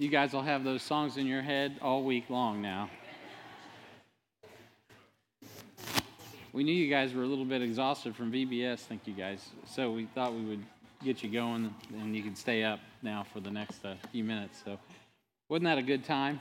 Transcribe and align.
You 0.00 0.08
guys 0.08 0.32
will 0.32 0.40
have 0.40 0.64
those 0.64 0.82
songs 0.82 1.18
in 1.18 1.26
your 1.26 1.42
head 1.42 1.76
all 1.82 2.02
week 2.02 2.30
long 2.30 2.62
now. 2.62 2.88
We 6.54 6.64
knew 6.64 6.72
you 6.72 6.88
guys 6.88 7.12
were 7.12 7.22
a 7.22 7.26
little 7.26 7.44
bit 7.44 7.60
exhausted 7.60 8.16
from 8.16 8.32
VBS, 8.32 8.78
thank 8.78 9.06
you 9.06 9.12
guys. 9.12 9.50
So 9.66 9.92
we 9.92 10.06
thought 10.06 10.32
we 10.32 10.40
would 10.40 10.64
get 11.04 11.22
you 11.22 11.28
going 11.28 11.74
and 11.92 12.16
you 12.16 12.22
can 12.22 12.34
stay 12.34 12.64
up 12.64 12.80
now 13.02 13.26
for 13.30 13.40
the 13.40 13.50
next 13.50 13.84
uh, 13.84 13.96
few 14.10 14.24
minutes. 14.24 14.62
So, 14.64 14.78
wasn't 15.50 15.64
that 15.64 15.76
a 15.76 15.82
good 15.82 16.02
time? 16.02 16.40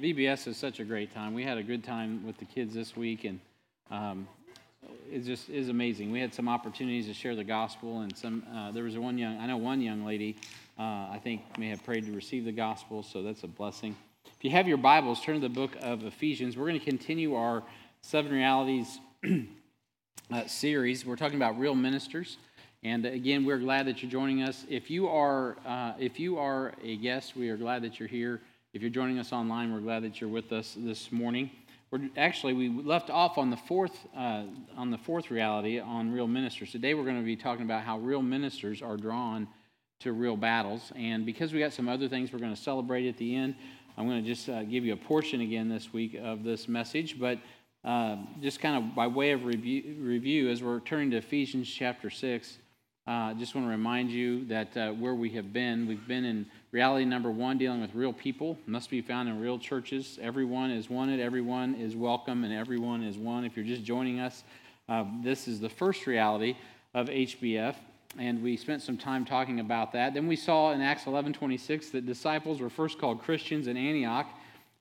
VBS 0.00 0.46
is 0.46 0.56
such 0.56 0.78
a 0.78 0.84
great 0.84 1.12
time. 1.12 1.34
We 1.34 1.42
had 1.42 1.58
a 1.58 1.64
good 1.64 1.82
time 1.82 2.24
with 2.24 2.38
the 2.38 2.44
kids 2.44 2.74
this 2.74 2.96
week, 2.96 3.24
and 3.24 3.40
um, 3.90 4.28
it 5.10 5.24
just 5.24 5.48
is 5.48 5.68
amazing. 5.68 6.12
We 6.12 6.20
had 6.20 6.32
some 6.32 6.48
opportunities 6.48 7.06
to 7.06 7.12
share 7.12 7.34
the 7.34 7.42
gospel, 7.42 8.02
and 8.02 8.16
some. 8.16 8.44
Uh, 8.54 8.70
there 8.70 8.84
was 8.84 8.96
one 8.96 9.18
young, 9.18 9.36
I 9.40 9.46
know 9.46 9.56
one 9.56 9.80
young 9.80 10.04
lady, 10.04 10.36
uh, 10.78 11.08
I 11.10 11.20
think 11.22 11.42
may 11.58 11.68
have 11.70 11.84
prayed 11.84 12.06
to 12.06 12.12
receive 12.12 12.44
the 12.44 12.52
gospel, 12.52 13.02
so 13.02 13.22
that's 13.22 13.42
a 13.42 13.48
blessing. 13.48 13.96
If 14.24 14.44
you 14.44 14.50
have 14.50 14.68
your 14.68 14.76
Bibles, 14.76 15.20
turn 15.20 15.34
to 15.34 15.40
the 15.40 15.48
book 15.48 15.72
of 15.80 16.04
Ephesians. 16.04 16.56
We're 16.56 16.68
going 16.68 16.78
to 16.78 16.84
continue 16.84 17.34
our 17.34 17.64
Seven 18.00 18.30
Realities 18.30 19.00
uh, 20.32 20.46
series. 20.46 21.04
We're 21.04 21.16
talking 21.16 21.36
about 21.36 21.58
real 21.58 21.74
ministers, 21.74 22.36
and 22.84 23.04
again, 23.04 23.44
we're 23.44 23.58
glad 23.58 23.88
that 23.88 24.02
you're 24.02 24.10
joining 24.10 24.42
us. 24.42 24.64
If 24.68 24.88
you 24.88 25.08
are, 25.08 25.56
uh, 25.66 25.94
if 25.98 26.20
you 26.20 26.38
are 26.38 26.72
a 26.84 26.96
guest, 26.96 27.34
we 27.36 27.48
are 27.48 27.56
glad 27.56 27.82
that 27.82 27.98
you're 27.98 28.08
here. 28.08 28.40
If 28.72 28.80
you're 28.80 28.90
joining 28.90 29.18
us 29.18 29.32
online, 29.32 29.72
we're 29.72 29.80
glad 29.80 30.04
that 30.04 30.20
you're 30.20 30.30
with 30.30 30.52
us 30.52 30.76
this 30.78 31.10
morning. 31.10 31.50
We're 31.90 32.08
actually 32.16 32.52
we 32.52 32.68
left 32.68 33.10
off 33.10 33.36
on 33.36 33.50
the 33.50 33.56
fourth 33.56 34.06
uh, 34.16 34.44
on 34.76 34.92
the 34.92 34.98
fourth 34.98 35.32
reality 35.32 35.80
on 35.80 36.12
real 36.12 36.28
ministers. 36.28 36.70
Today 36.70 36.94
we're 36.94 37.04
going 37.04 37.18
to 37.18 37.24
be 37.24 37.34
talking 37.34 37.64
about 37.64 37.82
how 37.82 37.98
real 37.98 38.22
ministers 38.22 38.80
are 38.80 38.96
drawn 38.96 39.48
to 40.00 40.12
real 40.12 40.36
battles, 40.36 40.92
and 40.94 41.26
because 41.26 41.52
we 41.52 41.58
got 41.58 41.72
some 41.72 41.88
other 41.88 42.08
things 42.08 42.32
we're 42.32 42.38
going 42.38 42.54
to 42.54 42.60
celebrate 42.60 43.08
at 43.08 43.16
the 43.16 43.34
end, 43.34 43.54
I'm 43.96 44.08
going 44.08 44.22
to 44.22 44.28
just 44.28 44.48
uh, 44.48 44.62
give 44.62 44.84
you 44.84 44.92
a 44.92 44.96
portion 44.96 45.40
again 45.40 45.68
this 45.68 45.92
week 45.92 46.18
of 46.20 46.44
this 46.44 46.68
message, 46.68 47.18
but. 47.18 47.38
Uh, 47.84 48.16
just 48.42 48.60
kind 48.60 48.76
of 48.76 48.92
by 48.94 49.06
way 49.06 49.30
of 49.30 49.44
review, 49.44 49.94
review, 50.00 50.50
as 50.50 50.60
we're 50.60 50.80
turning 50.80 51.12
to 51.12 51.16
Ephesians 51.16 51.66
chapter 51.68 52.10
6, 52.10 52.58
I 53.08 53.30
uh, 53.30 53.34
just 53.34 53.54
want 53.54 53.66
to 53.66 53.70
remind 53.70 54.10
you 54.10 54.44
that 54.48 54.76
uh, 54.76 54.90
where 54.90 55.14
we 55.14 55.30
have 55.30 55.50
been, 55.50 55.88
we've 55.88 56.06
been 56.06 56.26
in 56.26 56.44
reality 56.72 57.06
number 57.06 57.30
one, 57.30 57.56
dealing 57.56 57.80
with 57.80 57.94
real 57.94 58.12
people, 58.12 58.58
must 58.66 58.90
be 58.90 59.00
found 59.00 59.30
in 59.30 59.40
real 59.40 59.58
churches. 59.58 60.18
Everyone 60.20 60.70
is 60.70 60.90
wanted, 60.90 61.18
everyone 61.18 61.74
is 61.76 61.96
welcome, 61.96 62.44
and 62.44 62.52
everyone 62.52 63.02
is 63.02 63.16
one. 63.16 63.46
If 63.46 63.56
you're 63.56 63.64
just 63.64 63.82
joining 63.82 64.20
us, 64.20 64.44
uh, 64.90 65.04
this 65.22 65.48
is 65.48 65.58
the 65.58 65.70
first 65.70 66.06
reality 66.06 66.54
of 66.92 67.08
HBF, 67.08 67.76
and 68.16 68.42
we 68.42 68.56
spent 68.56 68.82
some 68.82 68.96
time 68.96 69.24
talking 69.24 69.60
about 69.60 69.92
that. 69.92 70.14
Then 70.14 70.26
we 70.26 70.36
saw 70.36 70.72
in 70.72 70.80
Acts 70.80 71.06
11 71.06 71.32
26 71.34 71.90
that 71.90 72.06
disciples 72.06 72.60
were 72.60 72.70
first 72.70 72.98
called 72.98 73.22
Christians 73.22 73.66
in 73.66 73.76
Antioch. 73.76 74.26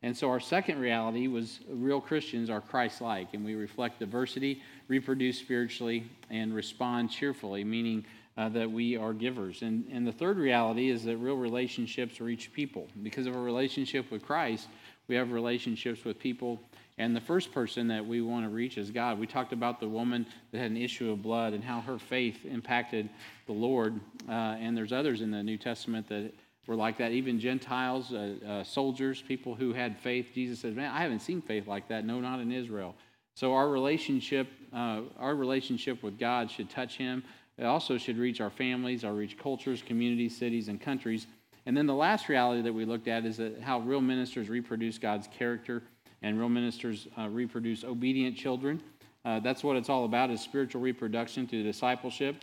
And 0.04 0.16
so 0.16 0.30
our 0.30 0.40
second 0.40 0.80
reality 0.80 1.28
was 1.28 1.60
real 1.68 2.00
Christians 2.00 2.50
are 2.50 2.62
Christ 2.62 3.02
like, 3.02 3.34
and 3.34 3.44
we 3.44 3.56
reflect 3.56 4.00
diversity, 4.00 4.62
reproduce 4.88 5.40
spiritually, 5.40 6.10
and 6.30 6.54
respond 6.54 7.10
cheerfully, 7.10 7.64
meaning 7.64 8.06
uh, 8.38 8.48
that 8.50 8.70
we 8.70 8.96
are 8.96 9.12
givers. 9.12 9.64
And, 9.64 9.86
and 9.92 10.06
the 10.06 10.12
third 10.12 10.38
reality 10.38 10.90
is 10.90 11.04
that 11.06 11.18
real 11.18 11.36
relationships 11.36 12.22
reach 12.22 12.54
people. 12.54 12.88
Because 13.02 13.26
of 13.26 13.36
a 13.36 13.40
relationship 13.40 14.12
with 14.12 14.24
Christ, 14.24 14.68
we 15.08 15.16
have 15.16 15.32
relationships 15.32 16.06
with 16.06 16.20
people. 16.20 16.62
And 16.98 17.16
the 17.16 17.22
first 17.22 17.52
person 17.52 17.88
that 17.90 18.06
we 18.06 18.22
want 18.22 18.46
to 18.46 18.50
reach 18.50 18.78
is 18.78 18.90
God. 18.90 19.20
We 19.20 19.28
talked 19.28 19.54
about 19.54 19.80
the 19.80 19.88
woman 19.88 20.26
that 20.52 20.58
had 20.58 20.72
an 20.72 20.78
issue 20.78 21.12
of 21.12 21.22
blood 21.22 21.54
and 21.54 21.64
how 21.64 21.82
her 21.82 22.00
faith 22.00 22.44
impacted 22.46 23.10
the 23.46 23.54
Lord. 23.54 24.00
Uh, 24.28 24.32
and 24.32 24.76
there's 24.76 24.92
others 24.92 25.22
in 25.22 25.30
the 25.30 25.44
New 25.44 25.58
Testament 25.58 26.10
that 26.10 26.34
were 26.66 26.76
like 26.76 26.98
that. 26.98 27.12
Even 27.12 27.40
Gentiles, 27.40 28.12
uh, 28.12 28.36
uh, 28.46 28.64
soldiers, 28.64 29.22
people 29.22 29.54
who 29.54 29.74
had 29.74 29.98
faith. 30.00 30.32
Jesus 30.34 30.60
says, 30.60 30.76
"Man, 30.76 30.92
I 30.92 31.02
haven't 31.02 31.22
seen 31.22 31.42
faith 31.42 31.68
like 31.68 31.88
that. 31.90 32.04
No, 32.04 32.20
not 32.20 32.40
in 32.40 32.52
Israel." 32.52 32.96
So 33.36 33.54
our 33.54 33.70
relationship, 33.70 34.48
uh, 34.74 35.02
our 35.18 35.36
relationship 35.36 36.02
with 36.02 36.18
God 36.18 36.50
should 36.50 36.70
touch 36.70 36.98
Him. 36.98 37.24
It 37.58 37.66
also 37.66 37.98
should 37.98 38.18
reach 38.18 38.42
our 38.42 38.50
families, 38.50 39.04
our 39.04 39.14
reach 39.14 39.38
cultures, 39.38 39.82
communities, 39.82 40.36
cities, 40.36 40.68
and 40.68 40.82
countries. 40.82 41.28
And 41.66 41.76
then 41.76 41.86
the 41.86 41.94
last 41.94 42.30
reality 42.30 42.62
that 42.64 42.74
we 42.74 42.86
looked 42.86 43.08
at 43.08 43.26
is 43.26 43.38
that 43.38 43.62
how 43.62 43.80
real 43.80 44.02
ministers 44.02 44.50
reproduce 44.50 44.98
God's 44.98 45.28
character 45.28 45.84
and 46.22 46.40
real 46.40 46.50
ministers 46.50 47.08
uh, 47.18 47.28
reproduce 47.30 47.84
obedient 47.84 48.36
children. 48.36 48.82
Uh, 49.26 49.40
that's 49.40 49.64
what 49.64 49.76
it's 49.76 49.90
all 49.90 50.06
about 50.06 50.30
is 50.30 50.42
spiritual 50.42 50.82
reproduction 50.82 51.48
through 51.48 51.64
discipleship 51.64 52.36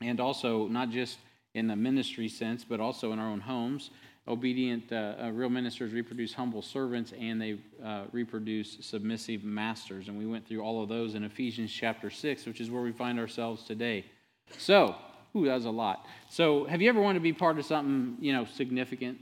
and 0.00 0.20
also 0.20 0.66
not 0.68 0.90
just 0.90 1.18
in 1.54 1.66
the 1.66 1.76
ministry 1.76 2.28
sense 2.28 2.64
but 2.64 2.80
also 2.80 3.12
in 3.12 3.18
our 3.18 3.28
own 3.28 3.40
homes 3.40 3.90
obedient 4.28 4.92
uh, 4.92 5.14
uh 5.22 5.30
real 5.30 5.48
ministers 5.48 5.94
reproduce 5.94 6.34
humble 6.34 6.60
servants 6.60 7.14
and 7.18 7.40
they 7.40 7.56
uh, 7.82 8.02
reproduce 8.12 8.76
submissive 8.82 9.42
masters 9.42 10.08
and 10.08 10.18
we 10.18 10.26
went 10.26 10.46
through 10.46 10.60
all 10.60 10.82
of 10.82 10.88
those 10.90 11.14
in 11.14 11.24
ephesians 11.24 11.72
chapter 11.72 12.10
6 12.10 12.44
which 12.44 12.60
is 12.60 12.70
where 12.70 12.82
we 12.82 12.92
find 12.92 13.18
ourselves 13.18 13.62
today 13.62 14.04
so, 14.58 14.94
ooh, 15.34 15.46
that 15.46 15.54
was 15.54 15.64
a 15.64 15.70
lot. 15.70 16.06
So, 16.28 16.64
have 16.64 16.80
you 16.80 16.88
ever 16.88 17.00
wanted 17.00 17.18
to 17.18 17.22
be 17.22 17.32
part 17.32 17.58
of 17.58 17.64
something, 17.64 18.16
you 18.20 18.32
know, 18.32 18.44
significant? 18.44 19.18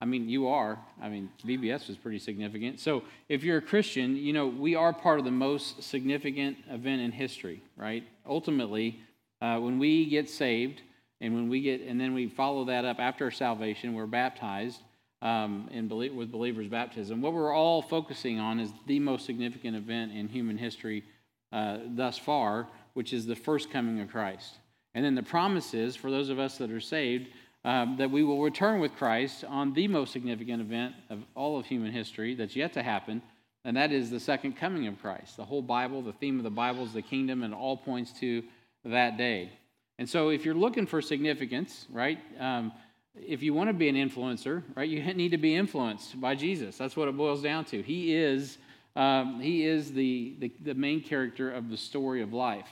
I 0.00 0.06
mean, 0.06 0.28
you 0.28 0.48
are. 0.48 0.78
I 1.00 1.08
mean, 1.08 1.30
VBS 1.44 1.90
is 1.90 1.96
pretty 1.96 2.18
significant. 2.18 2.80
So, 2.80 3.02
if 3.28 3.44
you're 3.44 3.58
a 3.58 3.62
Christian, 3.62 4.16
you 4.16 4.32
know, 4.32 4.46
we 4.46 4.74
are 4.74 4.92
part 4.92 5.18
of 5.18 5.24
the 5.26 5.30
most 5.30 5.82
significant 5.82 6.56
event 6.70 7.02
in 7.02 7.12
history, 7.12 7.62
right? 7.76 8.02
Ultimately, 8.26 9.00
uh, 9.42 9.58
when 9.58 9.78
we 9.78 10.06
get 10.06 10.30
saved, 10.30 10.82
and 11.20 11.34
when 11.34 11.48
we 11.48 11.60
get, 11.60 11.82
and 11.82 12.00
then 12.00 12.14
we 12.14 12.28
follow 12.28 12.64
that 12.64 12.84
up 12.84 12.98
after 12.98 13.26
our 13.26 13.30
salvation, 13.30 13.92
we're 13.92 14.06
baptized 14.06 14.80
um, 15.22 15.68
in 15.70 15.88
with 16.16 16.32
believers' 16.32 16.68
baptism. 16.68 17.20
What 17.20 17.34
we're 17.34 17.54
all 17.54 17.82
focusing 17.82 18.38
on 18.38 18.58
is 18.58 18.70
the 18.86 18.98
most 19.00 19.26
significant 19.26 19.76
event 19.76 20.12
in 20.12 20.28
human 20.28 20.56
history 20.56 21.04
uh, 21.52 21.78
thus 21.88 22.16
far, 22.16 22.68
which 22.94 23.12
is 23.12 23.26
the 23.26 23.36
first 23.36 23.70
coming 23.70 24.00
of 24.00 24.08
Christ. 24.08 24.56
And 24.94 25.04
then 25.04 25.14
the 25.14 25.22
promise 25.22 25.74
is 25.74 25.94
for 25.94 26.10
those 26.10 26.30
of 26.30 26.38
us 26.38 26.58
that 26.58 26.70
are 26.70 26.80
saved 26.80 27.28
um, 27.64 27.96
that 27.98 28.10
we 28.10 28.24
will 28.24 28.42
return 28.42 28.80
with 28.80 28.94
Christ 28.96 29.44
on 29.44 29.72
the 29.72 29.88
most 29.88 30.12
significant 30.12 30.62
event 30.62 30.94
of 31.10 31.22
all 31.34 31.58
of 31.58 31.66
human 31.66 31.92
history 31.92 32.34
that's 32.34 32.56
yet 32.56 32.72
to 32.74 32.82
happen, 32.82 33.22
and 33.64 33.76
that 33.76 33.92
is 33.92 34.10
the 34.10 34.20
second 34.20 34.56
coming 34.56 34.86
of 34.86 35.00
Christ. 35.00 35.36
The 35.36 35.44
whole 35.44 35.62
Bible, 35.62 36.02
the 36.02 36.12
theme 36.14 36.38
of 36.38 36.44
the 36.44 36.50
Bible 36.50 36.84
is 36.84 36.92
the 36.92 37.02
kingdom, 37.02 37.42
and 37.42 37.54
all 37.54 37.76
points 37.76 38.12
to 38.20 38.42
that 38.84 39.18
day. 39.18 39.52
And 39.98 40.08
so, 40.08 40.30
if 40.30 40.46
you're 40.46 40.54
looking 40.54 40.86
for 40.86 41.02
significance, 41.02 41.86
right, 41.90 42.18
um, 42.38 42.72
if 43.14 43.42
you 43.42 43.52
want 43.52 43.68
to 43.68 43.74
be 43.74 43.88
an 43.88 43.96
influencer, 43.96 44.62
right, 44.74 44.88
you 44.88 45.02
need 45.14 45.32
to 45.32 45.38
be 45.38 45.54
influenced 45.54 46.20
by 46.20 46.34
Jesus. 46.34 46.78
That's 46.78 46.96
what 46.96 47.08
it 47.08 47.16
boils 47.16 47.42
down 47.42 47.64
to. 47.66 47.82
He 47.82 48.14
is, 48.14 48.56
um, 48.96 49.40
he 49.40 49.64
is 49.64 49.92
the, 49.92 50.36
the, 50.38 50.52
the 50.62 50.74
main 50.74 51.02
character 51.02 51.52
of 51.52 51.68
the 51.68 51.76
story 51.76 52.22
of 52.22 52.32
life. 52.32 52.68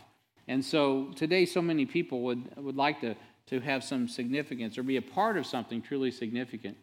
And 0.47 0.65
so 0.65 1.13
today, 1.15 1.45
so 1.45 1.61
many 1.61 1.85
people 1.85 2.23
would, 2.23 2.57
would 2.57 2.77
like 2.77 3.03
to, 3.03 3.15
to 3.49 3.61
have 3.61 3.85
some 3.85 4.09
significance 4.09 4.79
or 4.79 4.83
be 4.83 4.97
a 4.97 5.03
part 5.03 5.37
of 5.37 5.47
something 5.47 5.83
truly 5.83 6.11
significant. 6.11 6.77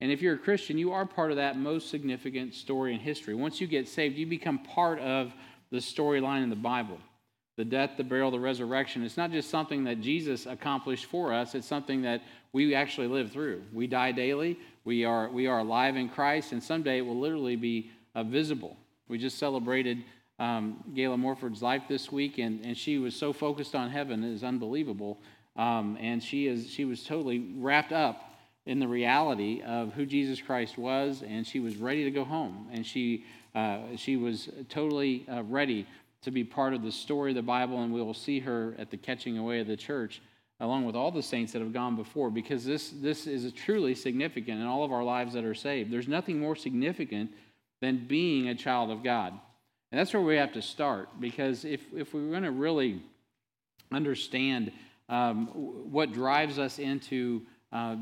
And 0.00 0.10
if 0.10 0.22
you're 0.22 0.34
a 0.34 0.38
Christian, 0.38 0.78
you 0.78 0.92
are 0.92 1.04
part 1.04 1.30
of 1.30 1.36
that 1.36 1.58
most 1.58 1.90
significant 1.90 2.54
story 2.54 2.94
in 2.94 3.00
history. 3.00 3.34
Once 3.34 3.60
you 3.60 3.66
get 3.66 3.88
saved, 3.88 4.16
you 4.16 4.26
become 4.26 4.58
part 4.58 4.98
of 5.00 5.32
the 5.70 5.78
storyline 5.78 6.42
in 6.42 6.50
the 6.50 6.56
Bible 6.56 6.98
the 7.56 7.64
death, 7.66 7.90
the 7.98 8.04
burial, 8.04 8.30
the 8.30 8.40
resurrection. 8.40 9.04
It's 9.04 9.18
not 9.18 9.32
just 9.32 9.50
something 9.50 9.84
that 9.84 10.00
Jesus 10.00 10.46
accomplished 10.46 11.04
for 11.04 11.30
us, 11.34 11.54
it's 11.54 11.66
something 11.66 12.00
that 12.02 12.22
we 12.54 12.74
actually 12.74 13.06
live 13.06 13.32
through. 13.32 13.62
We 13.70 13.86
die 13.86 14.12
daily, 14.12 14.58
we 14.84 15.04
are, 15.04 15.28
we 15.28 15.46
are 15.46 15.58
alive 15.58 15.94
in 15.94 16.08
Christ, 16.08 16.52
and 16.52 16.62
someday 16.62 16.98
it 16.98 17.02
will 17.02 17.18
literally 17.20 17.56
be 17.56 17.90
uh, 18.14 18.22
visible. 18.22 18.78
We 19.08 19.18
just 19.18 19.38
celebrated 19.38 19.98
um, 20.38 20.82
Gayla 20.94 21.18
Morford's 21.18 21.60
life 21.60 21.82
this 21.86 22.10
week, 22.10 22.38
and, 22.38 22.64
and 22.64 22.74
she 22.74 22.96
was 22.96 23.14
so 23.14 23.30
focused 23.30 23.74
on 23.74 23.90
heaven, 23.90 24.24
it 24.24 24.32
is 24.32 24.42
unbelievable. 24.42 25.20
Um, 25.56 25.98
and 26.00 26.22
she, 26.22 26.46
is, 26.46 26.70
she 26.70 26.84
was 26.84 27.04
totally 27.04 27.54
wrapped 27.56 27.92
up 27.92 28.34
in 28.66 28.78
the 28.78 28.88
reality 28.88 29.62
of 29.62 29.92
who 29.92 30.06
Jesus 30.06 30.40
Christ 30.40 30.78
was, 30.78 31.22
and 31.22 31.46
she 31.46 31.60
was 31.60 31.76
ready 31.76 32.04
to 32.04 32.10
go 32.10 32.24
home. 32.24 32.68
And 32.72 32.86
she, 32.86 33.24
uh, 33.54 33.80
she 33.96 34.16
was 34.16 34.48
totally 34.68 35.26
uh, 35.30 35.42
ready 35.42 35.86
to 36.22 36.30
be 36.30 36.44
part 36.44 36.74
of 36.74 36.82
the 36.82 36.92
story 36.92 37.32
of 37.32 37.36
the 37.36 37.42
Bible, 37.42 37.82
and 37.82 37.92
we 37.92 38.02
will 38.02 38.14
see 38.14 38.40
her 38.40 38.74
at 38.78 38.90
the 38.90 38.96
catching 38.96 39.38
away 39.38 39.60
of 39.60 39.66
the 39.66 39.76
church 39.76 40.20
along 40.60 40.84
with 40.84 40.94
all 40.94 41.10
the 41.10 41.22
saints 41.22 41.52
that 41.52 41.62
have 41.62 41.72
gone 41.72 41.96
before, 41.96 42.30
because 42.30 42.64
this, 42.64 42.90
this 42.90 43.26
is 43.26 43.50
truly 43.52 43.94
significant 43.94 44.60
in 44.60 44.66
all 44.66 44.84
of 44.84 44.92
our 44.92 45.02
lives 45.02 45.32
that 45.32 45.44
are 45.44 45.54
saved. 45.54 45.90
There's 45.90 46.06
nothing 46.06 46.38
more 46.38 46.54
significant 46.54 47.32
than 47.80 48.06
being 48.06 48.48
a 48.48 48.54
child 48.54 48.90
of 48.90 49.02
God. 49.02 49.32
And 49.90 49.98
that's 49.98 50.12
where 50.12 50.22
we 50.22 50.36
have 50.36 50.52
to 50.52 50.62
start 50.62 51.08
because 51.18 51.64
if, 51.64 51.80
if 51.96 52.14
we're 52.14 52.30
going 52.30 52.42
to 52.44 52.50
really 52.50 53.02
understand 53.90 54.70
um, 55.10 55.48
what 55.90 56.12
drives 56.12 56.58
us 56.58 56.78
into 56.78 57.42
uh, 57.72 57.96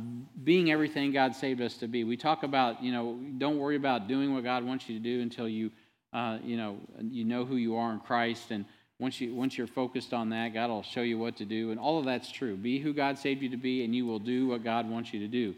being 0.45 0.71
everything 0.71 1.11
God 1.13 1.35
saved 1.35 1.61
us 1.61 1.77
to 1.79 1.89
be, 1.89 2.05
we 2.05 2.17
talk 2.17 2.43
about, 2.43 2.83
you 2.83 2.93
know, 2.93 3.19
don't 3.39 3.59
worry 3.59 3.77
about 3.77 4.09
doing 4.09 4.33
what 4.33 4.45
God 4.45 4.63
wants 4.65 4.89
you 4.89 4.99
to 4.99 5.03
do 5.03 5.21
until 5.21 5.49
you, 5.49 5.71
uh, 6.13 6.39
you 6.45 6.57
know, 6.57 6.77
you 7.03 7.25
know 7.25 7.45
who 7.45 7.57
you 7.57 7.77
are 7.77 7.93
in 7.93 8.01
Christ. 8.01 8.51
And 8.51 8.65
once, 8.99 9.21
you, 9.21 9.35
once 9.35 9.59
you're 9.59 9.67
focused 9.67 10.15
on 10.15 10.31
that, 10.31 10.55
God 10.55 10.71
will 10.71 10.83
show 10.83 11.03
you 11.03 11.19
what 11.19 11.37
to 11.39 11.45
do. 11.45 11.71
And 11.71 11.81
all 11.81 11.99
of 11.99 12.05
that's 12.05 12.31
true. 12.31 12.57
Be 12.57 12.79
who 12.79 12.93
God 12.93 13.19
saved 13.19 13.43
you 13.43 13.49
to 13.51 13.57
be, 13.57 13.85
and 13.85 13.95
you 13.95 14.07
will 14.07 14.19
do 14.19 14.47
what 14.47 14.63
God 14.63 14.89
wants 14.89 15.13
you 15.13 15.21
to 15.21 15.29
do. 15.29 15.55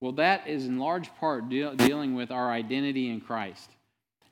Well, 0.00 0.12
that 0.12 0.48
is 0.48 0.66
in 0.66 0.78
large 0.78 1.14
part 1.16 1.48
deal, 1.48 1.74
dealing 1.74 2.14
with 2.14 2.30
our 2.32 2.50
identity 2.50 3.10
in 3.10 3.20
Christ. 3.20 3.70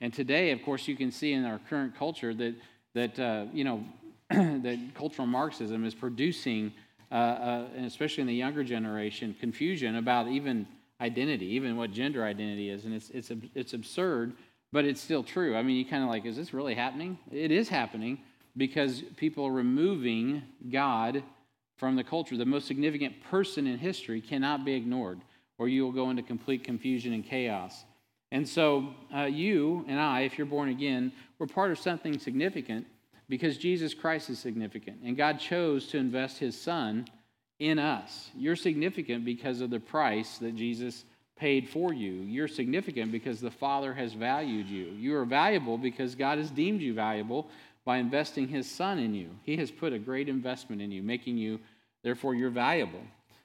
And 0.00 0.12
today, 0.12 0.50
of 0.50 0.62
course, 0.62 0.88
you 0.88 0.96
can 0.96 1.12
see 1.12 1.32
in 1.32 1.44
our 1.44 1.60
current 1.68 1.96
culture 1.96 2.34
that, 2.34 2.54
that 2.94 3.18
uh, 3.18 3.46
you 3.52 3.64
know, 3.64 3.84
that 4.62 4.78
cultural 4.94 5.26
Marxism 5.26 5.84
is 5.84 5.92
producing, 5.92 6.72
uh, 7.10 7.14
uh, 7.14 7.68
and 7.76 7.84
especially 7.84 8.20
in 8.20 8.28
the 8.28 8.34
younger 8.34 8.62
generation, 8.62 9.34
confusion 9.40 9.96
about 9.96 10.28
even 10.28 10.68
identity, 11.00 11.46
even 11.46 11.76
what 11.76 11.90
gender 11.90 12.24
identity 12.24 12.70
is. 12.70 12.84
And 12.84 12.94
it's, 12.94 13.10
it's, 13.10 13.32
it's 13.56 13.72
absurd, 13.72 14.34
but 14.72 14.84
it's 14.84 15.00
still 15.00 15.24
true. 15.24 15.56
I 15.56 15.62
mean, 15.62 15.76
you 15.76 15.84
kind 15.84 16.04
of 16.04 16.10
like, 16.10 16.26
is 16.26 16.36
this 16.36 16.54
really 16.54 16.76
happening? 16.76 17.18
It 17.32 17.50
is 17.50 17.68
happening 17.68 18.20
because 18.56 19.02
people 19.16 19.46
are 19.46 19.52
removing 19.52 20.42
God 20.70 21.24
from 21.76 21.96
the 21.96 22.04
culture. 22.04 22.36
The 22.36 22.44
most 22.44 22.68
significant 22.68 23.20
person 23.24 23.66
in 23.66 23.78
history 23.78 24.20
cannot 24.20 24.64
be 24.64 24.74
ignored, 24.74 25.20
or 25.58 25.66
you 25.66 25.82
will 25.82 25.92
go 25.92 26.10
into 26.10 26.22
complete 26.22 26.62
confusion 26.62 27.12
and 27.14 27.24
chaos. 27.24 27.84
And 28.30 28.48
so, 28.48 28.94
uh, 29.12 29.22
you 29.22 29.84
and 29.88 29.98
I, 29.98 30.20
if 30.20 30.38
you're 30.38 30.46
born 30.46 30.68
again, 30.68 31.10
we're 31.40 31.48
part 31.48 31.72
of 31.72 31.80
something 31.80 32.16
significant 32.20 32.86
because 33.30 33.56
Jesus 33.56 33.94
Christ 33.94 34.28
is 34.28 34.40
significant. 34.40 34.98
And 35.04 35.16
God 35.16 35.38
chose 35.38 35.86
to 35.88 35.98
invest 35.98 36.38
his 36.38 36.60
son 36.60 37.06
in 37.60 37.78
us. 37.78 38.28
You're 38.36 38.56
significant 38.56 39.24
because 39.24 39.60
of 39.60 39.70
the 39.70 39.78
price 39.78 40.38
that 40.38 40.56
Jesus 40.56 41.04
paid 41.38 41.68
for 41.68 41.94
you. 41.94 42.10
You're 42.10 42.48
significant 42.48 43.12
because 43.12 43.40
the 43.40 43.50
Father 43.50 43.94
has 43.94 44.12
valued 44.14 44.68
you. 44.68 44.86
You 44.98 45.16
are 45.16 45.24
valuable 45.24 45.78
because 45.78 46.16
God 46.16 46.38
has 46.38 46.50
deemed 46.50 46.82
you 46.82 46.92
valuable 46.92 47.48
by 47.84 47.98
investing 47.98 48.48
his 48.48 48.68
son 48.68 48.98
in 48.98 49.14
you. 49.14 49.30
He 49.44 49.56
has 49.56 49.70
put 49.70 49.92
a 49.92 49.98
great 49.98 50.28
investment 50.28 50.82
in 50.82 50.90
you, 50.90 51.02
making 51.02 51.38
you, 51.38 51.60
therefore, 52.02 52.34
you're 52.34 52.50
valuable. 52.50 53.00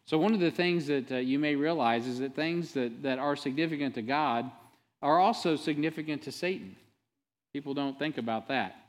So, 0.05 0.17
one 0.17 0.33
of 0.33 0.39
the 0.39 0.51
things 0.51 0.87
that 0.87 1.11
uh, 1.11 1.15
you 1.17 1.39
may 1.39 1.55
realize 1.55 2.05
is 2.05 2.19
that 2.19 2.35
things 2.35 2.73
that, 2.73 3.03
that 3.03 3.17
are 3.17 3.35
significant 3.35 3.95
to 3.95 4.01
God 4.01 4.51
are 5.01 5.19
also 5.19 5.55
significant 5.55 6.23
to 6.23 6.31
Satan. 6.31 6.75
People 7.53 7.73
don't 7.73 7.97
think 7.97 8.17
about 8.17 8.49
that. 8.49 8.84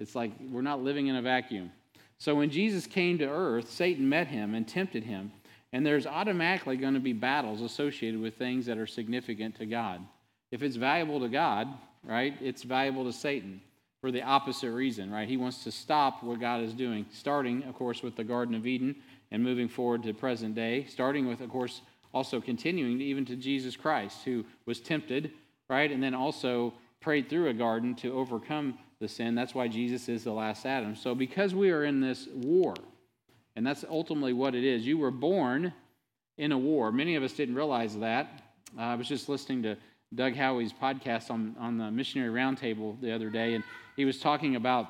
It's 0.00 0.14
like 0.14 0.32
we're 0.50 0.62
not 0.62 0.82
living 0.82 1.06
in 1.06 1.16
a 1.16 1.22
vacuum. 1.22 1.70
So 2.18 2.34
when 2.34 2.50
Jesus 2.50 2.86
came 2.86 3.18
to 3.18 3.28
earth, 3.28 3.70
Satan 3.70 4.08
met 4.08 4.26
him 4.26 4.54
and 4.54 4.66
tempted 4.66 5.04
him. 5.04 5.32
And 5.72 5.86
there's 5.86 6.06
automatically 6.06 6.76
going 6.76 6.94
to 6.94 7.00
be 7.00 7.12
battles 7.12 7.60
associated 7.60 8.20
with 8.20 8.34
things 8.34 8.66
that 8.66 8.78
are 8.78 8.86
significant 8.86 9.54
to 9.56 9.66
God. 9.66 10.04
If 10.50 10.62
it's 10.62 10.76
valuable 10.76 11.20
to 11.20 11.28
God, 11.28 11.68
right, 12.02 12.34
it's 12.40 12.64
valuable 12.64 13.04
to 13.04 13.12
Satan 13.12 13.60
for 14.00 14.10
the 14.10 14.22
opposite 14.22 14.72
reason, 14.72 15.12
right? 15.12 15.28
He 15.28 15.36
wants 15.36 15.62
to 15.64 15.70
stop 15.70 16.24
what 16.24 16.40
God 16.40 16.62
is 16.62 16.74
doing, 16.74 17.06
starting, 17.12 17.62
of 17.64 17.74
course, 17.74 18.02
with 18.02 18.16
the 18.16 18.24
Garden 18.24 18.54
of 18.54 18.66
Eden 18.66 18.96
and 19.30 19.44
moving 19.44 19.68
forward 19.68 20.02
to 20.02 20.12
present 20.12 20.54
day, 20.54 20.86
starting 20.88 21.28
with, 21.28 21.40
of 21.40 21.50
course, 21.50 21.82
also 22.12 22.40
continuing 22.40 23.00
even 23.00 23.24
to 23.26 23.36
Jesus 23.36 23.76
Christ, 23.76 24.24
who 24.24 24.44
was 24.66 24.80
tempted 24.80 25.30
right? 25.70 25.90
And 25.90 26.02
then 26.02 26.14
also 26.14 26.74
prayed 27.00 27.30
through 27.30 27.48
a 27.48 27.54
garden 27.54 27.94
to 27.94 28.12
overcome 28.12 28.76
the 29.00 29.08
sin. 29.08 29.34
That's 29.34 29.54
why 29.54 29.66
Jesus 29.66 30.08
is 30.10 30.24
the 30.24 30.32
last 30.32 30.66
Adam. 30.66 30.94
So, 30.94 31.14
because 31.14 31.54
we 31.54 31.70
are 31.70 31.84
in 31.84 32.00
this 32.00 32.28
war, 32.34 32.74
and 33.56 33.66
that's 33.66 33.82
ultimately 33.88 34.34
what 34.34 34.54
it 34.54 34.62
is, 34.62 34.86
you 34.86 34.98
were 34.98 35.10
born 35.10 35.72
in 36.36 36.52
a 36.52 36.58
war. 36.58 36.92
Many 36.92 37.16
of 37.16 37.22
us 37.22 37.32
didn't 37.32 37.54
realize 37.54 37.96
that. 37.98 38.42
Uh, 38.78 38.82
I 38.82 38.94
was 38.94 39.08
just 39.08 39.28
listening 39.28 39.62
to 39.62 39.76
Doug 40.14 40.34
Howie's 40.34 40.72
podcast 40.72 41.30
on, 41.30 41.56
on 41.58 41.78
the 41.78 41.90
Missionary 41.90 42.30
Roundtable 42.30 43.00
the 43.00 43.12
other 43.12 43.30
day, 43.30 43.54
and 43.54 43.64
he 43.96 44.04
was 44.04 44.18
talking 44.18 44.56
about 44.56 44.86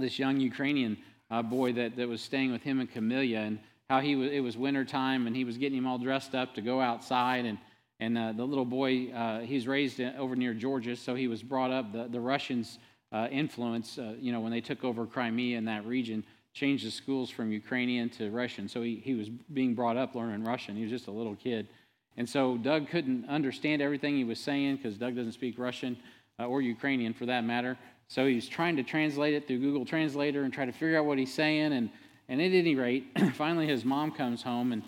this 0.00 0.18
young 0.18 0.40
Ukrainian 0.40 0.96
uh, 1.30 1.42
boy 1.42 1.72
that, 1.74 1.96
that 1.96 2.08
was 2.08 2.20
staying 2.20 2.50
with 2.50 2.62
him 2.62 2.80
and 2.80 2.90
Camilla, 2.90 3.38
and 3.38 3.60
how 3.88 4.00
he 4.00 4.16
was, 4.16 4.32
it 4.32 4.40
was 4.40 4.56
wintertime, 4.56 5.28
and 5.28 5.36
he 5.36 5.44
was 5.44 5.58
getting 5.58 5.78
him 5.78 5.86
all 5.86 5.98
dressed 5.98 6.34
up 6.34 6.54
to 6.56 6.60
go 6.60 6.80
outside, 6.80 7.44
and 7.44 7.58
and 8.00 8.18
uh, 8.18 8.32
the 8.32 8.44
little 8.44 8.64
boy, 8.64 9.12
uh, 9.12 9.40
he's 9.42 9.68
raised 9.68 10.00
over 10.00 10.34
near 10.34 10.54
Georgia, 10.54 10.96
so 10.96 11.14
he 11.14 11.28
was 11.28 11.40
brought 11.40 11.70
up. 11.70 11.92
The, 11.92 12.08
the 12.08 12.18
Russians' 12.18 12.80
uh, 13.12 13.28
influence, 13.30 13.98
uh, 13.98 14.14
you 14.18 14.32
know, 14.32 14.40
when 14.40 14.52
they 14.52 14.60
took 14.60 14.84
over 14.84 15.06
Crimea 15.06 15.58
and 15.58 15.68
that 15.68 15.84
region, 15.86 16.24
changed 16.54 16.86
the 16.86 16.90
schools 16.90 17.30
from 17.30 17.52
Ukrainian 17.52 18.10
to 18.10 18.30
Russian. 18.30 18.68
So 18.68 18.82
he, 18.82 18.96
he 19.04 19.14
was 19.14 19.28
being 19.28 19.74
brought 19.74 19.96
up 19.96 20.14
learning 20.14 20.44
Russian. 20.44 20.76
He 20.76 20.82
was 20.82 20.90
just 20.90 21.06
a 21.06 21.10
little 21.10 21.36
kid. 21.36 21.68
And 22.16 22.28
so 22.28 22.58
Doug 22.58 22.88
couldn't 22.88 23.26
understand 23.28 23.80
everything 23.80 24.16
he 24.16 24.24
was 24.24 24.38
saying 24.38 24.76
because 24.76 24.98
Doug 24.98 25.16
doesn't 25.16 25.32
speak 25.32 25.58
Russian 25.58 25.96
uh, 26.38 26.46
or 26.46 26.60
Ukrainian 26.60 27.14
for 27.14 27.26
that 27.26 27.44
matter. 27.44 27.78
So 28.08 28.26
he 28.26 28.34
was 28.34 28.48
trying 28.48 28.76
to 28.76 28.82
translate 28.82 29.32
it 29.32 29.46
through 29.46 29.60
Google 29.60 29.86
Translator 29.86 30.42
and 30.42 30.52
try 30.52 30.66
to 30.66 30.72
figure 30.72 30.98
out 30.98 31.06
what 31.06 31.16
he's 31.16 31.32
saying. 31.32 31.72
And, 31.72 31.88
and 32.28 32.42
at 32.42 32.52
any 32.52 32.74
rate, 32.74 33.06
finally 33.34 33.66
his 33.66 33.84
mom 33.84 34.12
comes 34.12 34.42
home 34.42 34.72
and 34.72 34.82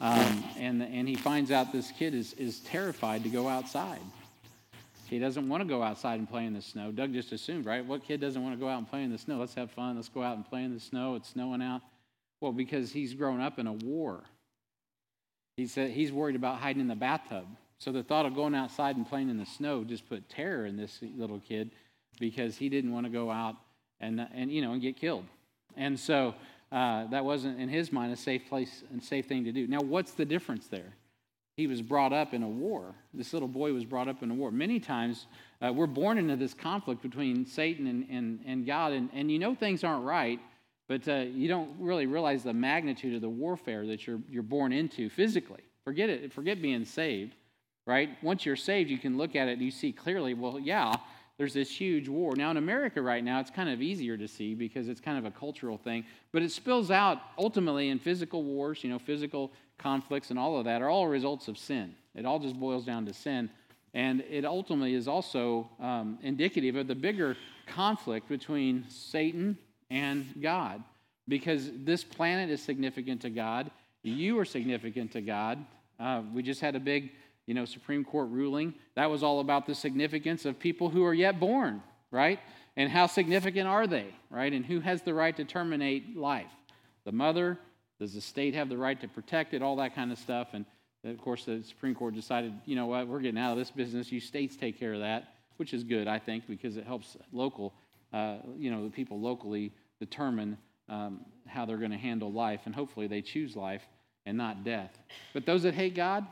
um, 0.00 0.44
and, 0.56 0.82
and 0.82 1.08
he 1.08 1.16
finds 1.16 1.50
out 1.50 1.72
this 1.72 1.90
kid 1.90 2.14
is, 2.14 2.32
is 2.34 2.60
terrified 2.60 3.24
to 3.24 3.28
go 3.28 3.48
outside. 3.48 4.00
He 5.08 5.18
doesn't 5.18 5.48
want 5.48 5.62
to 5.62 5.68
go 5.68 5.82
outside 5.82 6.18
and 6.18 6.28
play 6.28 6.44
in 6.44 6.52
the 6.52 6.60
snow. 6.60 6.92
Doug 6.92 7.12
just 7.12 7.32
assumed, 7.32 7.64
right? 7.64 7.84
What 7.84 8.04
kid 8.04 8.20
doesn't 8.20 8.42
want 8.42 8.54
to 8.54 8.60
go 8.60 8.68
out 8.68 8.78
and 8.78 8.88
play 8.88 9.02
in 9.02 9.10
the 9.10 9.18
snow? 9.18 9.38
Let's 9.38 9.54
have 9.54 9.70
fun. 9.70 9.96
Let's 9.96 10.08
go 10.08 10.22
out 10.22 10.36
and 10.36 10.44
play 10.44 10.64
in 10.64 10.74
the 10.74 10.80
snow. 10.80 11.14
It's 11.14 11.30
snowing 11.30 11.62
out. 11.62 11.80
Well, 12.40 12.52
because 12.52 12.92
he's 12.92 13.14
grown 13.14 13.40
up 13.40 13.58
in 13.58 13.66
a 13.66 13.72
war. 13.72 14.22
He 15.56 15.66
said 15.66 15.90
he's 15.90 16.12
worried 16.12 16.36
about 16.36 16.58
hiding 16.58 16.80
in 16.80 16.88
the 16.88 16.94
bathtub. 16.94 17.46
So 17.78 17.90
the 17.90 18.02
thought 18.02 18.26
of 18.26 18.34
going 18.34 18.54
outside 18.54 18.96
and 18.96 19.08
playing 19.08 19.30
in 19.30 19.38
the 19.38 19.46
snow 19.46 19.82
just 19.82 20.08
put 20.08 20.28
terror 20.28 20.66
in 20.66 20.76
this 20.76 21.00
little 21.16 21.40
kid 21.40 21.70
because 22.20 22.56
he 22.56 22.68
didn't 22.68 22.92
want 22.92 23.06
to 23.06 23.10
go 23.10 23.30
out 23.30 23.56
and, 24.00 24.26
and 24.34 24.52
you 24.52 24.62
know 24.62 24.72
and 24.72 24.82
get 24.82 24.96
killed. 24.96 25.24
And 25.76 25.98
so 25.98 26.34
uh, 26.70 27.06
that 27.06 27.24
wasn't 27.24 27.60
in 27.60 27.68
his 27.68 27.92
mind 27.92 28.12
a 28.12 28.16
safe 28.16 28.48
place 28.48 28.82
and 28.92 29.02
safe 29.02 29.26
thing 29.26 29.44
to 29.44 29.52
do. 29.52 29.66
Now, 29.66 29.80
what's 29.80 30.12
the 30.12 30.24
difference 30.24 30.66
there? 30.66 30.92
He 31.58 31.66
was 31.66 31.82
brought 31.82 32.12
up 32.12 32.34
in 32.34 32.44
a 32.44 32.48
war. 32.48 32.94
This 33.12 33.32
little 33.32 33.48
boy 33.48 33.72
was 33.72 33.84
brought 33.84 34.06
up 34.06 34.22
in 34.22 34.30
a 34.30 34.34
war. 34.34 34.52
Many 34.52 34.78
times 34.78 35.26
uh, 35.60 35.72
we're 35.72 35.88
born 35.88 36.16
into 36.16 36.36
this 36.36 36.54
conflict 36.54 37.02
between 37.02 37.44
Satan 37.44 37.88
and, 37.88 38.06
and, 38.08 38.38
and 38.46 38.64
God, 38.64 38.92
and, 38.92 39.10
and 39.12 39.28
you 39.28 39.40
know 39.40 39.56
things 39.56 39.82
aren't 39.82 40.04
right, 40.04 40.38
but 40.86 41.08
uh, 41.08 41.16
you 41.16 41.48
don't 41.48 41.72
really 41.80 42.06
realize 42.06 42.44
the 42.44 42.52
magnitude 42.52 43.12
of 43.16 43.22
the 43.22 43.28
warfare 43.28 43.88
that 43.88 44.06
you're, 44.06 44.20
you're 44.30 44.44
born 44.44 44.72
into 44.72 45.10
physically. 45.10 45.62
Forget 45.82 46.08
it. 46.08 46.32
Forget 46.32 46.62
being 46.62 46.84
saved, 46.84 47.34
right? 47.88 48.10
Once 48.22 48.46
you're 48.46 48.54
saved, 48.54 48.88
you 48.88 48.98
can 48.98 49.18
look 49.18 49.34
at 49.34 49.48
it 49.48 49.54
and 49.54 49.62
you 49.62 49.72
see 49.72 49.90
clearly, 49.90 50.34
well, 50.34 50.60
yeah, 50.60 50.94
there's 51.38 51.54
this 51.54 51.70
huge 51.70 52.08
war. 52.08 52.36
Now, 52.36 52.52
in 52.52 52.56
America 52.56 53.02
right 53.02 53.24
now, 53.24 53.40
it's 53.40 53.50
kind 53.50 53.68
of 53.68 53.82
easier 53.82 54.16
to 54.16 54.28
see 54.28 54.54
because 54.54 54.88
it's 54.88 55.00
kind 55.00 55.18
of 55.18 55.24
a 55.24 55.30
cultural 55.32 55.76
thing, 55.76 56.04
but 56.30 56.40
it 56.40 56.52
spills 56.52 56.92
out 56.92 57.18
ultimately 57.36 57.88
in 57.88 57.98
physical 57.98 58.44
wars, 58.44 58.84
you 58.84 58.90
know, 58.90 59.00
physical 59.00 59.50
conflicts 59.78 60.30
and 60.30 60.38
all 60.38 60.58
of 60.58 60.64
that 60.64 60.82
are 60.82 60.88
all 60.88 61.08
results 61.08 61.48
of 61.48 61.56
sin. 61.56 61.94
It 62.14 62.26
all 62.26 62.38
just 62.38 62.58
boils 62.58 62.84
down 62.84 63.06
to 63.06 63.14
sin. 63.14 63.50
And 63.94 64.22
it 64.28 64.44
ultimately 64.44 64.94
is 64.94 65.08
also 65.08 65.68
um, 65.80 66.18
indicative 66.22 66.76
of 66.76 66.86
the 66.86 66.94
bigger 66.94 67.36
conflict 67.66 68.28
between 68.28 68.84
Satan 68.88 69.56
and 69.90 70.26
God 70.40 70.82
because 71.26 71.70
this 71.84 72.04
planet 72.04 72.50
is 72.50 72.62
significant 72.62 73.22
to 73.22 73.30
God. 73.30 73.70
You 74.02 74.38
are 74.38 74.44
significant 74.44 75.12
to 75.12 75.20
God. 75.20 75.64
Uh, 75.98 76.22
we 76.32 76.42
just 76.42 76.60
had 76.60 76.76
a 76.76 76.80
big 76.80 77.10
you 77.46 77.54
know, 77.54 77.64
Supreme 77.64 78.04
Court 78.04 78.28
ruling. 78.28 78.74
That 78.94 79.10
was 79.10 79.22
all 79.22 79.40
about 79.40 79.66
the 79.66 79.74
significance 79.74 80.44
of 80.44 80.58
people 80.58 80.90
who 80.90 81.02
are 81.04 81.14
yet 81.14 81.40
born, 81.40 81.82
right? 82.10 82.38
And 82.76 82.90
how 82.90 83.06
significant 83.06 83.66
are 83.66 83.86
they, 83.86 84.14
right? 84.30 84.52
And 84.52 84.66
who 84.66 84.80
has 84.80 85.00
the 85.00 85.14
right 85.14 85.34
to 85.36 85.44
terminate 85.44 86.14
life? 86.14 86.50
The 87.04 87.12
mother? 87.12 87.58
Does 88.00 88.14
the 88.14 88.20
state 88.20 88.54
have 88.54 88.68
the 88.68 88.76
right 88.76 89.00
to 89.00 89.08
protect 89.08 89.54
it? 89.54 89.62
All 89.62 89.76
that 89.76 89.94
kind 89.94 90.12
of 90.12 90.18
stuff. 90.18 90.48
And 90.52 90.64
of 91.04 91.18
course, 91.18 91.44
the 91.44 91.62
Supreme 91.62 91.94
Court 91.94 92.14
decided, 92.14 92.52
you 92.64 92.76
know 92.76 92.86
what, 92.86 93.06
we're 93.08 93.20
getting 93.20 93.40
out 93.40 93.52
of 93.52 93.58
this 93.58 93.70
business. 93.70 94.12
You 94.12 94.20
states 94.20 94.56
take 94.56 94.78
care 94.78 94.94
of 94.94 95.00
that, 95.00 95.34
which 95.56 95.74
is 95.74 95.84
good, 95.84 96.06
I 96.08 96.18
think, 96.18 96.46
because 96.46 96.76
it 96.76 96.86
helps 96.86 97.16
local, 97.32 97.74
uh, 98.12 98.36
you 98.56 98.70
know, 98.70 98.84
the 98.84 98.90
people 98.90 99.20
locally 99.20 99.72
determine 100.00 100.56
um, 100.88 101.20
how 101.46 101.64
they're 101.64 101.78
going 101.78 101.90
to 101.90 101.98
handle 101.98 102.32
life. 102.32 102.62
And 102.64 102.74
hopefully 102.74 103.06
they 103.06 103.22
choose 103.22 103.56
life 103.56 103.82
and 104.26 104.36
not 104.36 104.64
death. 104.64 104.98
But 105.32 105.46
those 105.46 105.62
that 105.62 105.74
hate 105.74 105.94
God, 105.94 106.26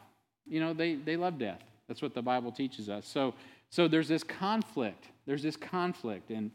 you 0.46 0.60
know, 0.60 0.72
they, 0.72 0.94
they 0.94 1.16
love 1.16 1.38
death. 1.38 1.62
That's 1.88 2.02
what 2.02 2.14
the 2.14 2.22
Bible 2.22 2.52
teaches 2.52 2.88
us. 2.88 3.06
So, 3.06 3.34
so 3.70 3.88
there's 3.88 4.08
this 4.08 4.24
conflict. 4.24 5.06
There's 5.26 5.42
this 5.42 5.56
conflict. 5.56 6.30
And 6.30 6.50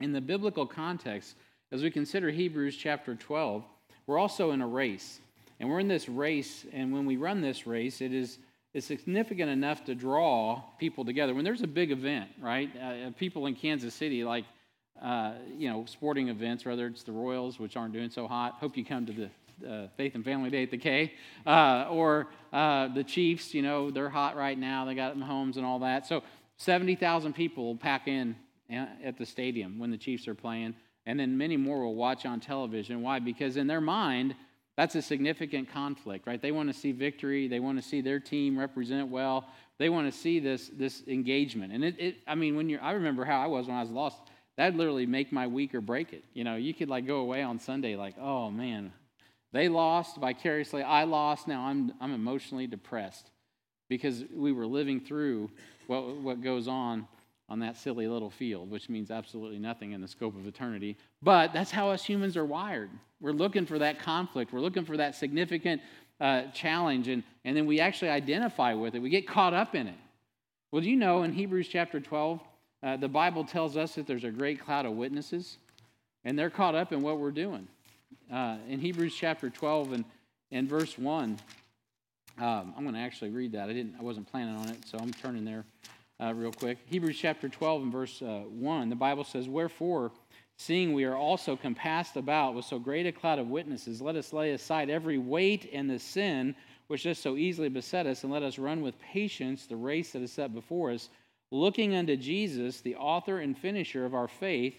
in 0.00 0.12
the 0.12 0.20
biblical 0.20 0.66
context, 0.66 1.36
as 1.72 1.82
we 1.82 1.90
consider 1.90 2.30
Hebrews 2.30 2.76
chapter 2.76 3.14
12, 3.14 3.64
we're 4.06 4.18
also 4.18 4.50
in 4.50 4.60
a 4.60 4.66
race. 4.66 5.20
And 5.60 5.70
we're 5.70 5.80
in 5.80 5.88
this 5.88 6.08
race, 6.08 6.66
and 6.72 6.92
when 6.92 7.06
we 7.06 7.16
run 7.16 7.40
this 7.40 7.66
race, 7.66 8.00
it 8.00 8.12
is 8.12 8.38
it's 8.74 8.86
significant 8.86 9.48
enough 9.50 9.84
to 9.84 9.94
draw 9.94 10.60
people 10.78 11.04
together. 11.04 11.32
When 11.32 11.44
there's 11.44 11.62
a 11.62 11.66
big 11.68 11.92
event, 11.92 12.28
right? 12.40 12.68
Uh, 12.76 13.10
people 13.16 13.46
in 13.46 13.54
Kansas 13.54 13.94
City, 13.94 14.24
like, 14.24 14.44
uh, 15.00 15.34
you 15.56 15.70
know, 15.70 15.84
sporting 15.86 16.28
events, 16.28 16.64
whether 16.64 16.88
it's 16.88 17.04
the 17.04 17.12
Royals, 17.12 17.60
which 17.60 17.76
aren't 17.76 17.92
doing 17.92 18.10
so 18.10 18.26
hot. 18.26 18.54
Hope 18.54 18.76
you 18.76 18.84
come 18.84 19.06
to 19.06 19.12
the 19.12 19.30
uh, 19.68 19.86
Faith 19.96 20.16
and 20.16 20.24
Family 20.24 20.50
Day 20.50 20.64
at 20.64 20.72
the 20.72 20.78
K, 20.78 21.12
uh, 21.46 21.86
or 21.88 22.26
uh, 22.52 22.88
the 22.88 23.04
Chiefs. 23.04 23.54
You 23.54 23.62
know, 23.62 23.92
they're 23.92 24.10
hot 24.10 24.36
right 24.36 24.58
now. 24.58 24.84
They 24.84 24.96
got 24.96 25.16
Mahomes 25.16 25.56
and 25.56 25.64
all 25.64 25.78
that. 25.78 26.04
So 26.06 26.24
70,000 26.56 27.32
people 27.32 27.76
pack 27.76 28.08
in 28.08 28.34
uh, 28.68 28.86
at 29.04 29.18
the 29.18 29.26
stadium 29.26 29.78
when 29.78 29.92
the 29.92 29.98
Chiefs 29.98 30.26
are 30.26 30.34
playing, 30.34 30.74
and 31.06 31.18
then 31.18 31.36
many 31.36 31.56
more 31.56 31.84
will 31.84 31.94
watch 31.94 32.26
on 32.26 32.40
television. 32.40 33.02
Why? 33.02 33.18
Because 33.18 33.56
in 33.56 33.66
their 33.66 33.80
mind, 33.80 34.34
That's 34.76 34.96
a 34.96 35.02
significant 35.02 35.70
conflict, 35.70 36.26
right? 36.26 36.40
They 36.40 36.50
want 36.50 36.68
to 36.72 36.78
see 36.78 36.92
victory. 36.92 37.46
They 37.46 37.60
want 37.60 37.80
to 37.80 37.88
see 37.88 38.00
their 38.00 38.18
team 38.18 38.58
represent 38.58 39.08
well. 39.08 39.46
They 39.78 39.88
want 39.88 40.12
to 40.12 40.18
see 40.18 40.40
this, 40.40 40.68
this 40.68 41.02
engagement. 41.06 41.72
And 41.72 41.84
it, 41.84 41.94
it, 41.98 42.16
I 42.26 42.34
mean, 42.34 42.56
when 42.56 42.68
you're, 42.68 42.82
I 42.82 42.92
remember 42.92 43.24
how 43.24 43.40
I 43.40 43.46
was 43.46 43.66
when 43.66 43.76
I 43.76 43.82
was 43.82 43.90
lost. 43.90 44.18
That'd 44.56 44.76
literally 44.76 45.06
make 45.06 45.32
my 45.32 45.46
week 45.46 45.74
or 45.74 45.80
break 45.80 46.12
it. 46.12 46.24
You 46.32 46.44
know, 46.44 46.56
you 46.56 46.74
could 46.74 46.88
like 46.88 47.06
go 47.06 47.18
away 47.18 47.42
on 47.42 47.58
Sunday 47.58 47.96
like, 47.96 48.16
oh 48.20 48.50
man, 48.50 48.92
they 49.52 49.68
lost 49.68 50.16
vicariously. 50.16 50.82
I 50.82 51.04
lost. 51.04 51.46
Now 51.48 51.66
I'm, 51.66 51.92
I'm 52.00 52.12
emotionally 52.12 52.66
depressed 52.66 53.30
because 53.88 54.24
we 54.32 54.52
were 54.52 54.66
living 54.66 55.00
through 55.00 55.50
what, 55.86 56.16
what 56.16 56.42
goes 56.42 56.66
on 56.66 57.06
on 57.54 57.60
that 57.60 57.76
silly 57.76 58.08
little 58.08 58.30
field, 58.30 58.68
which 58.68 58.88
means 58.88 59.12
absolutely 59.12 59.60
nothing 59.60 59.92
in 59.92 60.00
the 60.00 60.08
scope 60.08 60.34
of 60.34 60.44
eternity. 60.44 60.96
But 61.22 61.52
that's 61.52 61.70
how 61.70 61.88
us 61.88 62.04
humans 62.04 62.36
are 62.36 62.44
wired. 62.44 62.90
We're 63.20 63.30
looking 63.30 63.64
for 63.64 63.78
that 63.78 64.00
conflict, 64.00 64.52
we're 64.52 64.58
looking 64.58 64.84
for 64.84 64.96
that 64.96 65.14
significant 65.14 65.80
uh, 66.20 66.50
challenge, 66.52 67.06
and, 67.06 67.22
and 67.44 67.56
then 67.56 67.66
we 67.66 67.78
actually 67.78 68.08
identify 68.08 68.74
with 68.74 68.96
it. 68.96 68.98
We 68.98 69.08
get 69.08 69.28
caught 69.28 69.54
up 69.54 69.76
in 69.76 69.86
it. 69.86 69.94
Well, 70.72 70.82
you 70.82 70.96
know 70.96 71.22
in 71.22 71.32
Hebrews 71.32 71.68
chapter 71.68 72.00
12, 72.00 72.40
uh, 72.82 72.96
the 72.96 73.06
Bible 73.06 73.44
tells 73.44 73.76
us 73.76 73.94
that 73.94 74.08
there's 74.08 74.24
a 74.24 74.32
great 74.32 74.58
cloud 74.60 74.84
of 74.84 74.94
witnesses, 74.94 75.58
and 76.24 76.36
they're 76.36 76.50
caught 76.50 76.74
up 76.74 76.92
in 76.92 77.02
what 77.02 77.20
we're 77.20 77.30
doing. 77.30 77.68
Uh, 78.32 78.56
in 78.68 78.80
Hebrews 78.80 79.14
chapter 79.14 79.48
12 79.48 79.92
and, 79.92 80.04
and 80.50 80.68
verse 80.68 80.98
1, 80.98 81.38
um, 82.36 82.74
I'm 82.76 82.82
going 82.82 82.96
to 82.96 83.00
actually 83.00 83.30
read 83.30 83.52
that. 83.52 83.70
I 83.70 83.72
didn't. 83.72 83.94
I 83.96 84.02
wasn't 84.02 84.28
planning 84.28 84.56
on 84.56 84.70
it, 84.70 84.78
so 84.88 84.98
I'm 84.98 85.12
turning 85.12 85.44
there 85.44 85.64
uh, 86.20 86.32
real 86.34 86.52
quick. 86.52 86.78
Hebrews 86.86 87.18
chapter 87.18 87.48
12 87.48 87.82
and 87.82 87.92
verse 87.92 88.22
uh, 88.22 88.42
1. 88.48 88.88
The 88.88 88.96
Bible 88.96 89.24
says, 89.24 89.48
"Wherefore, 89.48 90.12
seeing 90.56 90.92
we 90.92 91.04
are 91.04 91.16
also 91.16 91.56
compassed 91.56 92.16
about 92.16 92.54
with 92.54 92.64
so 92.64 92.78
great 92.78 93.06
a 93.06 93.12
cloud 93.12 93.38
of 93.38 93.48
witnesses, 93.48 94.00
let 94.00 94.16
us 94.16 94.32
lay 94.32 94.52
aside 94.52 94.90
every 94.90 95.18
weight 95.18 95.68
and 95.72 95.88
the 95.88 95.98
sin 95.98 96.54
which 96.86 97.04
does 97.04 97.18
so 97.18 97.36
easily 97.36 97.68
beset 97.68 98.06
us, 98.06 98.24
and 98.24 98.32
let 98.32 98.42
us 98.42 98.58
run 98.58 98.82
with 98.82 98.98
patience 99.00 99.66
the 99.66 99.76
race 99.76 100.12
that 100.12 100.22
is 100.22 100.32
set 100.32 100.54
before 100.54 100.90
us, 100.90 101.08
looking 101.50 101.94
unto 101.94 102.16
Jesus, 102.16 102.80
the 102.80 102.96
author 102.96 103.40
and 103.40 103.56
finisher 103.56 104.04
of 104.04 104.14
our 104.14 104.28
faith, 104.28 104.74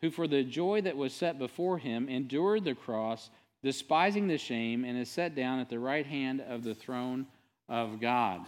who 0.00 0.10
for 0.10 0.28
the 0.28 0.44
joy 0.44 0.80
that 0.82 0.96
was 0.96 1.14
set 1.14 1.38
before 1.38 1.78
him 1.78 2.08
endured 2.08 2.64
the 2.64 2.74
cross." 2.74 3.30
despising 3.66 4.28
the 4.28 4.38
shame, 4.38 4.84
and 4.84 4.96
is 4.96 5.08
set 5.08 5.34
down 5.34 5.58
at 5.58 5.68
the 5.68 5.78
right 5.78 6.06
hand 6.06 6.40
of 6.40 6.62
the 6.62 6.72
throne 6.72 7.26
of 7.68 8.00
God. 8.00 8.42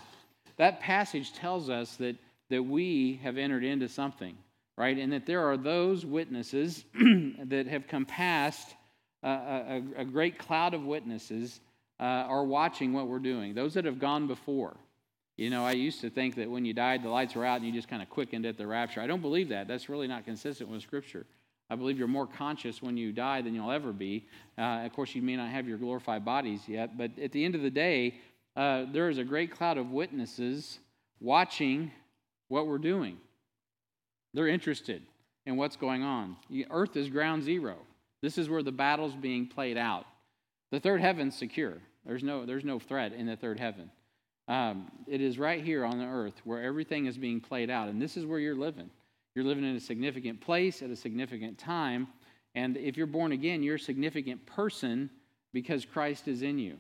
That 0.59 0.79
passage 0.79 1.33
tells 1.33 1.69
us 1.69 1.97
that, 1.97 2.15
that 2.51 2.63
we 2.63 3.21
have 3.23 3.37
entered 3.37 3.65
into 3.65 3.89
something, 3.89 4.37
right? 4.77 4.97
And 4.97 5.13
that 5.13 5.27
there 5.27 5.47
are 5.49 5.57
those 5.57 6.05
witnesses 6.07 6.85
that 7.45 7.67
have 7.67 7.87
compassed 7.87 8.75
a, 9.23 9.29
a, 9.29 9.83
a, 9.99 10.05
great 10.05 10.39
cloud 10.39 10.75
of 10.75 10.85
witnesses 10.85 11.61
uh, 11.99 12.05
are 12.05 12.45
watching 12.45 12.93
what 12.93 13.09
we're 13.09 13.19
doing, 13.19 13.55
those 13.55 13.75
that 13.75 13.85
have 13.85 13.99
gone 13.99 14.27
before. 14.27 14.77
You 15.37 15.51
know, 15.51 15.65
I 15.65 15.73
used 15.73 16.01
to 16.01 16.11
think 16.11 16.37
that 16.37 16.51
when 16.51 16.65
you 16.65 16.73
died, 16.73 17.03
the 17.03 17.09
lights 17.09 17.35
were 17.35 17.45
out 17.45 17.59
and 17.59 17.67
you 17.67 17.73
just 17.73 17.89
kind 17.89 18.03
of 18.03 18.11
quickened 18.11 18.47
at 18.47 18.57
the 18.57 18.67
rapture. 18.67 19.01
I 19.01 19.07
don't 19.07 19.23
believe 19.23 19.49
that. 19.51 19.69
That's 19.69 19.89
really 19.89 20.09
not 20.09 20.25
consistent 20.25 20.71
with 20.71 20.83
Scripture. 20.83 21.27
I 21.71 21.77
believe 21.77 21.99
you're 21.99 22.09
more 22.09 22.27
conscious 22.27 22.83
when 22.83 22.97
you 22.97 23.13
die 23.13 23.43
than 23.43 23.55
you'll 23.55 23.71
ever 23.71 23.93
be. 23.93 24.27
Uh, 24.57 24.83
of 24.85 24.93
course, 24.93 25.15
you 25.15 25.23
may 25.23 25.37
not 25.37 25.51
have 25.51 25.69
your 25.69 25.79
glorified 25.79 26.25
bodies 26.25 26.63
yet, 26.67 26.97
but 26.97 27.11
at 27.19 27.31
the 27.33 27.45
end 27.45 27.55
of 27.55 27.63
the 27.63 27.71
day, 27.71 28.15
uh, 28.57 28.87
there 28.93 29.09
is 29.09 29.19
a 29.19 29.25
great 29.25 29.51
cloud 29.51 29.79
of 29.79 29.91
witnesses 29.91 30.79
watching 31.21 31.93
what 32.49 32.67
we're 32.67 32.79
doing. 32.79 33.19
They're 34.35 34.49
interested 34.49 35.03
in 35.47 35.57
what's 35.57 35.77
going 35.77 36.03
on. 36.03 36.37
Earth 36.71 36.97
is 36.97 37.09
ground 37.09 37.43
zero. 37.43 37.77
This 38.21 38.37
is 38.37 38.49
where 38.49 38.63
the 38.63 38.73
battle's 38.73 39.15
being 39.15 39.47
played 39.47 39.77
out. 39.77 40.05
The 40.71 40.81
third 40.81 41.01
heaven's 41.01 41.37
secure. 41.37 41.79
There's 42.05 42.23
no, 42.23 42.45
there's 42.45 42.65
no 42.65 42.79
threat 42.79 43.13
in 43.13 43.27
the 43.27 43.37
third 43.37 43.59
heaven. 43.59 43.91
Um, 44.49 44.91
it 45.07 45.21
is 45.21 45.39
right 45.39 45.63
here 45.63 45.85
on 45.85 45.99
the 45.99 46.07
earth 46.07 46.41
where 46.45 46.63
everything 46.63 47.07
is 47.07 47.19
being 47.19 47.41
played 47.41 47.71
out, 47.71 47.89
and 47.89 48.01
this 48.01 48.17
is 48.17 48.25
where 48.25 48.39
you're 48.39 48.57
living. 48.57 48.91
You're 49.35 49.45
living 49.45 49.65
in 49.65 49.77
a 49.77 49.81
significant 49.81 50.41
place 50.41 50.83
at 50.83 50.91
a 50.91 50.97
significant 50.97 51.59
time. 51.59 52.09
And 52.55 52.77
if 52.77 52.97
you're 52.97 53.07
born 53.07 53.33
again, 53.33 53.63
you're 53.63 53.77
a 53.77 53.81
significant 53.81 54.45
person 54.47 55.11
because 55.53 55.85
Christ 55.85 56.29
is 56.29 56.43
in 56.43 56.59
you. 56.59 56.79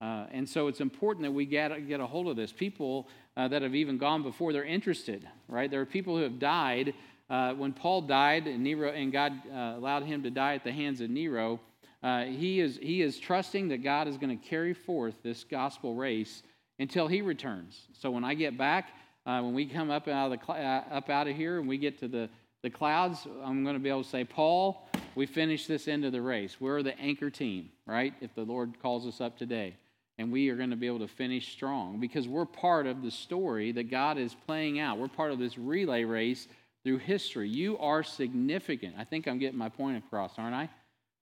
Uh, 0.00 0.26
and 0.30 0.48
so 0.48 0.68
it's 0.68 0.80
important 0.80 1.24
that 1.24 1.32
we 1.32 1.44
get, 1.44 1.88
get 1.88 2.00
a 2.00 2.06
hold 2.06 2.28
of 2.28 2.36
this. 2.36 2.52
People 2.52 3.08
uh, 3.36 3.48
that 3.48 3.62
have 3.62 3.74
even 3.74 3.98
gone 3.98 4.22
before, 4.22 4.52
they're 4.52 4.64
interested, 4.64 5.28
right? 5.48 5.70
There 5.70 5.80
are 5.80 5.86
people 5.86 6.16
who 6.16 6.22
have 6.22 6.38
died. 6.38 6.94
Uh, 7.28 7.54
when 7.54 7.72
Paul 7.72 8.02
died 8.02 8.46
and, 8.46 8.62
Nero, 8.62 8.90
and 8.92 9.12
God 9.12 9.32
uh, 9.52 9.74
allowed 9.76 10.04
him 10.04 10.22
to 10.22 10.30
die 10.30 10.54
at 10.54 10.64
the 10.64 10.72
hands 10.72 11.00
of 11.00 11.10
Nero, 11.10 11.60
uh, 12.02 12.24
he, 12.24 12.60
is, 12.60 12.78
he 12.80 13.02
is 13.02 13.18
trusting 13.18 13.68
that 13.68 13.82
God 13.82 14.06
is 14.06 14.16
going 14.16 14.38
to 14.38 14.48
carry 14.48 14.72
forth 14.72 15.16
this 15.22 15.44
gospel 15.44 15.94
race 15.94 16.42
until 16.78 17.08
he 17.08 17.22
returns. 17.22 17.88
So 17.92 18.10
when 18.10 18.24
I 18.24 18.34
get 18.34 18.56
back, 18.56 18.90
uh, 19.26 19.40
when 19.42 19.52
we 19.52 19.66
come 19.66 19.90
up 19.90 20.08
out 20.08 20.32
of 20.32 20.40
the 20.40 20.52
up 20.52 21.10
out 21.10 21.28
of 21.28 21.36
here 21.36 21.58
and 21.58 21.68
we 21.68 21.76
get 21.76 21.98
to 21.98 22.08
the 22.08 22.30
the 22.62 22.70
clouds, 22.70 23.26
I'm 23.44 23.62
going 23.62 23.76
to 23.76 23.80
be 23.80 23.88
able 23.88 24.02
to 24.02 24.08
say, 24.08 24.24
Paul, 24.24 24.88
we 25.14 25.26
finished 25.26 25.68
this 25.68 25.86
end 25.86 26.04
of 26.04 26.12
the 26.12 26.20
race. 26.20 26.56
We're 26.60 26.82
the 26.82 26.98
anchor 26.98 27.30
team, 27.30 27.70
right? 27.86 28.14
If 28.20 28.34
the 28.34 28.42
Lord 28.42 28.80
calls 28.82 29.06
us 29.06 29.20
up 29.20 29.38
today. 29.38 29.76
And 30.18 30.32
we 30.32 30.48
are 30.48 30.56
going 30.56 30.70
to 30.70 30.76
be 30.76 30.88
able 30.88 30.98
to 30.98 31.08
finish 31.08 31.52
strong 31.52 32.00
because 32.00 32.26
we're 32.26 32.44
part 32.44 32.86
of 32.86 33.02
the 33.02 33.10
story 33.10 33.70
that 33.72 33.90
God 33.90 34.18
is 34.18 34.34
playing 34.46 34.80
out. 34.80 34.98
We're 34.98 35.08
part 35.08 35.30
of 35.30 35.38
this 35.38 35.56
relay 35.56 36.02
race 36.04 36.48
through 36.84 36.98
history. 36.98 37.48
You 37.48 37.78
are 37.78 38.02
significant. 38.02 38.96
I 38.98 39.04
think 39.04 39.28
I'm 39.28 39.38
getting 39.38 39.58
my 39.58 39.68
point 39.68 39.96
across, 39.98 40.32
aren't 40.36 40.54
I? 40.54 40.68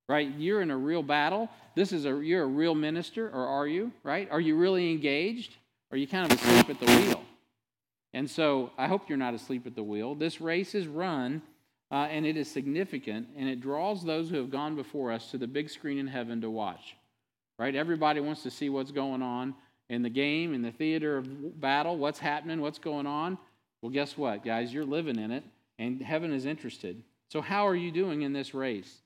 Right? 0.08 0.32
You're 0.38 0.62
in 0.62 0.70
a 0.70 0.76
real 0.76 1.02
battle. 1.02 1.50
This 1.74 1.92
is 1.92 2.06
a 2.06 2.20
you're 2.22 2.44
a 2.44 2.46
real 2.46 2.74
minister, 2.74 3.28
or 3.28 3.46
are 3.46 3.66
you? 3.66 3.92
Right? 4.02 4.28
Are 4.30 4.40
you 4.40 4.56
really 4.56 4.90
engaged? 4.90 5.56
Or 5.90 5.96
are 5.96 5.98
you 5.98 6.06
kind 6.06 6.30
of 6.30 6.38
asleep 6.38 6.70
at 6.70 6.80
the 6.80 6.86
wheel? 6.86 7.22
And 8.14 8.30
so 8.30 8.70
I 8.78 8.86
hope 8.86 9.08
you're 9.08 9.18
not 9.18 9.34
asleep 9.34 9.66
at 9.66 9.74
the 9.74 9.82
wheel. 9.82 10.14
This 10.14 10.40
race 10.40 10.74
is 10.74 10.86
run, 10.86 11.42
uh, 11.90 12.06
and 12.10 12.24
it 12.24 12.36
is 12.36 12.50
significant, 12.50 13.28
and 13.36 13.48
it 13.48 13.60
draws 13.60 14.04
those 14.04 14.30
who 14.30 14.36
have 14.36 14.50
gone 14.50 14.74
before 14.74 15.12
us 15.12 15.30
to 15.32 15.38
the 15.38 15.46
big 15.46 15.68
screen 15.68 15.98
in 15.98 16.06
heaven 16.06 16.40
to 16.40 16.50
watch. 16.50 16.96
Right? 17.58 17.74
Everybody 17.74 18.20
wants 18.20 18.42
to 18.42 18.50
see 18.50 18.68
what's 18.68 18.90
going 18.90 19.22
on 19.22 19.54
in 19.88 20.02
the 20.02 20.10
game, 20.10 20.52
in 20.54 20.62
the 20.62 20.72
theater 20.72 21.16
of 21.16 21.60
battle, 21.60 21.96
what's 21.96 22.18
happening, 22.18 22.60
what's 22.60 22.78
going 22.78 23.06
on. 23.06 23.38
Well, 23.80 23.90
guess 23.90 24.16
what, 24.16 24.44
guys? 24.44 24.72
You're 24.72 24.84
living 24.84 25.18
in 25.18 25.30
it, 25.30 25.44
and 25.78 26.02
heaven 26.02 26.32
is 26.32 26.44
interested. 26.44 27.02
So, 27.30 27.40
how 27.40 27.66
are 27.66 27.74
you 27.74 27.90
doing 27.90 28.22
in 28.22 28.32
this 28.32 28.54
race? 28.54 29.02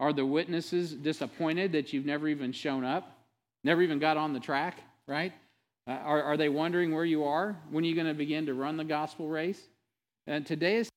Are 0.00 0.12
the 0.12 0.26
witnesses 0.26 0.92
disappointed 0.92 1.72
that 1.72 1.92
you've 1.92 2.06
never 2.06 2.28
even 2.28 2.52
shown 2.52 2.84
up, 2.84 3.16
never 3.62 3.80
even 3.82 3.98
got 3.98 4.16
on 4.16 4.32
the 4.32 4.40
track, 4.40 4.78
right? 5.06 5.32
Uh, 5.86 5.92
are, 5.92 6.22
are 6.22 6.36
they 6.36 6.48
wondering 6.48 6.94
where 6.94 7.04
you 7.04 7.24
are? 7.24 7.56
When 7.70 7.84
are 7.84 7.86
you 7.86 7.94
going 7.94 8.06
to 8.06 8.14
begin 8.14 8.46
to 8.46 8.54
run 8.54 8.76
the 8.76 8.84
gospel 8.84 9.28
race? 9.28 9.60
And 10.26 10.46
today 10.46 10.76
is 10.76 10.88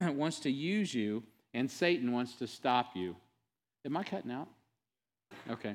wants 0.14 0.40
to 0.40 0.50
use 0.50 0.94
you, 0.94 1.22
and 1.54 1.70
Satan 1.70 2.12
wants 2.12 2.34
to 2.36 2.46
stop 2.46 2.96
you. 2.96 3.16
Am 3.84 3.96
I 3.96 4.04
cutting 4.04 4.30
out? 4.30 4.48
Okay. 5.50 5.74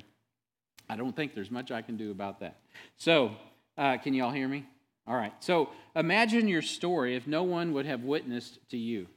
I 0.89 0.95
don't 0.95 1.15
think 1.15 1.33
there's 1.33 1.51
much 1.51 1.71
I 1.71 1.81
can 1.81 1.97
do 1.97 2.11
about 2.11 2.39
that. 2.41 2.59
So, 2.97 3.31
uh, 3.77 3.97
can 3.97 4.13
you 4.13 4.23
all 4.23 4.31
hear 4.31 4.47
me? 4.47 4.65
All 5.07 5.15
right. 5.15 5.33
So, 5.39 5.69
imagine 5.95 6.47
your 6.47 6.61
story 6.61 7.15
if 7.15 7.27
no 7.27 7.43
one 7.43 7.73
would 7.73 7.85
have 7.85 8.03
witnessed 8.03 8.59
to 8.69 8.77
you. 8.77 9.07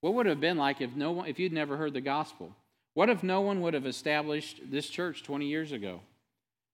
What 0.00 0.14
would 0.14 0.26
have 0.26 0.40
been 0.40 0.58
like 0.58 0.80
if 0.80 0.94
no 0.94 1.12
one, 1.12 1.28
if 1.28 1.38
you'd 1.38 1.52
never 1.52 1.76
heard 1.76 1.94
the 1.94 2.00
gospel? 2.00 2.54
What 2.94 3.08
if 3.08 3.22
no 3.22 3.40
one 3.40 3.60
would 3.62 3.74
have 3.74 3.86
established 3.86 4.60
this 4.70 4.88
church 4.88 5.22
20 5.22 5.46
years 5.46 5.72
ago? 5.72 6.00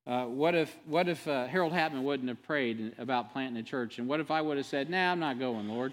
Uh, 0.06 0.24
what 0.24 0.54
if, 0.54 0.74
what 0.86 1.08
if 1.08 1.28
uh, 1.28 1.46
Harold 1.46 1.72
Hatman 1.72 2.02
wouldn't 2.02 2.28
have 2.28 2.42
prayed 2.42 2.94
about 2.98 3.32
planting 3.32 3.60
a 3.60 3.62
church? 3.62 3.98
And 3.98 4.08
what 4.08 4.20
if 4.20 4.30
I 4.30 4.40
would 4.40 4.56
have 4.56 4.66
said, 4.66 4.88
nah, 4.88 5.12
I'm 5.12 5.20
not 5.20 5.38
going, 5.38 5.68
Lord? 5.68 5.92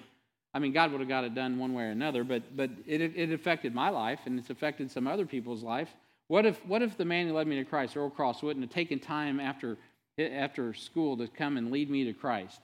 I 0.55 0.59
mean, 0.59 0.71
God 0.71 0.91
would 0.91 1.01
have 1.01 1.09
got 1.09 1.23
it 1.23 1.35
done 1.35 1.59
one 1.59 1.73
way 1.73 1.83
or 1.83 1.89
another, 1.89 2.23
but, 2.23 2.55
but 2.55 2.71
it, 2.87 3.01
it 3.01 3.31
affected 3.31 3.75
my 3.75 3.89
life 3.89 4.21
and 4.25 4.39
it's 4.39 4.49
affected 4.49 4.89
some 4.89 5.05
other 5.05 5.25
people's 5.25 5.61
life. 5.61 5.89
What 6.27 6.45
if, 6.45 6.65
what 6.65 6.81
if 6.81 6.97
the 6.97 7.05
man 7.05 7.27
who 7.27 7.33
led 7.33 7.45
me 7.45 7.57
to 7.57 7.65
Christ, 7.65 7.95
Earl 7.95 8.09
Cross, 8.09 8.41
wouldn't 8.41 8.65
have 8.65 8.73
taken 8.73 8.97
time 8.97 9.39
after, 9.39 9.77
after 10.17 10.73
school 10.73 11.17
to 11.17 11.27
come 11.27 11.57
and 11.57 11.71
lead 11.71 11.91
me 11.91 12.05
to 12.05 12.13
Christ? 12.13 12.59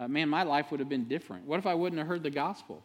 Uh, 0.00 0.08
man, 0.08 0.28
my 0.28 0.42
life 0.42 0.72
would 0.72 0.80
have 0.80 0.88
been 0.88 1.04
different. 1.04 1.46
What 1.46 1.60
if 1.60 1.66
I 1.66 1.74
wouldn't 1.74 1.98
have 2.00 2.08
heard 2.08 2.24
the 2.24 2.30
gospel? 2.30 2.82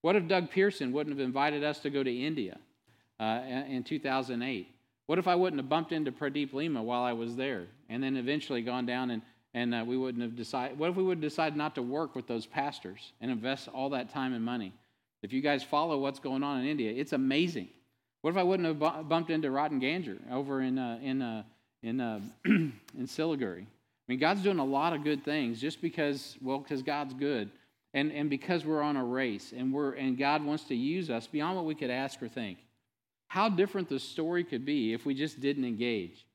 What 0.00 0.16
if 0.16 0.26
Doug 0.26 0.50
Pearson 0.50 0.90
wouldn't 0.90 1.16
have 1.16 1.24
invited 1.24 1.62
us 1.62 1.78
to 1.80 1.90
go 1.90 2.02
to 2.02 2.10
India? 2.10 2.58
uh, 3.22 3.40
in 3.68 3.84
2008? 3.84 4.68
What 5.06 5.18
if 5.18 5.28
I 5.28 5.34
wouldn't 5.34 5.60
have 5.60 5.68
bumped 5.68 5.92
into 5.92 6.10
Pradeep 6.10 6.52
Lima 6.52 6.82
while 6.82 7.02
I 7.02 7.12
was 7.12 7.36
there 7.36 7.66
and 7.88 8.02
then 8.02 8.16
eventually 8.16 8.62
gone 8.62 8.86
down 8.86 9.10
and, 9.10 9.22
and 9.54 9.74
uh, 9.74 9.84
we 9.86 9.96
wouldn't 9.96 10.22
have 10.22 10.36
decided? 10.36 10.78
What 10.78 10.90
if 10.90 10.96
we 10.96 11.02
would 11.02 11.18
have 11.18 11.22
decided 11.22 11.56
not 11.56 11.74
to 11.74 11.82
work 11.82 12.14
with 12.14 12.26
those 12.26 12.46
pastors 12.46 13.12
and 13.20 13.30
invest 13.30 13.68
all 13.68 13.90
that 13.90 14.10
time 14.10 14.32
and 14.32 14.44
money? 14.44 14.72
If 15.22 15.32
you 15.32 15.40
guys 15.40 15.62
follow 15.62 15.98
what's 15.98 16.18
going 16.18 16.42
on 16.42 16.60
in 16.60 16.66
India, 16.66 16.92
it's 16.92 17.12
amazing. 17.12 17.68
What 18.22 18.30
if 18.30 18.36
I 18.36 18.42
wouldn't 18.42 18.68
have 18.68 19.08
bumped 19.08 19.30
into 19.30 19.50
rotten 19.50 19.78
Ganger 19.78 20.16
over 20.30 20.62
in, 20.62 20.78
uh, 20.78 20.98
in, 21.02 21.22
uh, 21.22 21.42
in, 21.82 22.00
uh, 22.00 22.20
in 22.44 22.72
Siliguri? 23.02 23.62
I 23.62 24.06
mean, 24.08 24.18
God's 24.18 24.42
doing 24.42 24.58
a 24.58 24.64
lot 24.64 24.92
of 24.92 25.04
good 25.04 25.24
things 25.24 25.60
just 25.60 25.80
because, 25.80 26.36
well, 26.40 26.58
because 26.58 26.82
God's 26.82 27.14
good. 27.14 27.50
and, 27.94 28.10
and 28.12 28.30
because 28.30 28.64
we're 28.64 28.82
on 28.82 28.96
a 28.96 29.04
race 29.04 29.52
and, 29.56 29.72
we're, 29.72 29.92
and 29.92 30.16
God 30.16 30.44
wants 30.44 30.64
to 30.64 30.74
use 30.74 31.10
us 31.10 31.26
beyond 31.26 31.56
what 31.56 31.64
we 31.64 31.74
could 31.74 31.90
ask 31.90 32.22
or 32.22 32.28
think. 32.28 32.58
How 33.28 33.48
different 33.48 33.88
the 33.88 33.98
story 33.98 34.44
could 34.44 34.64
be 34.64 34.92
if 34.92 35.06
we 35.06 35.14
just 35.14 35.40
didn't 35.40 35.64
engage. 35.64 36.26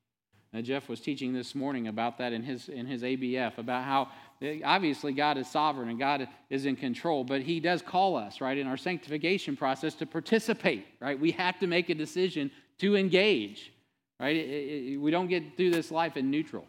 Now, 0.57 0.63
Jeff 0.63 0.89
was 0.89 0.99
teaching 0.99 1.33
this 1.33 1.53
morning 1.53 1.87
about 1.87 2.17
that 2.17 2.33
in 2.33 2.41
his, 2.41 2.67
in 2.67 2.87
his 2.87 3.03
ABF, 3.03 3.59
about 3.59 3.83
how 3.83 4.07
eh, 4.41 4.59
obviously 4.65 5.13
God 5.13 5.37
is 5.37 5.47
sovereign 5.47 5.87
and 5.87 5.99
God 5.99 6.27
is 6.49 6.65
in 6.65 6.75
control, 6.75 7.23
but 7.23 7.41
He 7.41 7.59
does 7.59 7.83
call 7.83 8.15
us, 8.15 8.41
right, 8.41 8.57
in 8.57 8.65
our 8.65 8.75
sanctification 8.75 9.55
process 9.55 9.93
to 9.93 10.07
participate, 10.07 10.87
right? 10.99 11.19
We 11.19 11.29
have 11.33 11.59
to 11.59 11.67
make 11.67 11.89
a 11.89 11.93
decision 11.93 12.49
to 12.79 12.95
engage, 12.95 13.71
right? 14.19 14.35
It, 14.35 14.93
it, 14.93 14.97
we 14.97 15.11
don't 15.11 15.27
get 15.27 15.55
through 15.57 15.69
this 15.69 15.91
life 15.91 16.17
in 16.17 16.31
neutral. 16.31 16.65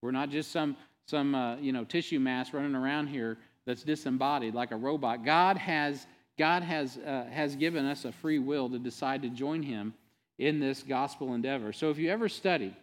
We're 0.00 0.10
not 0.10 0.28
just 0.28 0.50
some, 0.50 0.76
some 1.06 1.36
uh, 1.36 1.58
you 1.58 1.70
know, 1.70 1.84
tissue 1.84 2.18
mass 2.18 2.52
running 2.52 2.74
around 2.74 3.06
here 3.06 3.38
that's 3.66 3.84
disembodied 3.84 4.52
like 4.52 4.72
a 4.72 4.76
robot. 4.76 5.24
God 5.24 5.56
has, 5.58 6.08
God 6.36 6.64
has, 6.64 6.98
uh, 6.98 7.26
has 7.30 7.54
given 7.54 7.86
us 7.86 8.04
a 8.04 8.10
free 8.10 8.40
will 8.40 8.68
to 8.68 8.80
decide 8.80 9.22
to 9.22 9.28
join 9.28 9.62
Him 9.62 9.94
in 10.40 10.58
this 10.58 10.82
gospel 10.82 11.34
endeavor. 11.34 11.72
So 11.72 11.88
if 11.90 11.98
you 11.98 12.10
ever 12.10 12.28
study 12.28 12.76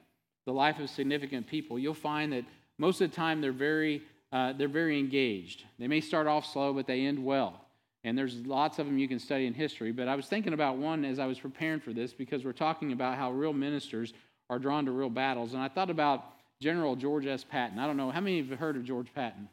the 0.49 0.53
life 0.53 0.79
of 0.79 0.89
significant 0.89 1.45
people, 1.45 1.77
you'll 1.77 1.93
find 1.93 2.33
that 2.33 2.43
most 2.79 3.01
of 3.01 3.11
the 3.11 3.15
time 3.15 3.39
they're 3.39 3.51
very, 3.51 4.01
uh, 4.31 4.51
they're 4.53 4.67
very 4.67 4.97
engaged. 4.97 5.63
They 5.77 5.87
may 5.87 6.01
start 6.01 6.25
off 6.25 6.43
slow, 6.43 6.73
but 6.73 6.87
they 6.87 7.05
end 7.05 7.23
well. 7.23 7.65
And 8.03 8.17
there's 8.17 8.35
lots 8.47 8.79
of 8.79 8.87
them 8.87 8.97
you 8.97 9.07
can 9.07 9.19
study 9.19 9.45
in 9.45 9.53
history. 9.53 9.91
But 9.91 10.07
I 10.07 10.15
was 10.15 10.25
thinking 10.25 10.53
about 10.53 10.77
one 10.77 11.05
as 11.05 11.19
I 11.19 11.27
was 11.27 11.37
preparing 11.37 11.81
for 11.81 11.93
this 11.93 12.13
because 12.13 12.43
we're 12.43 12.51
talking 12.53 12.93
about 12.93 13.15
how 13.15 13.31
real 13.31 13.53
ministers 13.53 14.11
are 14.49 14.57
drawn 14.57 14.85
to 14.85 14.91
real 14.91 15.11
battles. 15.11 15.53
And 15.53 15.61
I 15.61 15.67
thought 15.67 15.91
about 15.91 16.25
General 16.59 16.95
George 16.95 17.27
S. 17.27 17.43
Patton. 17.43 17.77
I 17.77 17.85
don't 17.85 17.97
know, 17.97 18.09
how 18.09 18.21
many 18.21 18.39
of 18.39 18.45
you 18.45 18.51
have 18.51 18.59
heard 18.59 18.75
of 18.75 18.83
George 18.83 19.13
Patton? 19.13 19.47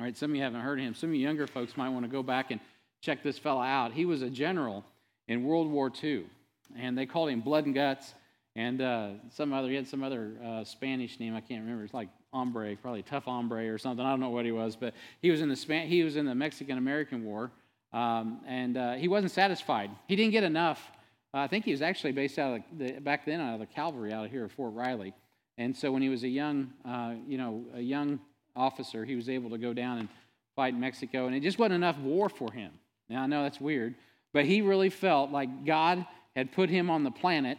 All 0.00 0.04
right, 0.04 0.16
some 0.16 0.32
of 0.32 0.36
you 0.36 0.42
haven't 0.42 0.62
heard 0.62 0.80
of 0.80 0.84
him. 0.84 0.94
Some 0.94 1.10
of 1.10 1.14
you 1.14 1.20
younger 1.20 1.46
folks 1.46 1.76
might 1.76 1.90
want 1.90 2.04
to 2.04 2.10
go 2.10 2.24
back 2.24 2.50
and 2.50 2.58
check 3.02 3.22
this 3.22 3.38
fella 3.38 3.64
out. 3.64 3.92
He 3.92 4.04
was 4.04 4.22
a 4.22 4.30
general 4.30 4.84
in 5.28 5.44
World 5.44 5.70
War 5.70 5.92
II, 6.02 6.24
and 6.76 6.98
they 6.98 7.06
called 7.06 7.30
him 7.30 7.40
Blood 7.40 7.66
and 7.66 7.74
Guts. 7.74 8.14
And 8.54 8.82
uh, 8.82 9.10
some 9.30 9.52
other, 9.52 9.68
he 9.68 9.74
had 9.74 9.88
some 9.88 10.02
other 10.02 10.32
uh, 10.44 10.64
Spanish 10.64 11.18
name 11.18 11.34
I 11.34 11.40
can't 11.40 11.62
remember. 11.62 11.84
It's 11.84 11.94
like 11.94 12.08
hombre, 12.32 12.76
probably 12.76 13.02
tough 13.02 13.24
hombre 13.24 13.72
or 13.72 13.78
something. 13.78 14.04
I 14.04 14.10
don't 14.10 14.20
know 14.20 14.30
what 14.30 14.44
he 14.44 14.52
was, 14.52 14.76
but 14.76 14.94
he 15.20 15.30
was 15.30 15.40
in 15.40 15.48
the 15.48 15.56
Span- 15.56 15.88
he 15.88 16.02
was 16.02 16.16
in 16.16 16.26
the 16.26 16.34
Mexican 16.34 16.76
American 16.76 17.24
War, 17.24 17.50
um, 17.92 18.40
and 18.46 18.76
uh, 18.76 18.92
he 18.94 19.08
wasn't 19.08 19.32
satisfied. 19.32 19.90
He 20.06 20.16
didn't 20.16 20.32
get 20.32 20.44
enough. 20.44 20.80
I 21.34 21.46
think 21.46 21.64
he 21.64 21.70
was 21.70 21.80
actually 21.80 22.12
based 22.12 22.38
out 22.38 22.56
of 22.56 22.78
the, 22.78 22.92
back 23.00 23.24
then 23.24 23.40
out 23.40 23.54
of 23.54 23.60
the 23.60 23.66
cavalry 23.66 24.12
out 24.12 24.26
of 24.26 24.30
here 24.30 24.44
at 24.44 24.50
Fort 24.52 24.74
Riley. 24.74 25.14
And 25.56 25.74
so 25.74 25.90
when 25.90 26.02
he 26.02 26.10
was 26.10 26.24
a 26.24 26.28
young, 26.28 26.72
uh, 26.84 27.14
you 27.26 27.38
know, 27.38 27.64
a 27.74 27.80
young 27.80 28.20
officer, 28.54 29.04
he 29.06 29.16
was 29.16 29.30
able 29.30 29.48
to 29.50 29.58
go 29.58 29.72
down 29.72 29.98
and 29.98 30.08
fight 30.56 30.76
Mexico, 30.78 31.26
and 31.26 31.34
it 31.34 31.40
just 31.40 31.58
wasn't 31.58 31.74
enough 31.74 31.98
war 31.98 32.28
for 32.28 32.52
him. 32.52 32.72
Now, 33.08 33.22
I 33.22 33.26
know 33.26 33.42
that's 33.42 33.60
weird, 33.60 33.94
but 34.34 34.44
he 34.44 34.60
really 34.60 34.90
felt 34.90 35.30
like 35.30 35.64
God 35.64 36.04
had 36.36 36.52
put 36.52 36.68
him 36.68 36.90
on 36.90 37.04
the 37.04 37.10
planet 37.10 37.56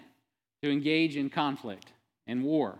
to 0.64 0.72
engage 0.72 1.18
in 1.18 1.30
conflict 1.30 1.92
and 2.26 2.44
war 2.44 2.80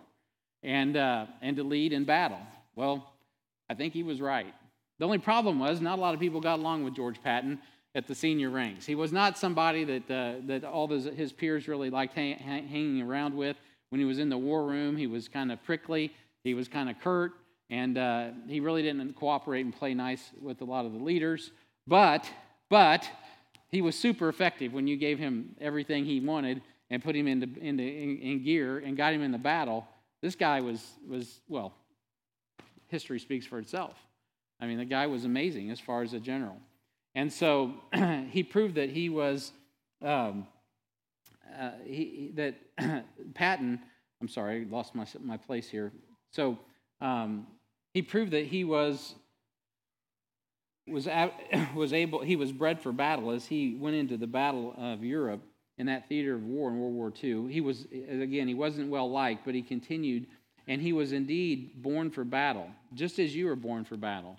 and, 0.64 0.96
uh, 0.96 1.26
and 1.42 1.58
to 1.58 1.64
lead 1.64 1.92
in 1.92 2.06
battle. 2.06 2.40
Well, 2.76 3.14
I 3.70 3.74
think 3.74 3.94
he 3.94 4.04
was 4.04 4.22
right. 4.22 4.54
The 5.00 5.06
only 5.06 5.18
problem 5.18 5.60
was 5.60 5.82
not 5.82 6.00
a 6.00 6.02
lot 6.02 6.14
of 6.14 6.20
people 6.20 6.40
got 6.40 6.60
along 6.60 6.86
with 6.86 6.96
George 6.96 7.22
Patton 7.22 7.60
at 7.94 8.08
the 8.08 8.16
senior 8.16 8.50
ranks. 8.50 8.86
He 8.86 8.96
was 8.96 9.12
not 9.12 9.38
somebody 9.38 9.84
that, 9.84 10.10
uh, 10.10 10.34
that 10.48 10.64
all 10.64 10.88
his, 10.88 11.06
his 11.06 11.34
peers 11.34 11.68
really 11.68 11.90
liked 11.90 12.14
hang, 12.14 12.38
hanging 12.38 13.02
around 13.02 13.36
with. 13.36 13.58
When 13.90 14.00
he 14.00 14.06
was 14.06 14.18
in 14.18 14.30
the 14.30 14.38
war 14.38 14.66
room, 14.66 14.96
he 14.96 15.06
was 15.06 15.28
kind 15.28 15.52
of 15.52 15.62
prickly, 15.64 16.14
he 16.44 16.54
was 16.54 16.68
kind 16.70 16.90
of 16.90 17.00
curt, 17.02 17.34
and 17.70 17.98
uh, 17.98 18.30
he 18.48 18.62
really 18.62 18.82
didn't 18.82 19.14
cooperate 19.16 19.66
and 19.66 19.76
play 19.76 19.94
nice 19.94 20.32
with 20.42 20.62
a 20.62 20.66
lot 20.66 20.86
of 20.86 20.94
the 20.94 21.00
leaders. 21.00 21.52
But, 21.86 22.32
but 22.70 23.08
he 23.70 23.82
was 23.82 24.00
super 24.00 24.30
effective 24.30 24.74
when 24.74 24.88
you 24.88 24.96
gave 24.96 25.20
him 25.20 25.56
everything 25.60 26.06
he 26.06 26.22
wanted 26.22 26.62
and 26.94 27.04
put 27.04 27.16
him 27.16 27.28
into, 27.28 27.48
into 27.60 27.82
in, 27.82 28.20
in 28.20 28.44
gear 28.44 28.78
and 28.78 28.96
got 28.96 29.16
him 29.16 29.24
in 29.24 29.32
the 29.32 29.38
battle. 29.40 29.88
This 30.22 30.36
guy 30.36 30.62
was 30.62 30.80
was 31.10 31.42
well. 31.50 31.74
History 32.88 33.20
speaks 33.20 33.48
for 33.48 33.58
itself. 33.58 33.98
I 34.60 34.68
mean, 34.68 34.78
the 34.78 34.86
guy 34.86 35.08
was 35.08 35.26
amazing 35.26 35.72
as 35.72 35.80
far 35.80 36.04
as 36.04 36.14
a 36.14 36.20
general, 36.20 36.56
and 37.16 37.34
so 37.34 37.74
he 38.30 38.44
proved 38.44 38.76
that 38.76 38.92
he 38.92 39.10
was 39.10 39.52
um, 40.04 40.46
uh, 41.60 41.72
he, 41.84 42.32
that 42.36 42.56
Patton. 43.34 43.80
I'm 44.22 44.28
sorry, 44.28 44.62
I 44.62 44.72
lost 44.72 44.94
my 44.94 45.08
my 45.20 45.38
place 45.38 45.68
here. 45.68 45.92
So 46.30 46.60
um, 47.02 47.48
he 47.96 48.04
proved 48.04 48.34
that 48.34 48.46
he 48.46 48.66
was 48.66 49.16
was 50.88 51.08
was 51.76 51.92
able 51.92 52.22
he 52.22 52.36
was 52.36 52.52
bred 52.52 52.80
for 52.80 52.92
battle 52.92 53.32
as 53.32 53.48
he 53.48 53.74
went 53.74 53.96
into 53.96 54.16
the 54.16 54.28
battle 54.28 54.76
of 54.78 55.04
Europe 55.04 55.42
in 55.78 55.88
that 55.88 56.08
theater 56.08 56.36
of 56.36 56.44
war 56.44 56.70
in 56.70 56.80
World 56.80 56.94
War 56.94 57.14
II. 57.24 57.52
He 57.52 57.62
was 57.62 57.86
again 57.92 58.48
he 58.48 58.54
wasn't 58.54 58.90
well 58.90 59.10
liked, 59.10 59.46
but 59.46 59.56
he 59.56 59.62
continued 59.62 60.28
and 60.68 60.82
he 60.82 60.94
was 60.94 61.12
indeed 61.12 61.82
born 61.82 62.10
for 62.10 62.24
battle, 62.24 62.68
just 62.94 63.20
as 63.20 63.36
you 63.36 63.48
were 63.48 63.56
born 63.56 63.84
for 63.84 63.98
battle. 63.98 64.38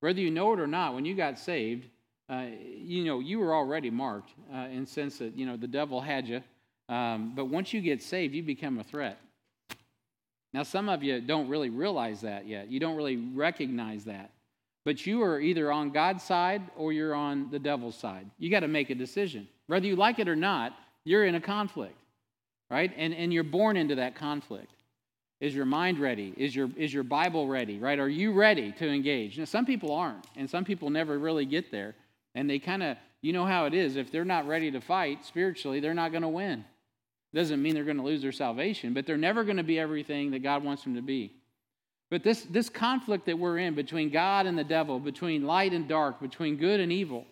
Whether 0.00 0.20
you 0.20 0.30
know 0.30 0.52
it 0.52 0.60
or 0.60 0.66
not, 0.66 0.94
when 0.94 1.06
you 1.06 1.14
got 1.14 1.38
saved, 1.38 1.86
uh, 2.28 2.46
you 2.76 3.04
know 3.04 3.20
you 3.20 3.38
were 3.38 3.54
already 3.54 3.90
marked 3.90 4.30
uh, 4.52 4.68
in 4.70 4.86
sense 4.86 5.18
that 5.18 5.36
you 5.36 5.46
know 5.46 5.56
the 5.56 5.68
devil 5.68 6.00
had 6.00 6.28
you. 6.28 6.42
Um, 6.88 7.32
but 7.34 7.46
once 7.46 7.72
you 7.72 7.80
get 7.80 8.02
saved, 8.02 8.34
you 8.34 8.42
become 8.42 8.78
a 8.78 8.84
threat. 8.84 9.18
Now, 10.52 10.62
some 10.62 10.88
of 10.88 11.02
you 11.02 11.20
don't 11.20 11.48
really 11.48 11.70
realize 11.70 12.20
that 12.20 12.46
yet. 12.46 12.70
You 12.70 12.78
don't 12.78 12.96
really 12.96 13.16
recognize 13.16 14.04
that. 14.04 14.30
But 14.84 15.06
you 15.06 15.22
are 15.22 15.40
either 15.40 15.72
on 15.72 15.90
God's 15.90 16.22
side 16.22 16.62
or 16.76 16.92
you're 16.92 17.14
on 17.14 17.50
the 17.50 17.58
devil's 17.58 17.96
side. 17.96 18.30
You 18.38 18.50
got 18.50 18.60
to 18.60 18.68
make 18.68 18.90
a 18.90 18.94
decision. 18.94 19.48
Whether 19.66 19.86
you 19.86 19.96
like 19.96 20.18
it 20.18 20.28
or 20.28 20.36
not, 20.36 20.72
you're 21.04 21.24
in 21.24 21.34
a 21.34 21.40
conflict, 21.40 21.96
right? 22.70 22.92
And, 22.96 23.14
and 23.14 23.32
you're 23.32 23.44
born 23.44 23.76
into 23.76 23.96
that 23.96 24.14
conflict. 24.14 24.70
Is 25.40 25.54
your 25.54 25.66
mind 25.66 25.98
ready? 25.98 26.32
Is 26.36 26.54
your, 26.54 26.70
is 26.76 26.92
your 26.92 27.02
Bible 27.02 27.48
ready, 27.48 27.78
right? 27.78 27.98
Are 27.98 28.08
you 28.08 28.32
ready 28.32 28.72
to 28.72 28.88
engage? 28.88 29.38
Now, 29.38 29.44
some 29.44 29.66
people 29.66 29.92
aren't, 29.92 30.24
and 30.36 30.48
some 30.48 30.64
people 30.64 30.90
never 30.90 31.18
really 31.18 31.44
get 31.44 31.70
there. 31.70 31.94
And 32.34 32.48
they 32.48 32.58
kind 32.58 32.82
of, 32.82 32.96
you 33.20 33.32
know 33.32 33.44
how 33.44 33.66
it 33.66 33.74
is. 33.74 33.96
If 33.96 34.10
they're 34.10 34.24
not 34.24 34.46
ready 34.46 34.70
to 34.70 34.80
fight 34.80 35.24
spiritually, 35.24 35.80
they're 35.80 35.94
not 35.94 36.12
going 36.12 36.22
to 36.22 36.28
win. 36.28 36.64
Doesn't 37.34 37.60
mean 37.60 37.74
they're 37.74 37.84
going 37.84 37.96
to 37.96 38.02
lose 38.02 38.22
their 38.22 38.32
salvation, 38.32 38.94
but 38.94 39.06
they're 39.06 39.16
never 39.16 39.44
going 39.44 39.56
to 39.56 39.64
be 39.64 39.78
everything 39.78 40.30
that 40.30 40.42
God 40.42 40.62
wants 40.62 40.84
them 40.84 40.94
to 40.94 41.02
be. 41.02 41.32
But 42.10 42.22
this, 42.22 42.42
this 42.42 42.68
conflict 42.68 43.26
that 43.26 43.38
we're 43.38 43.58
in 43.58 43.74
between 43.74 44.10
God 44.10 44.46
and 44.46 44.56
the 44.56 44.64
devil, 44.64 45.00
between 45.00 45.44
light 45.44 45.72
and 45.72 45.88
dark, 45.88 46.20
between 46.20 46.56
good 46.56 46.78
and 46.78 46.92
evil, 46.92 47.26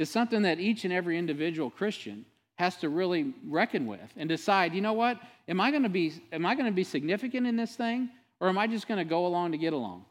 is 0.00 0.10
something 0.10 0.42
that 0.42 0.58
each 0.58 0.84
and 0.84 0.92
every 0.92 1.18
individual 1.18 1.70
Christian 1.70 2.24
has 2.56 2.76
to 2.78 2.88
really 2.88 3.34
reckon 3.46 3.86
with 3.86 4.12
and 4.16 4.28
decide, 4.28 4.74
you 4.74 4.80
know 4.80 4.92
what? 4.92 5.20
Am 5.48 5.60
I 5.60 5.70
going 5.70 5.82
to 5.82 5.88
be 5.88 6.12
am 6.32 6.44
I 6.44 6.54
going 6.54 6.66
to 6.66 6.72
be 6.72 6.84
significant 6.84 7.46
in 7.46 7.56
this 7.56 7.76
thing 7.76 8.10
or 8.38 8.48
am 8.48 8.58
I 8.58 8.66
just 8.66 8.88
going 8.88 8.98
to 8.98 9.04
go 9.04 9.26
along 9.26 9.52
to 9.52 9.58
get 9.58 9.72
along? 9.72 10.04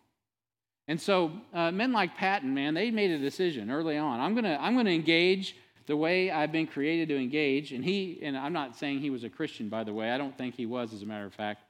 And 0.87 0.99
so 0.99 1.31
uh, 1.53 1.71
men 1.71 1.91
like 1.91 2.15
Patton, 2.15 2.53
man, 2.53 2.73
they 2.73 2.89
made 2.89 3.11
a 3.11 3.19
decision 3.19 3.69
early 3.69 3.97
on. 3.97 4.19
I'm 4.19 4.33
going 4.33 4.45
to 4.45 4.59
I'm 4.59 4.73
going 4.73 4.87
to 4.87 4.93
engage 4.93 5.55
the 5.89 5.97
way 5.97 6.29
I've 6.29 6.51
been 6.51 6.67
created 6.67 7.09
to 7.09 7.17
engage. 7.17 7.73
And 7.73 7.83
he, 7.83 8.19
and 8.21 8.37
I'm 8.37 8.53
not 8.53 8.77
saying 8.77 8.99
he 8.99 9.09
was 9.09 9.23
a 9.23 9.29
Christian, 9.29 9.69
by 9.69 9.83
the 9.83 9.91
way. 9.91 10.11
I 10.11 10.19
don't 10.19 10.37
think 10.37 10.53
he 10.53 10.67
was, 10.67 10.93
as 10.93 11.01
a 11.01 11.05
matter 11.07 11.25
of 11.25 11.33
fact. 11.33 11.63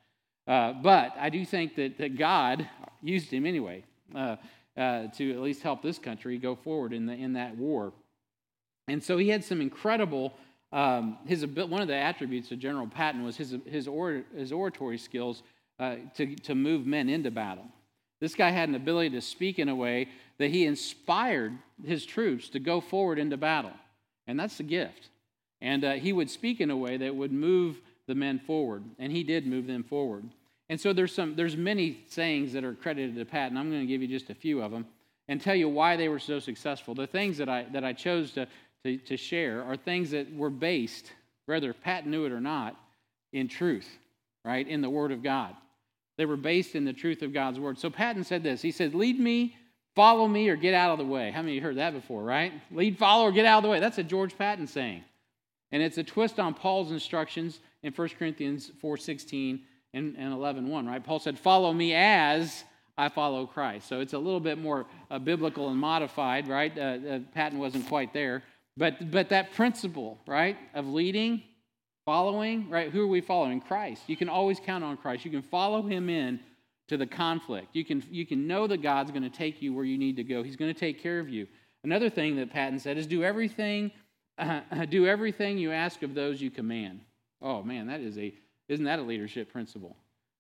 Uh, 0.46 0.74
but 0.74 1.14
I 1.18 1.30
do 1.30 1.46
think 1.46 1.76
that, 1.76 1.98
that 2.00 2.18
God 2.18 2.68
used 3.02 3.32
him 3.32 3.46
anyway 3.46 3.86
uh, 4.14 4.36
uh, 4.76 5.08
to 5.08 5.32
at 5.32 5.40
least 5.40 5.62
help 5.62 5.82
this 5.82 5.98
country 5.98 6.38
go 6.38 6.56
forward 6.56 6.92
in, 6.92 7.06
the, 7.06 7.14
in 7.14 7.34
that 7.34 7.56
war. 7.56 7.94
And 8.90 9.04
so 9.04 9.18
he 9.18 9.30
had 9.30 9.44
some 9.44 9.62
incredible, 9.62 10.34
um, 10.72 11.18
his, 11.26 11.46
one 11.46 11.82
of 11.82 11.88
the 11.88 11.96
attributes 11.96 12.52
of 12.52 12.60
General 12.60 12.88
Patton 12.88 13.24
was 13.24 13.38
his, 13.38 13.56
his, 13.66 13.88
or, 13.88 14.24
his 14.36 14.52
oratory 14.52 14.98
skills 14.98 15.44
uh, 15.80 15.96
to, 16.16 16.36
to 16.36 16.56
move 16.56 16.86
men 16.86 17.10
into 17.10 17.32
battle. 17.32 17.66
This 18.20 18.36
guy 18.36 18.50
had 18.50 18.68
an 18.70 18.76
ability 18.76 19.12
to 19.12 19.22
speak 19.22 19.60
in 19.60 19.70
a 19.70 19.76
way 19.76 20.10
that 20.38 20.50
he 20.52 20.66
inspired 20.66 21.58
his 21.86 22.06
troops 22.06 22.50
to 22.50 22.60
go 22.60 22.82
forward 22.82 23.18
into 23.18 23.38
battle. 23.38 23.72
And 24.28 24.40
that's 24.40 24.58
the 24.58 24.64
gift. 24.64 25.10
And 25.62 25.84
uh, 25.84 25.94
he 25.94 26.14
would 26.14 26.30
speak 26.30 26.62
in 26.62 26.70
a 26.70 26.78
way 26.78 26.98
that 26.98 27.16
would 27.16 27.32
move 27.32 27.82
the 28.08 28.16
men 28.16 28.40
forward, 28.40 28.84
and 28.98 29.12
he 29.12 29.24
did 29.24 29.46
move 29.46 29.68
them 29.68 29.84
forward. 29.84 30.26
And 30.68 30.80
so 30.80 30.94
there's 30.94 31.14
some 31.14 31.36
there's 31.36 31.56
many 31.56 32.04
sayings 32.08 32.54
that 32.54 32.64
are 32.64 32.74
credited 32.74 33.16
to 33.16 33.26
Patton. 33.26 33.58
I'm 33.58 33.70
going 33.70 33.82
to 33.82 33.88
give 33.88 34.02
you 34.02 34.08
just 34.08 34.30
a 34.30 34.36
few 34.36 34.62
of 34.62 34.72
them 34.72 34.86
and 35.28 35.40
tell 35.40 35.56
you 35.56 35.70
why 35.70 35.96
they 35.96 36.10
were 36.10 36.20
so 36.20 36.40
successful. 36.40 36.96
The 36.96 37.08
things 37.08 37.38
that 37.38 37.50
I 37.50 37.66
that 37.72 37.84
I 37.84 37.94
chose 37.94 38.32
to 38.32 38.48
to, 38.84 38.98
to 38.98 39.18
share 39.18 39.64
are 39.64 39.76
things 39.76 40.12
that 40.12 40.34
were 40.34 40.50
based, 40.50 41.12
whether 41.46 41.74
Pat 41.74 42.08
knew 42.08 42.26
it 42.26 42.32
or 42.32 42.42
not, 42.42 42.76
in 43.34 43.48
truth, 43.48 43.88
right? 44.46 44.68
In 44.68 44.82
the 44.82 44.90
Word 44.90 45.12
of 45.12 45.24
God. 45.24 45.56
They 46.18 46.26
were 46.26 46.38
based 46.38 46.76
in 46.76 46.86
the 46.86 46.94
truth 46.94 47.22
of 47.22 47.34
God's 47.34 47.60
Word. 47.60 47.78
So 47.78 47.90
Patton 47.90 48.24
said 48.24 48.44
this. 48.44 48.62
He 48.62 48.72
said, 48.72 48.94
Lead 48.94 49.20
me 49.20 49.56
Follow 50.00 50.30
me 50.30 50.48
or 50.48 50.56
get 50.56 50.74
out 50.74 50.92
of 50.92 50.98
the 50.98 51.06
way. 51.06 51.32
How 51.32 51.42
many 51.42 51.54
of 51.54 51.56
you 51.56 51.62
heard 51.62 51.78
that 51.78 51.94
before, 51.94 52.24
right? 52.24 52.54
Lead, 52.72 52.98
follow, 52.98 53.26
or 53.26 53.34
get 53.34 53.46
out 53.46 53.58
of 53.58 53.64
the 53.64 53.70
way. 53.70 53.82
That's 53.82 53.98
a 53.98 54.04
George 54.04 54.38
Patton 54.38 54.68
saying. 54.68 55.04
And 55.74 55.84
it's 55.84 55.98
a 55.98 56.04
twist 56.04 56.40
on 56.40 56.54
Paul's 56.54 56.92
instructions 56.92 57.60
in 57.84 57.92
1 57.92 58.10
Corinthians 58.18 58.72
4.16 58.82 59.60
and, 59.94 60.16
and 60.18 60.34
11.1, 60.34 60.88
right? 60.88 61.04
Paul 61.04 61.20
said, 61.20 61.38
follow 61.38 61.74
me 61.74 61.94
as 61.94 62.64
I 62.98 63.10
follow 63.10 63.46
Christ. 63.46 63.90
So 63.90 64.00
it's 64.00 64.14
a 64.14 64.18
little 64.18 64.40
bit 64.40 64.58
more 64.58 64.86
uh, 65.12 65.20
biblical 65.20 65.70
and 65.70 65.78
modified, 65.78 66.48
right? 66.48 66.72
Uh, 66.78 66.82
uh, 66.82 67.20
Patton 67.34 67.60
wasn't 67.60 67.88
quite 67.88 68.14
there. 68.14 68.44
But, 68.78 69.12
but 69.12 69.30
that 69.30 69.54
principle, 69.54 70.20
right, 70.26 70.58
of 70.74 70.88
leading, 70.88 71.44
following, 72.06 72.70
right? 72.70 72.92
Who 72.92 73.02
are 73.02 73.08
we 73.08 73.22
following? 73.22 73.62
Christ. 73.62 74.04
You 74.08 74.16
can 74.16 74.30
always 74.30 74.60
count 74.60 74.84
on 74.84 74.98
Christ. 74.98 75.26
You 75.26 75.32
can 75.32 75.42
follow 75.42 75.82
him 75.82 76.10
in 76.10 76.40
to 76.88 76.98
the 76.98 77.06
conflict. 77.06 77.68
You 77.74 77.86
can, 77.86 78.04
you 78.10 78.26
can 78.26 78.48
know 78.48 78.68
that 78.68 78.82
God's 78.82 79.12
going 79.12 79.24
to 79.24 79.30
take 79.30 79.62
you 79.62 79.74
where 79.74 79.86
you 79.86 79.98
need 79.98 80.16
to 80.16 80.24
go. 80.24 80.42
He's 80.42 80.56
going 80.56 80.74
to 80.74 80.80
take 80.80 81.02
care 81.02 81.20
of 81.20 81.30
you. 81.30 81.48
Another 81.84 82.10
thing 82.10 82.36
that 82.38 82.52
Patton 82.52 82.80
said 82.80 82.98
is 82.98 83.08
do 83.08 83.24
everything, 83.24 83.92
uh, 84.38 84.62
do 84.90 85.08
everything 85.08 85.58
you 85.58 85.72
ask 85.72 86.02
of 86.02 86.14
those 86.14 86.42
you 86.42 86.52
command. 86.52 87.02
Oh 87.42 87.64
man, 87.64 87.88
that 87.88 88.02
is 88.02 88.18
a 88.18 88.34
isn't 88.68 88.86
that 88.86 89.00
a 89.00 89.02
leadership 89.02 89.52
principle? 89.52 89.96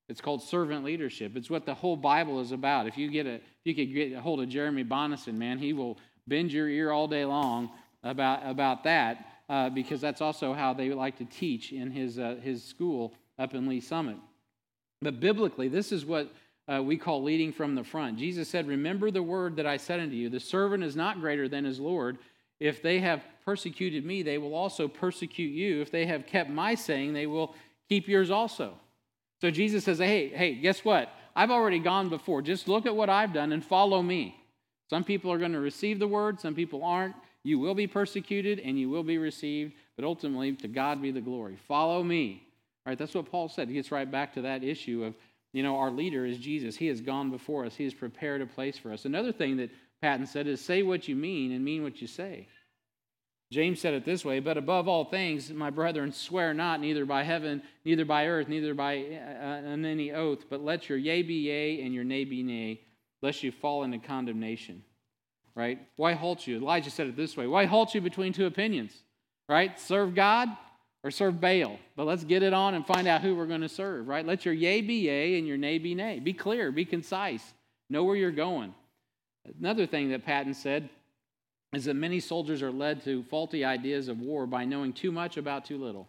It's 0.09 0.21
called 0.21 0.41
servant 0.41 0.83
leadership. 0.83 1.35
It's 1.35 1.49
what 1.49 1.65
the 1.65 1.73
whole 1.73 1.95
Bible 1.95 2.41
is 2.41 2.51
about. 2.51 2.87
If 2.87 2.97
you 2.97 3.09
get 3.09 3.25
a 3.25 3.35
if 3.35 3.41
you 3.63 3.75
could 3.75 3.93
get 3.93 4.13
a 4.13 4.21
hold 4.21 4.41
of 4.41 4.49
Jeremy 4.49 4.83
Bonison, 4.83 5.37
man, 5.37 5.59
he 5.59 5.73
will 5.73 5.97
bend 6.27 6.51
your 6.51 6.67
ear 6.67 6.91
all 6.91 7.07
day 7.07 7.25
long 7.25 7.71
about 8.03 8.47
about 8.47 8.83
that 8.83 9.25
uh, 9.49 9.69
because 9.69 10.01
that's 10.01 10.21
also 10.21 10.53
how 10.53 10.73
they 10.73 10.89
like 10.91 11.17
to 11.17 11.25
teach 11.25 11.71
in 11.71 11.91
his 11.91 12.19
uh, 12.19 12.35
his 12.41 12.63
school 12.63 13.13
up 13.37 13.53
in 13.53 13.67
Lee's 13.67 13.87
Summit. 13.87 14.17
But 15.01 15.19
biblically, 15.19 15.69
this 15.69 15.91
is 15.91 16.05
what 16.05 16.31
uh, 16.67 16.83
we 16.83 16.97
call 16.97 17.23
leading 17.23 17.51
from 17.51 17.75
the 17.75 17.83
front. 17.83 18.17
Jesus 18.17 18.47
said, 18.47 18.67
Remember 18.67 19.09
the 19.09 19.23
word 19.23 19.55
that 19.55 19.65
I 19.65 19.77
said 19.77 19.99
unto 19.99 20.15
you 20.15 20.29
the 20.29 20.39
servant 20.39 20.83
is 20.83 20.95
not 20.95 21.19
greater 21.19 21.47
than 21.47 21.65
his 21.65 21.79
Lord. 21.79 22.17
If 22.59 22.81
they 22.81 22.99
have 22.99 23.23
persecuted 23.45 24.05
me, 24.05 24.21
they 24.21 24.37
will 24.37 24.53
also 24.53 24.87
persecute 24.87 25.51
you. 25.51 25.81
If 25.81 25.91
they 25.91 26.05
have 26.05 26.25
kept 26.25 26.49
my 26.49 26.75
saying, 26.75 27.13
they 27.13 27.25
will 27.25 27.55
keep 27.87 28.07
yours 28.07 28.29
also. 28.29 28.73
So 29.41 29.49
Jesus 29.49 29.85
says, 29.85 29.97
Hey, 29.97 30.27
hey, 30.27 30.55
guess 30.55 30.83
what? 30.83 31.09
I've 31.35 31.51
already 31.51 31.79
gone 31.79 32.09
before. 32.09 32.41
Just 32.41 32.67
look 32.67 32.85
at 32.85 32.95
what 32.95 33.09
I've 33.09 33.33
done 33.33 33.53
and 33.53 33.63
follow 33.63 34.01
me. 34.01 34.35
Some 34.89 35.03
people 35.03 35.31
are 35.31 35.37
going 35.37 35.53
to 35.53 35.59
receive 35.59 35.99
the 35.99 36.07
word, 36.07 36.39
some 36.39 36.55
people 36.55 36.83
aren't. 36.83 37.15
You 37.43 37.59
will 37.59 37.75
be 37.75 37.87
persecuted 37.87 38.59
and 38.59 38.79
you 38.79 38.89
will 38.89 39.03
be 39.03 39.17
received, 39.17 39.73
but 39.95 40.05
ultimately, 40.05 40.53
to 40.57 40.67
God 40.67 41.01
be 41.01 41.11
the 41.11 41.21
glory. 41.21 41.57
Follow 41.67 42.03
me. 42.03 42.43
Right, 42.85 42.97
that's 42.97 43.13
what 43.13 43.29
Paul 43.29 43.49
said. 43.49 43.67
He 43.67 43.75
gets 43.75 43.91
right 43.91 44.09
back 44.09 44.33
to 44.33 44.41
that 44.41 44.63
issue 44.63 45.03
of 45.03 45.13
you 45.51 45.63
know, 45.63 45.77
our 45.77 45.91
leader 45.91 46.25
is 46.25 46.37
Jesus. 46.37 46.75
He 46.75 46.87
has 46.87 47.01
gone 47.01 47.31
before 47.31 47.65
us, 47.65 47.75
He 47.75 47.83
has 47.83 47.93
prepared 47.93 48.41
a 48.41 48.45
place 48.45 48.77
for 48.77 48.91
us. 48.91 49.05
Another 49.05 49.31
thing 49.31 49.57
that 49.57 49.71
Patton 50.01 50.25
said 50.25 50.47
is 50.47 50.61
say 50.61 50.83
what 50.83 51.07
you 51.07 51.15
mean 51.15 51.51
and 51.51 51.63
mean 51.63 51.83
what 51.83 52.01
you 52.01 52.07
say. 52.07 52.47
James 53.51 53.81
said 53.81 53.95
it 53.95 54.05
this 54.05 54.23
way, 54.23 54.39
but 54.39 54.57
above 54.57 54.87
all 54.87 55.05
things, 55.05 55.49
my 55.49 55.71
brethren, 55.71 56.11
swear 56.11 56.53
not, 56.53 56.79
neither 56.79 57.03
by 57.03 57.23
heaven, 57.23 57.63
neither 57.83 58.05
by 58.05 58.27
earth, 58.27 58.47
neither 58.47 58.75
by 58.75 58.97
uh 58.97 59.61
any 59.65 60.11
oath, 60.11 60.45
but 60.51 60.63
let 60.63 60.87
your 60.87 60.99
yea 60.99 61.23
be 61.23 61.33
yea 61.33 61.81
and 61.81 61.93
your 61.93 62.03
nay 62.03 62.25
be 62.25 62.43
nay, 62.43 62.81
lest 63.23 63.41
you 63.41 63.51
fall 63.51 63.83
into 63.83 63.97
condemnation. 63.97 64.83
Right? 65.55 65.79
Why 65.95 66.13
halt 66.13 66.47
you? 66.47 66.57
Elijah 66.57 66.91
said 66.91 67.07
it 67.07 67.15
this 67.15 67.35
way 67.35 67.47
Why 67.47 67.65
halt 67.65 67.93
you 67.93 68.01
between 68.01 68.33
two 68.33 68.45
opinions? 68.45 68.93
Right? 69.47 69.79
Serve 69.79 70.15
God 70.15 70.49
or 71.03 71.11
serve 71.11 71.39
Baal. 71.39 71.79
But 71.95 72.05
let's 72.05 72.23
get 72.23 72.43
it 72.43 72.53
on 72.53 72.73
and 72.73 72.85
find 72.85 73.07
out 73.07 73.21
who 73.21 73.35
we're 73.35 73.45
going 73.45 73.61
to 73.61 73.69
serve, 73.69 74.07
right? 74.07 74.25
Let 74.25 74.45
your 74.45 74.53
yea 74.53 74.81
be 74.81 74.95
yea 74.95 75.37
and 75.37 75.47
your 75.47 75.57
nay 75.57 75.77
be 75.77 75.95
nay. 75.95 76.19
Be 76.19 76.33
clear, 76.33 76.71
be 76.71 76.85
concise, 76.85 77.53
know 77.89 78.03
where 78.03 78.15
you're 78.15 78.31
going. 78.31 78.73
Another 79.59 79.87
thing 79.87 80.09
that 80.09 80.25
Patton 80.25 80.53
said 80.53 80.89
is 81.73 81.85
that 81.85 81.95
many 81.95 82.19
soldiers 82.19 82.61
are 82.61 82.71
led 82.71 83.03
to 83.03 83.23
faulty 83.23 83.63
ideas 83.63 84.07
of 84.07 84.19
war 84.19 84.45
by 84.45 84.65
knowing 84.65 84.91
too 84.91 85.11
much 85.11 85.37
about 85.37 85.65
too 85.65 85.77
little. 85.77 86.07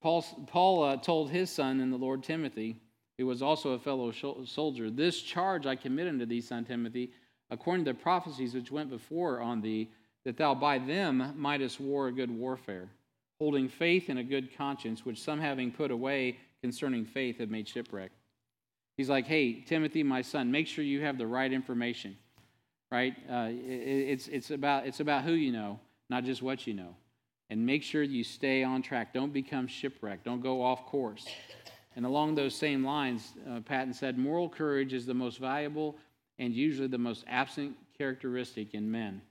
Paul, 0.00 0.24
Paul 0.46 0.82
uh, 0.84 0.96
told 0.96 1.30
his 1.30 1.50
son 1.50 1.80
in 1.80 1.90
the 1.90 1.96
Lord 1.96 2.22
Timothy, 2.22 2.76
who 3.18 3.26
was 3.26 3.42
also 3.42 3.70
a 3.72 3.78
fellow 3.78 4.12
soldier, 4.12 4.90
This 4.90 5.20
charge 5.20 5.66
I 5.66 5.74
commit 5.74 6.06
unto 6.06 6.24
thee, 6.24 6.40
son 6.40 6.64
Timothy, 6.64 7.10
according 7.50 7.84
to 7.84 7.92
the 7.92 7.98
prophecies 7.98 8.54
which 8.54 8.70
went 8.70 8.90
before 8.90 9.40
on 9.40 9.60
thee, 9.60 9.90
that 10.24 10.36
thou 10.36 10.54
by 10.54 10.78
them 10.78 11.34
mightest 11.36 11.80
war 11.80 12.08
a 12.08 12.12
good 12.12 12.30
warfare 12.30 12.88
holding 13.38 13.68
faith 13.68 14.08
and 14.08 14.18
a 14.18 14.24
good 14.24 14.56
conscience, 14.56 15.04
which 15.04 15.20
some 15.22 15.40
having 15.40 15.70
put 15.70 15.90
away 15.90 16.36
concerning 16.60 17.04
faith 17.04 17.38
have 17.38 17.50
made 17.50 17.68
shipwreck. 17.68 18.10
He's 18.96 19.08
like, 19.08 19.26
hey, 19.26 19.60
Timothy, 19.60 20.02
my 20.02 20.22
son, 20.22 20.50
make 20.50 20.66
sure 20.66 20.84
you 20.84 21.02
have 21.02 21.18
the 21.18 21.26
right 21.26 21.52
information, 21.52 22.16
right? 22.90 23.14
Uh, 23.30 23.48
it, 23.50 23.54
it's, 23.54 24.28
it's, 24.28 24.50
about, 24.50 24.86
it's 24.86 24.98
about 24.98 25.22
who 25.22 25.32
you 25.32 25.52
know, 25.52 25.78
not 26.10 26.24
just 26.24 26.42
what 26.42 26.66
you 26.66 26.74
know. 26.74 26.96
And 27.50 27.64
make 27.64 27.82
sure 27.82 28.02
you 28.02 28.24
stay 28.24 28.64
on 28.64 28.82
track. 28.82 29.14
Don't 29.14 29.32
become 29.32 29.68
shipwrecked. 29.68 30.24
Don't 30.24 30.42
go 30.42 30.62
off 30.62 30.84
course. 30.84 31.26
And 31.96 32.04
along 32.04 32.34
those 32.34 32.54
same 32.54 32.84
lines, 32.84 33.32
uh, 33.48 33.60
Patton 33.60 33.94
said, 33.94 34.18
moral 34.18 34.48
courage 34.48 34.92
is 34.92 35.06
the 35.06 35.14
most 35.14 35.38
valuable 35.38 35.96
and 36.38 36.54
usually 36.54 36.88
the 36.88 36.98
most 36.98 37.24
absent 37.28 37.76
characteristic 37.96 38.74
in 38.74 38.90
men. 38.90 39.22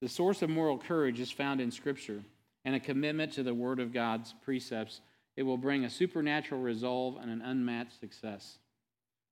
The 0.00 0.08
source 0.08 0.42
of 0.42 0.50
moral 0.50 0.78
courage 0.78 1.20
is 1.20 1.30
found 1.30 1.60
in 1.60 1.70
Scripture 1.70 2.22
and 2.64 2.74
a 2.74 2.80
commitment 2.80 3.32
to 3.32 3.42
the 3.42 3.54
Word 3.54 3.80
of 3.80 3.92
God's 3.92 4.34
precepts, 4.44 5.00
it 5.36 5.42
will 5.42 5.56
bring 5.56 5.84
a 5.84 5.90
supernatural 5.90 6.60
resolve 6.60 7.16
and 7.20 7.30
an 7.30 7.42
unmatched 7.42 7.98
success. 7.98 8.58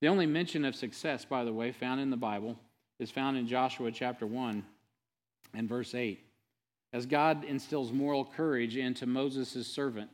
The 0.00 0.08
only 0.08 0.26
mention 0.26 0.64
of 0.64 0.74
success, 0.74 1.24
by 1.24 1.44
the 1.44 1.52
way, 1.52 1.72
found 1.72 2.00
in 2.00 2.10
the 2.10 2.16
Bible 2.16 2.58
is 2.98 3.10
found 3.10 3.36
in 3.36 3.46
Joshua 3.46 3.92
chapter 3.92 4.26
1 4.26 4.64
and 5.54 5.68
verse 5.68 5.94
8. 5.94 6.24
As 6.92 7.06
God 7.06 7.44
instills 7.44 7.92
moral 7.92 8.24
courage 8.24 8.76
into 8.76 9.06
Moses' 9.06 9.66
servant, 9.66 10.10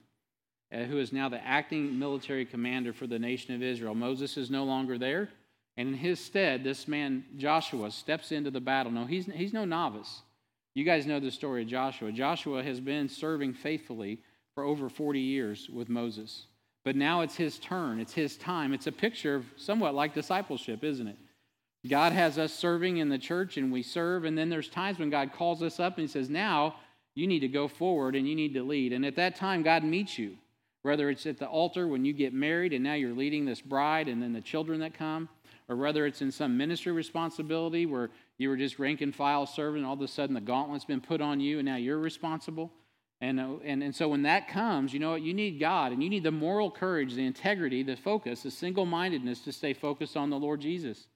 uh, 0.72 0.78
who 0.78 0.98
is 0.98 1.12
now 1.12 1.28
the 1.28 1.44
acting 1.46 1.98
military 1.98 2.44
commander 2.44 2.92
for 2.92 3.06
the 3.06 3.18
nation 3.18 3.54
of 3.54 3.62
Israel, 3.62 3.94
Moses 3.94 4.36
is 4.36 4.50
no 4.50 4.64
longer 4.64 4.98
there. 4.98 5.28
And 5.76 5.88
in 5.88 5.94
his 5.94 6.18
stead, 6.18 6.64
this 6.64 6.88
man, 6.88 7.24
Joshua, 7.36 7.90
steps 7.90 8.32
into 8.32 8.50
the 8.50 8.60
battle. 8.60 8.92
No, 8.92 9.04
he's, 9.04 9.26
he's 9.26 9.52
no 9.52 9.64
novice. 9.64 10.22
You 10.74 10.84
guys 10.84 11.06
know 11.06 11.20
the 11.20 11.30
story 11.30 11.62
of 11.62 11.68
Joshua. 11.68 12.12
Joshua 12.12 12.62
has 12.62 12.80
been 12.80 13.08
serving 13.08 13.54
faithfully 13.54 14.18
for 14.54 14.64
over 14.64 14.88
40 14.88 15.20
years 15.20 15.68
with 15.68 15.88
Moses. 15.88 16.46
But 16.84 16.96
now 16.96 17.22
it's 17.22 17.34
his 17.34 17.58
turn, 17.58 17.98
it's 17.98 18.12
his 18.12 18.36
time. 18.36 18.72
It's 18.72 18.86
a 18.86 18.92
picture 18.92 19.34
of 19.34 19.44
somewhat 19.56 19.94
like 19.94 20.14
discipleship, 20.14 20.84
isn't 20.84 21.08
it? 21.08 21.16
God 21.88 22.12
has 22.12 22.38
us 22.38 22.52
serving 22.52 22.98
in 22.98 23.08
the 23.08 23.18
church 23.18 23.56
and 23.56 23.72
we 23.72 23.82
serve, 23.82 24.24
and 24.24 24.36
then 24.36 24.48
there's 24.48 24.68
times 24.68 24.98
when 24.98 25.10
God 25.10 25.32
calls 25.32 25.62
us 25.62 25.80
up 25.80 25.98
and 25.98 26.02
He 26.02 26.12
says, 26.12 26.30
Now 26.30 26.76
you 27.14 27.26
need 27.26 27.40
to 27.40 27.48
go 27.48 27.68
forward 27.68 28.14
and 28.14 28.28
you 28.28 28.34
need 28.34 28.54
to 28.54 28.62
lead. 28.62 28.92
And 28.92 29.04
at 29.04 29.16
that 29.16 29.36
time, 29.36 29.62
God 29.62 29.84
meets 29.84 30.18
you, 30.18 30.36
whether 30.82 31.10
it's 31.10 31.26
at 31.26 31.38
the 31.38 31.46
altar 31.46 31.88
when 31.88 32.04
you 32.04 32.12
get 32.12 32.34
married 32.34 32.72
and 32.72 32.84
now 32.84 32.94
you're 32.94 33.14
leading 33.14 33.44
this 33.44 33.60
bride 33.60 34.08
and 34.08 34.22
then 34.22 34.32
the 34.32 34.40
children 34.40 34.80
that 34.80 34.94
come, 34.94 35.28
or 35.68 35.76
whether 35.76 36.06
it's 36.06 36.22
in 36.22 36.30
some 36.30 36.56
ministry 36.56 36.92
responsibility 36.92 37.86
where 37.86 38.10
you 38.38 38.48
were 38.48 38.56
just 38.56 38.78
rank 38.78 39.00
and 39.00 39.14
file 39.14 39.46
serving, 39.46 39.78
and 39.78 39.86
all 39.86 39.94
of 39.94 40.00
a 40.00 40.08
sudden 40.08 40.34
the 40.34 40.40
gauntlet's 40.40 40.84
been 40.84 41.00
put 41.00 41.20
on 41.20 41.40
you, 41.40 41.58
and 41.58 41.66
now 41.66 41.76
you're 41.76 41.98
responsible. 41.98 42.72
And, 43.20 43.40
uh, 43.40 43.54
and, 43.64 43.82
and 43.82 43.94
so 43.94 44.08
when 44.08 44.22
that 44.22 44.48
comes, 44.48 44.92
you 44.92 45.00
know 45.00 45.12
what? 45.12 45.22
You 45.22 45.32
need 45.32 45.58
God, 45.58 45.92
and 45.92 46.02
you 46.02 46.10
need 46.10 46.22
the 46.22 46.30
moral 46.30 46.70
courage, 46.70 47.14
the 47.14 47.24
integrity, 47.24 47.82
the 47.82 47.96
focus, 47.96 48.42
the 48.42 48.50
single 48.50 48.84
mindedness 48.84 49.40
to 49.40 49.52
stay 49.52 49.72
focused 49.72 50.16
on 50.16 50.30
the 50.30 50.38
Lord 50.38 50.60
Jesus. 50.60 51.06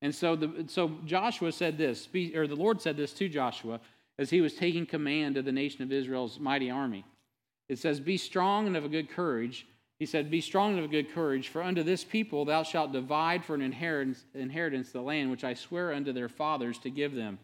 And 0.00 0.14
so, 0.14 0.36
the, 0.36 0.64
so 0.68 0.92
Joshua 1.04 1.52
said 1.52 1.78
this, 1.78 2.08
or 2.34 2.46
the 2.46 2.56
Lord 2.56 2.80
said 2.80 2.96
this 2.96 3.12
to 3.14 3.28
Joshua 3.28 3.80
as 4.18 4.30
he 4.30 4.40
was 4.40 4.54
taking 4.54 4.86
command 4.86 5.36
of 5.36 5.44
the 5.44 5.52
nation 5.52 5.82
of 5.82 5.92
Israel's 5.92 6.38
mighty 6.38 6.70
army. 6.70 7.04
It 7.68 7.78
says, 7.78 8.00
Be 8.00 8.16
strong 8.16 8.66
and 8.66 8.76
of 8.76 8.84
a 8.84 8.88
good 8.88 9.10
courage, 9.10 9.66
he 10.02 10.06
said, 10.06 10.32
Be 10.32 10.40
strong 10.40 10.74
and 10.74 10.84
of 10.84 10.90
good 10.90 11.14
courage, 11.14 11.46
for 11.46 11.62
unto 11.62 11.84
this 11.84 12.02
people 12.02 12.44
thou 12.44 12.64
shalt 12.64 12.90
divide 12.90 13.44
for 13.44 13.54
an 13.54 13.62
inheritance, 13.62 14.24
inheritance 14.34 14.90
the 14.90 15.00
land 15.00 15.30
which 15.30 15.44
I 15.44 15.54
swear 15.54 15.92
unto 15.92 16.12
their 16.12 16.28
fathers 16.28 16.76
to 16.78 16.90
give 16.90 17.14
them. 17.14 17.38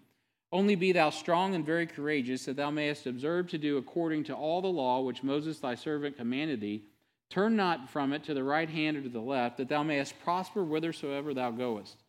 Only 0.50 0.74
be 0.74 0.90
thou 0.90 1.10
strong 1.10 1.54
and 1.54 1.64
very 1.64 1.86
courageous, 1.86 2.46
that 2.46 2.56
thou 2.56 2.72
mayest 2.72 3.06
observe 3.06 3.48
to 3.50 3.58
do 3.58 3.76
according 3.76 4.24
to 4.24 4.34
all 4.34 4.60
the 4.60 4.66
law 4.66 5.02
which 5.02 5.22
Moses 5.22 5.60
thy 5.60 5.76
servant 5.76 6.16
commanded 6.16 6.60
thee. 6.60 6.82
Turn 7.30 7.54
not 7.54 7.90
from 7.90 8.12
it 8.12 8.24
to 8.24 8.34
the 8.34 8.42
right 8.42 8.68
hand 8.68 8.96
or 8.96 9.02
to 9.02 9.08
the 9.08 9.20
left, 9.20 9.58
that 9.58 9.68
thou 9.68 9.84
mayest 9.84 10.18
prosper 10.24 10.64
whithersoever 10.64 11.34
thou 11.34 11.52
goest. 11.52 12.02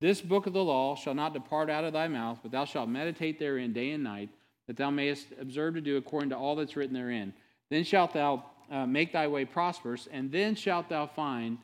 This 0.00 0.22
book 0.22 0.46
of 0.46 0.54
the 0.54 0.64
law 0.64 0.96
shall 0.96 1.12
not 1.12 1.34
depart 1.34 1.68
out 1.68 1.84
of 1.84 1.92
thy 1.92 2.08
mouth, 2.08 2.38
but 2.42 2.50
thou 2.50 2.64
shalt 2.64 2.88
meditate 2.88 3.38
therein 3.38 3.74
day 3.74 3.90
and 3.90 4.02
night, 4.02 4.30
that 4.68 4.78
thou 4.78 4.88
mayest 4.88 5.26
observe 5.38 5.74
to 5.74 5.82
do 5.82 5.98
according 5.98 6.30
to 6.30 6.36
all 6.38 6.56
that's 6.56 6.76
written 6.76 6.94
therein. 6.94 7.34
Then 7.68 7.84
shalt 7.84 8.14
thou 8.14 8.44
uh, 8.72 8.86
make 8.86 9.12
thy 9.12 9.28
way 9.28 9.44
prosperous, 9.44 10.08
and 10.10 10.32
then 10.32 10.54
shalt 10.54 10.88
thou 10.88 11.06
find, 11.06 11.58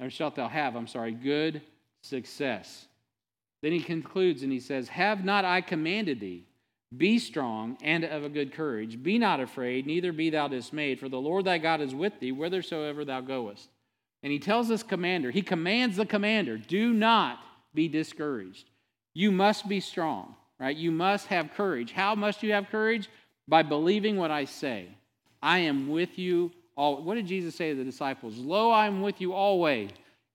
or 0.00 0.08
shalt 0.08 0.34
thou 0.34 0.48
have, 0.48 0.74
I'm 0.74 0.86
sorry, 0.86 1.12
good 1.12 1.60
success. 2.00 2.86
Then 3.62 3.72
he 3.72 3.80
concludes 3.80 4.42
and 4.42 4.50
he 4.50 4.60
says, 4.60 4.88
Have 4.88 5.24
not 5.24 5.44
I 5.44 5.60
commanded 5.60 6.20
thee? 6.20 6.44
Be 6.96 7.18
strong 7.18 7.76
and 7.82 8.04
of 8.04 8.24
a 8.24 8.28
good 8.28 8.52
courage. 8.52 9.02
Be 9.02 9.18
not 9.18 9.40
afraid, 9.40 9.86
neither 9.86 10.12
be 10.12 10.30
thou 10.30 10.48
dismayed, 10.48 11.00
for 11.00 11.08
the 11.08 11.20
Lord 11.20 11.44
thy 11.44 11.58
God 11.58 11.80
is 11.80 11.94
with 11.94 12.18
thee 12.20 12.30
whithersoever 12.30 13.04
thou 13.04 13.20
goest. 13.20 13.68
And 14.22 14.32
he 14.32 14.38
tells 14.38 14.68
this 14.68 14.82
commander, 14.82 15.30
he 15.30 15.42
commands 15.42 15.96
the 15.96 16.06
commander, 16.06 16.56
do 16.56 16.92
not 16.92 17.40
be 17.74 17.88
discouraged. 17.88 18.70
You 19.12 19.30
must 19.30 19.68
be 19.68 19.80
strong, 19.80 20.34
right? 20.58 20.76
You 20.76 20.90
must 20.90 21.26
have 21.26 21.54
courage. 21.54 21.92
How 21.92 22.14
must 22.14 22.42
you 22.42 22.52
have 22.52 22.70
courage? 22.70 23.08
By 23.46 23.62
believing 23.62 24.16
what 24.16 24.30
I 24.30 24.46
say. 24.46 24.88
I 25.44 25.58
am 25.58 25.90
with 25.90 26.18
you 26.18 26.52
all. 26.74 27.02
What 27.02 27.16
did 27.16 27.26
Jesus 27.26 27.54
say 27.54 27.68
to 27.68 27.76
the 27.76 27.84
disciples? 27.84 28.38
Lo, 28.38 28.70
I 28.70 28.86
am 28.86 29.02
with 29.02 29.20
you 29.20 29.34
always, 29.34 29.90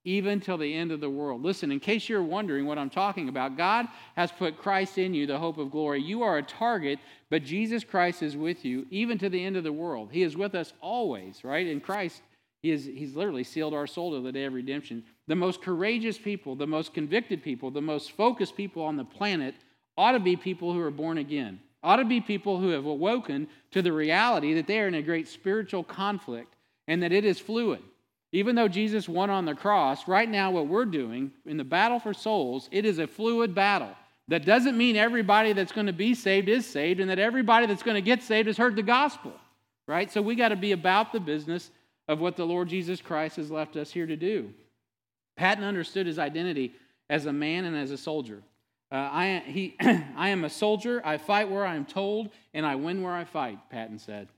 even 0.06 0.40
till 0.40 0.60
the 0.60 0.72
end 0.72 0.92
of 0.92 1.00
the 1.02 1.10
world. 1.10 1.42
Listen, 1.42 1.72
in 1.72 1.80
case 1.80 2.08
you're 2.08 2.22
wondering 2.22 2.68
what 2.68 2.78
I'm 2.78 2.92
talking 2.92 3.28
about, 3.28 3.58
God 3.58 3.88
has 4.16 4.32
put 4.32 4.60
Christ 4.60 5.00
in 5.00 5.16
you, 5.16 5.26
the 5.26 5.40
hope 5.40 5.58
of 5.58 5.72
glory. 5.72 6.00
You 6.00 6.22
are 6.22 6.38
a 6.38 6.44
target, 6.44 7.00
but 7.32 7.44
Jesus 7.44 7.84
Christ 7.84 8.22
is 8.22 8.38
with 8.38 8.64
you 8.64 8.86
even 8.92 9.18
to 9.18 9.30
the 9.30 9.44
end 9.44 9.58
of 9.58 9.64
the 9.64 9.74
world. 9.74 10.10
He 10.12 10.22
is 10.22 10.38
with 10.38 10.54
us 10.54 10.74
always, 10.80 11.44
right? 11.44 11.66
In 11.66 11.82
Christ, 11.82 12.22
he 12.62 12.70
is, 12.70 12.86
He's 12.86 13.16
literally 13.16 13.44
sealed 13.44 13.74
our 13.74 13.88
soul 13.88 14.12
to 14.12 14.22
the 14.22 14.32
day 14.32 14.46
of 14.46 14.54
redemption. 14.54 15.04
The 15.28 15.36
most 15.36 15.64
courageous 15.64 16.20
people, 16.20 16.56
the 16.56 16.68
most 16.68 16.94
convicted 16.94 17.42
people, 17.42 17.72
the 17.72 17.82
most 17.82 18.12
focused 18.12 18.56
people 18.56 18.84
on 18.84 18.96
the 18.96 19.06
planet 19.06 19.56
ought 19.98 20.12
to 20.12 20.20
be 20.20 20.36
people 20.36 20.72
who 20.72 20.82
are 20.82 20.92
born 20.92 21.18
again, 21.18 21.62
ought 21.84 21.98
to 21.98 22.06
be 22.06 22.22
people 22.22 22.60
who 22.60 22.70
have 22.70 22.86
awoken 22.86 23.48
to 23.72 23.82
the 23.82 23.94
reality 23.94 24.54
that 24.56 24.68
they 24.68 24.80
are 24.80 24.88
in 24.88 24.96
a 24.96 25.02
great 25.02 25.28
spiritual 25.28 25.84
conflict 25.84 26.56
and 26.88 27.04
that 27.04 27.12
it 27.12 27.26
is 27.26 27.40
fluid. 27.40 27.82
Even 28.32 28.56
though 28.56 28.68
Jesus 28.68 29.10
won 29.10 29.30
on 29.30 29.46
the 29.46 29.56
cross, 29.56 30.08
right 30.08 30.30
now, 30.30 30.52
what 30.52 30.68
we're 30.68 30.86
doing 30.86 31.32
in 31.46 31.58
the 31.58 31.64
battle 31.64 32.00
for 32.00 32.14
souls, 32.14 32.70
it 32.72 32.86
is 32.86 33.00
a 33.00 33.08
fluid 33.08 33.56
battle. 33.56 33.92
That 34.28 34.46
doesn't 34.46 34.78
mean 34.78 34.96
everybody 34.96 35.54
that's 35.54 35.72
going 35.72 35.88
to 35.88 35.94
be 35.94 36.14
saved 36.14 36.50
is 36.50 36.68
saved, 36.68 37.00
and 37.00 37.10
that 37.10 37.18
everybody 37.18 37.66
that's 37.66 37.82
going 37.82 37.96
to 37.96 38.02
get 38.02 38.22
saved 38.22 38.46
has 38.46 38.58
heard 38.58 38.76
the 38.76 38.84
gospel, 38.84 39.34
right? 39.88 40.12
So 40.12 40.22
we 40.22 40.36
got 40.36 40.50
to 40.50 40.56
be 40.56 40.74
about 40.74 41.12
the 41.12 41.20
business 41.20 41.72
of 42.08 42.20
what 42.20 42.36
the 42.36 42.46
Lord 42.46 42.70
Jesus 42.70 43.02
Christ 43.02 43.38
has 43.38 43.50
left 43.50 43.76
us 43.76 43.92
here 43.92 44.06
to 44.06 44.16
do. 44.16 44.54
Patton 45.36 45.64
understood 45.64 46.06
his 46.06 46.20
identity 46.20 46.76
as 47.10 47.26
a 47.26 47.34
man 47.34 47.66
and 47.66 47.76
as 47.76 47.90
a 47.90 47.98
soldier. 47.98 48.44
Uh, 48.92 48.96
I, 48.96 49.44
he, 49.46 49.76
I 50.16 50.30
am 50.30 50.44
a 50.44 50.50
soldier, 50.50 51.02
I 51.06 51.18
fight 51.18 51.50
where 51.50 51.66
I 51.66 51.76
am 51.76 51.86
told, 51.86 52.30
and 52.54 52.66
I 52.66 52.76
win 52.76 53.04
where 53.04 53.14
I 53.14 53.24
fight, 53.24 53.60
Patton 53.70 54.00
said. 54.00 54.30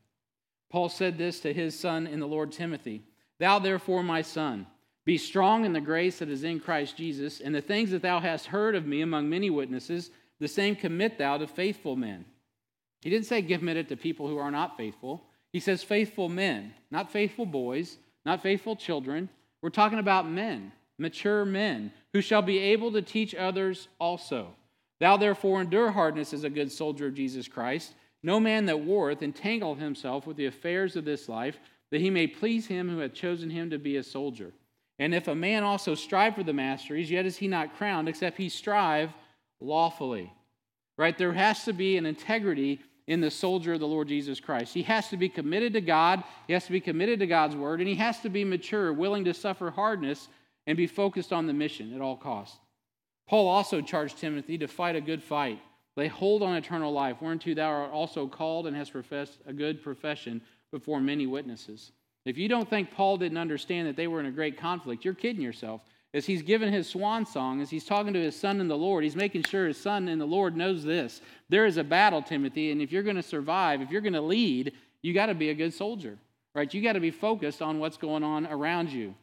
Paul 0.69 0.89
said 0.89 1.17
this 1.17 1.39
to 1.41 1.53
his 1.53 1.77
son 1.77 2.07
in 2.07 2.19
the 2.19 2.27
Lord 2.27 2.51
Timothy. 2.51 3.03
Thou 3.39 3.59
therefore, 3.59 4.03
my 4.03 4.21
son, 4.21 4.67
be 5.05 5.17
strong 5.17 5.65
in 5.65 5.73
the 5.73 5.81
grace 5.81 6.19
that 6.19 6.29
is 6.29 6.43
in 6.43 6.59
Christ 6.59 6.95
Jesus, 6.95 7.39
and 7.39 7.55
the 7.55 7.61
things 7.61 7.91
that 7.91 8.01
thou 8.01 8.19
hast 8.19 8.47
heard 8.47 8.75
of 8.75 8.85
me 8.85 9.01
among 9.01 9.29
many 9.29 9.49
witnesses, 9.49 10.11
the 10.39 10.47
same 10.47 10.75
commit 10.75 11.17
thou 11.17 11.37
to 11.37 11.47
faithful 11.47 11.95
men. 11.95 12.25
He 13.01 13.09
didn't 13.09 13.25
say 13.25 13.41
commit 13.41 13.77
it 13.77 13.89
to 13.89 13.97
people 13.97 14.27
who 14.27 14.37
are 14.37 14.51
not 14.51 14.77
faithful. 14.77 15.23
He 15.51 15.59
says 15.59 15.83
faithful 15.83 16.29
men, 16.29 16.73
not 16.91 17.11
faithful 17.11 17.45
boys, 17.45 17.97
not 18.25 18.43
faithful 18.43 18.75
children. 18.75 19.29
We're 19.61 19.69
talking 19.69 19.99
about 19.99 20.29
men, 20.29 20.71
mature 21.01 21.43
men, 21.43 21.91
who 22.13 22.21
shall 22.21 22.41
be 22.41 22.59
able 22.59 22.91
to 22.91 23.01
teach 23.01 23.35
others 23.35 23.89
also. 23.99 24.55
Thou 24.99 25.17
therefore 25.17 25.61
endure 25.61 25.91
hardness 25.91 26.31
as 26.31 26.43
a 26.43 26.49
good 26.49 26.71
soldier 26.71 27.07
of 27.07 27.15
Jesus 27.15 27.47
Christ. 27.47 27.93
No 28.23 28.39
man 28.39 28.67
that 28.67 28.79
warreth 28.79 29.23
entangle 29.23 29.75
himself 29.75 30.27
with 30.27 30.37
the 30.37 30.45
affairs 30.45 30.95
of 30.95 31.05
this 31.05 31.27
life 31.27 31.59
that 31.89 32.01
he 32.01 32.09
may 32.09 32.27
please 32.27 32.67
him 32.67 32.87
who 32.87 32.99
hath 32.99 33.13
chosen 33.13 33.49
him 33.49 33.71
to 33.71 33.79
be 33.79 33.97
a 33.97 34.03
soldier. 34.03 34.53
And 34.99 35.15
if 35.15 35.27
a 35.27 35.35
man 35.35 35.63
also 35.63 35.95
strive 35.95 36.35
for 36.35 36.43
the 36.43 36.53
masteries, 36.53 37.09
yet 37.09 37.25
is 37.25 37.37
he 37.37 37.47
not 37.47 37.75
crowned, 37.75 38.07
except 38.07 38.37
he 38.37 38.49
strive 38.49 39.09
lawfully. 39.59 40.31
Right? 40.97 41.17
There 41.17 41.33
has 41.33 41.63
to 41.65 41.73
be 41.73 41.97
an 41.97 42.05
integrity 42.05 42.79
in 43.07 43.19
the 43.19 43.31
soldier 43.31 43.73
of 43.73 43.79
the 43.79 43.87
Lord 43.87 44.07
Jesus 44.07 44.39
Christ. 44.39 44.73
He 44.73 44.83
has 44.83 45.09
to 45.09 45.17
be 45.17 45.27
committed 45.27 45.73
to 45.73 45.81
God, 45.81 46.23
he 46.45 46.53
has 46.53 46.65
to 46.65 46.71
be 46.71 46.79
committed 46.79 47.19
to 47.19 47.27
God's 47.27 47.55
word, 47.55 47.79
and 47.79 47.89
he 47.89 47.95
has 47.95 48.19
to 48.19 48.29
be 48.29 48.45
mature, 48.45 48.93
willing 48.93 49.25
to 49.25 49.33
suffer 49.33 49.71
hardness, 49.71 50.29
and 50.67 50.77
be 50.77 50.87
focused 50.87 51.33
on 51.33 51.47
the 51.47 51.53
mission 51.53 51.93
at 51.93 52.01
all 52.01 52.17
costs. 52.17 52.57
Paul 53.27 53.47
also 53.47 53.81
charged 53.81 54.17
Timothy 54.17 54.57
to 54.57 54.67
fight 54.67 54.95
a 54.95 55.01
good 55.01 55.23
fight. 55.23 55.59
Lay 55.97 56.07
hold 56.07 56.43
on 56.43 56.55
eternal 56.55 56.91
life, 56.91 57.17
whereunto 57.21 57.53
thou 57.53 57.69
art 57.69 57.91
also 57.91 58.27
called 58.27 58.67
and 58.67 58.75
hast 58.75 58.91
professed 58.91 59.39
a 59.45 59.53
good 59.53 59.83
profession 59.83 60.41
before 60.71 61.01
many 61.01 61.27
witnesses. 61.27 61.91
If 62.25 62.37
you 62.37 62.47
don't 62.47 62.69
think 62.69 62.91
Paul 62.91 63.17
didn't 63.17 63.37
understand 63.37 63.87
that 63.87 63.95
they 63.95 64.07
were 64.07 64.19
in 64.19 64.27
a 64.27 64.31
great 64.31 64.57
conflict, 64.57 65.03
you're 65.03 65.13
kidding 65.13 65.41
yourself. 65.41 65.81
As 66.13 66.25
he's 66.25 66.41
given 66.41 66.73
his 66.73 66.89
swan 66.89 67.25
song, 67.25 67.61
as 67.61 67.69
he's 67.69 67.85
talking 67.85 68.13
to 68.13 68.21
his 68.21 68.37
son 68.37 68.59
in 68.59 68.67
the 68.67 68.77
Lord, 68.77 69.03
he's 69.03 69.15
making 69.15 69.43
sure 69.43 69.67
his 69.67 69.79
son 69.79 70.09
in 70.09 70.19
the 70.19 70.25
Lord 70.25 70.57
knows 70.57 70.83
this. 70.83 71.21
There 71.49 71.65
is 71.65 71.77
a 71.77 71.83
battle, 71.83 72.21
Timothy, 72.21 72.71
and 72.71 72.81
if 72.81 72.91
you're 72.91 73.01
going 73.03 73.15
to 73.15 73.23
survive, 73.23 73.81
if 73.81 73.91
you're 73.91 74.01
going 74.01 74.13
to 74.13 74.21
lead, 74.21 74.73
you 75.01 75.13
got 75.13 75.27
to 75.27 75.33
be 75.33 75.49
a 75.49 75.55
good 75.55 75.73
soldier, 75.73 76.17
right? 76.53 76.71
You 76.73 76.81
got 76.81 76.93
to 76.93 76.99
be 76.99 77.11
focused 77.11 77.61
on 77.61 77.79
what's 77.79 77.97
going 77.97 78.23
on 78.23 78.45
around 78.45 78.89
you. 78.89 79.15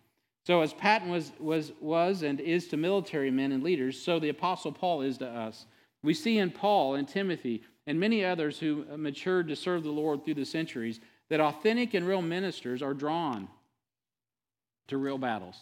So, 0.49 0.63
as 0.63 0.73
Patton 0.73 1.11
was, 1.11 1.31
was, 1.39 1.73
was 1.79 2.23
and 2.23 2.41
is 2.41 2.69
to 2.69 2.79
military 2.79 3.31
men 3.31 3.53
and 3.53 3.63
leaders, 3.63 4.01
so 4.01 4.19
the 4.19 4.31
Apostle 4.31 4.73
Paul 4.73 5.03
is 5.03 5.19
to 5.19 5.27
us. 5.29 5.67
We 6.03 6.15
see 6.15 6.39
in 6.39 6.51
Paul 6.51 6.95
and 6.95 7.07
Timothy 7.07 7.65
and 7.87 8.01
many 8.01 8.25
others 8.25 8.59
who 8.59 8.87
matured 8.97 9.49
to 9.49 9.57
serve 9.57 9.83
the 9.83 9.91
Lord 9.91 10.25
through 10.25 10.37
the 10.37 10.47
centuries 10.47 11.01
that 11.29 11.39
authentic 11.41 11.93
and 11.93 12.09
real 12.09 12.23
ministers 12.23 12.81
are 12.81 12.95
drawn 12.95 13.49
to 14.87 14.97
real 14.97 15.19
battles. 15.19 15.59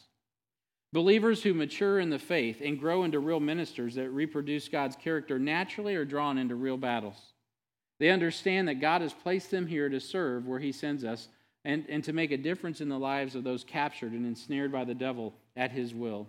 Believers 0.92 1.42
who 1.42 1.52
mature 1.52 1.98
in 1.98 2.08
the 2.08 2.20
faith 2.20 2.62
and 2.64 2.78
grow 2.78 3.02
into 3.02 3.18
real 3.18 3.40
ministers 3.40 3.96
that 3.96 4.10
reproduce 4.10 4.68
God's 4.68 4.94
character 4.94 5.36
naturally 5.36 5.96
are 5.96 6.04
drawn 6.04 6.38
into 6.38 6.54
real 6.54 6.76
battles. 6.76 7.32
They 7.98 8.10
understand 8.10 8.68
that 8.68 8.80
God 8.80 9.00
has 9.00 9.12
placed 9.12 9.50
them 9.50 9.66
here 9.66 9.88
to 9.88 9.98
serve 9.98 10.46
where 10.46 10.60
He 10.60 10.70
sends 10.70 11.02
us 11.02 11.26
and, 11.66 11.84
and 11.88 12.04
to 12.04 12.12
make 12.12 12.30
a 12.30 12.36
difference 12.36 12.80
in 12.80 12.88
the 12.88 12.98
lives 12.98 13.34
of 13.34 13.42
those 13.42 13.64
captured 13.64 14.12
and 14.12 14.24
ensnared 14.24 14.70
by 14.70 14.84
the 14.84 14.94
devil 14.94 15.34
at 15.56 15.72
His 15.72 15.92
will. 15.92 16.28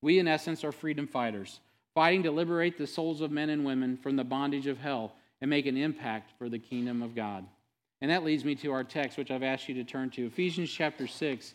We, 0.00 0.20
in 0.20 0.28
essence, 0.28 0.62
are 0.62 0.70
freedom 0.70 1.08
fighters, 1.08 1.58
fighting 1.92 2.22
to 2.22 2.30
liberate 2.30 2.78
the 2.78 2.86
souls 2.86 3.20
of 3.20 3.32
men 3.32 3.50
and 3.50 3.64
women 3.64 3.96
from 3.96 4.14
the 4.14 4.22
bondage 4.22 4.68
of 4.68 4.78
hell 4.78 5.12
and 5.40 5.50
make 5.50 5.66
an 5.66 5.76
impact 5.76 6.30
for 6.38 6.48
the 6.48 6.60
kingdom 6.60 7.02
of 7.02 7.16
God. 7.16 7.44
And 8.00 8.12
that 8.12 8.22
leads 8.22 8.44
me 8.44 8.54
to 8.56 8.70
our 8.70 8.84
text, 8.84 9.18
which 9.18 9.32
I've 9.32 9.42
asked 9.42 9.68
you 9.68 9.74
to 9.74 9.84
turn 9.84 10.10
to 10.10 10.26
Ephesians 10.26 10.70
chapter 10.70 11.08
6 11.08 11.54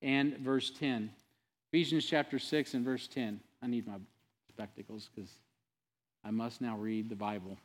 and 0.00 0.38
verse 0.38 0.70
10. 0.70 1.10
Ephesians 1.70 2.06
chapter 2.06 2.38
6 2.38 2.72
and 2.72 2.82
verse 2.82 3.06
10. 3.08 3.40
I 3.62 3.66
need 3.66 3.86
my 3.86 3.98
spectacles 4.48 5.10
because 5.14 5.30
I 6.24 6.30
must 6.30 6.62
now 6.62 6.78
read 6.78 7.10
the 7.10 7.14
Bible. 7.14 7.58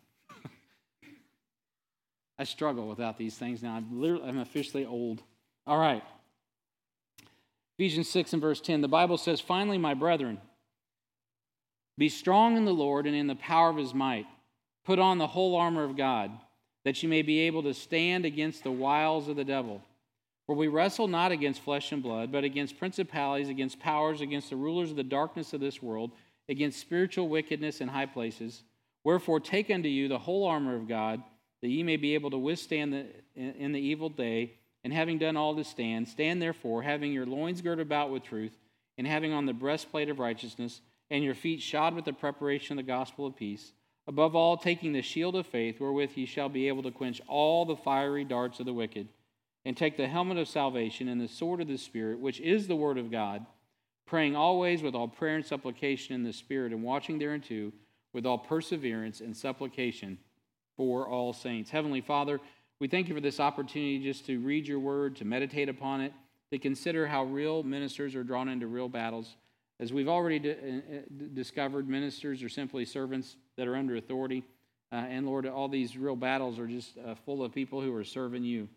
I 2.38 2.44
struggle 2.44 2.88
without 2.88 3.18
these 3.18 3.36
things 3.36 3.64
now. 3.64 3.76
I'm, 3.76 4.02
literally, 4.02 4.28
I'm 4.28 4.40
officially 4.40 4.86
old. 4.86 5.22
All 5.66 5.78
right. 5.78 6.04
Ephesians 7.78 8.10
6 8.10 8.34
and 8.34 8.42
verse 8.42 8.62
10. 8.62 8.82
The 8.82 8.88
Bible 8.88 9.18
says, 9.18 9.40
Finally, 9.40 9.78
my 9.78 9.94
brethren, 9.94 10.40
be 11.98 12.10
strong 12.10 12.58
in 12.58 12.66
the 12.66 12.74
Lord 12.74 13.06
and 13.08 13.16
in 13.16 13.28
the 13.28 13.36
power 13.36 13.70
of 13.70 13.78
his 13.78 13.94
might. 13.94 14.26
Put 14.86 15.00
on 15.00 15.18
the 15.18 15.28
whole 15.28 15.56
armor 15.56 15.84
of 15.84 15.98
God 15.98 16.32
that 16.86 17.02
you 17.02 17.10
may 17.10 17.24
be 17.24 17.40
able 17.42 17.64
to 17.64 17.74
stand 17.74 18.26
against 18.26 18.64
the 18.64 18.72
wiles 18.72 19.28
of 19.28 19.36
the 19.36 19.44
devil. 19.44 19.82
For 20.46 20.56
we 20.56 20.68
wrestle 20.68 21.08
not 21.08 21.32
against 21.32 21.62
flesh 21.62 21.92
and 21.92 22.04
blood, 22.04 22.32
but 22.32 22.44
against 22.44 22.78
principalities, 22.78 23.50
against 23.50 23.80
powers, 23.80 24.22
against 24.22 24.52
the 24.52 24.56
rulers 24.56 24.92
of 24.92 24.96
the 24.96 25.04
darkness 25.04 25.54
of 25.54 25.60
this 25.60 25.82
world, 25.82 26.12
against 26.48 26.80
spiritual 26.80 27.28
wickedness 27.28 27.82
in 27.82 27.88
high 27.88 28.06
places. 28.06 28.62
Wherefore, 29.04 29.40
take 29.40 29.72
unto 29.72 29.90
you 29.90 30.08
the 30.08 30.20
whole 30.20 30.46
armor 30.46 30.76
of 30.76 30.88
God, 30.88 31.24
that 31.66 31.72
ye 31.72 31.82
may 31.82 31.98
be 31.98 32.14
able 32.14 32.30
to 32.30 32.38
withstand 32.38 32.94
the, 32.94 33.08
in 33.36 33.72
the 33.72 33.80
evil 33.80 34.08
day, 34.08 34.54
and 34.84 34.94
having 34.94 35.18
done 35.18 35.36
all 35.36 35.56
to 35.56 35.64
stand, 35.64 36.08
stand 36.08 36.40
therefore, 36.40 36.84
having 36.84 37.12
your 37.12 37.26
loins 37.26 37.60
girt 37.60 37.80
about 37.80 38.12
with 38.12 38.22
truth, 38.22 38.56
and 39.00 39.08
having 39.08 39.34
on 39.34 39.48
the 39.48 39.54
breastplate 39.54 40.08
of 40.08 40.20
righteousness, 40.20 40.82
and 41.10 41.24
your 41.24 41.34
feet 41.34 41.64
shod 41.64 41.96
with 41.96 42.06
the 42.06 42.14
preparation 42.14 42.78
of 42.78 42.86
the 42.86 42.88
gospel 42.88 43.26
of 43.26 43.36
peace 43.36 43.72
Above 44.06 44.36
all, 44.36 44.58
taking 44.58 44.94
the 44.94 45.02
shield 45.02 45.36
of 45.36 45.48
faith, 45.48 45.80
wherewith 45.80 46.12
ye 46.14 46.28
shall 46.28 46.50
be 46.50 46.68
able 46.68 46.84
to 46.84 46.92
quench 46.92 47.20
all 47.28 47.66
the 47.66 47.76
fiery 47.76 48.24
darts 48.24 48.60
of 48.60 48.68
the 48.68 48.74
wicked, 48.74 49.08
and 49.66 49.76
take 49.76 49.98
the 49.98 50.08
helmet 50.08 50.38
of 50.38 50.48
salvation 50.48 51.08
and 51.08 51.20
the 51.20 51.28
sword 51.28 51.62
of 51.62 51.68
the 51.68 51.80
Spirit, 51.80 52.20
which 52.20 52.40
is 52.42 52.68
the 52.68 52.76
word 52.76 53.00
of 53.00 53.10
God, 53.10 53.44
praying 54.06 54.36
always 54.36 54.84
with 54.84 54.94
all 54.94 55.08
prayer 55.08 55.36
and 55.36 55.44
supplication 55.44 56.14
in 56.14 56.22
the 56.22 56.32
Spirit, 56.32 56.74
and 56.74 56.84
watching 56.84 57.18
thereunto 57.18 57.72
with 58.14 58.24
all 58.24 58.38
perseverance 58.38 59.20
and 59.20 59.36
supplication 59.36 60.20
for 60.78 61.08
all 61.08 61.34
saints. 61.34 61.70
Heavenly 61.70 62.02
Father, 62.02 62.40
we 62.80 62.88
thank 62.88 63.08
you 63.08 63.16
for 63.16 63.22
this 63.22 63.40
opportunity 63.40 64.00
just 64.00 64.26
to 64.26 64.40
read 64.40 64.68
your 64.68 64.80
word, 64.80 65.16
to 65.18 65.26
meditate 65.26 65.70
upon 65.70 66.02
it, 66.02 66.14
to 66.52 66.60
consider 66.60 67.08
how 67.08 67.24
real 67.24 67.64
ministers 67.64 68.16
are 68.16 68.24
drawn 68.24 68.50
into 68.50 68.68
real 68.68 68.90
battles. 68.90 69.36
As 69.80 69.92
we've 69.92 70.08
already 70.08 70.40
d- 70.40 70.52
uh, 70.52 70.54
uh, 70.54 71.00
discovered, 71.34 71.90
ministers 71.90 72.42
are 72.44 72.50
simply 72.50 72.86
servants 72.86 73.36
that 73.58 73.68
are 73.68 73.76
under 73.76 73.96
authority. 73.96 74.44
Uh, 74.92 74.96
and 74.96 75.26
Lord, 75.26 75.46
all 75.46 75.68
these 75.68 75.98
real 75.98 76.16
battles 76.16 76.60
are 76.60 76.68
just 76.68 76.98
uh, 76.98 77.16
full 77.26 77.44
of 77.44 77.54
people 77.54 77.82
who 77.82 77.94
are 77.96 78.04
serving 78.04 78.44
you. 78.44 78.70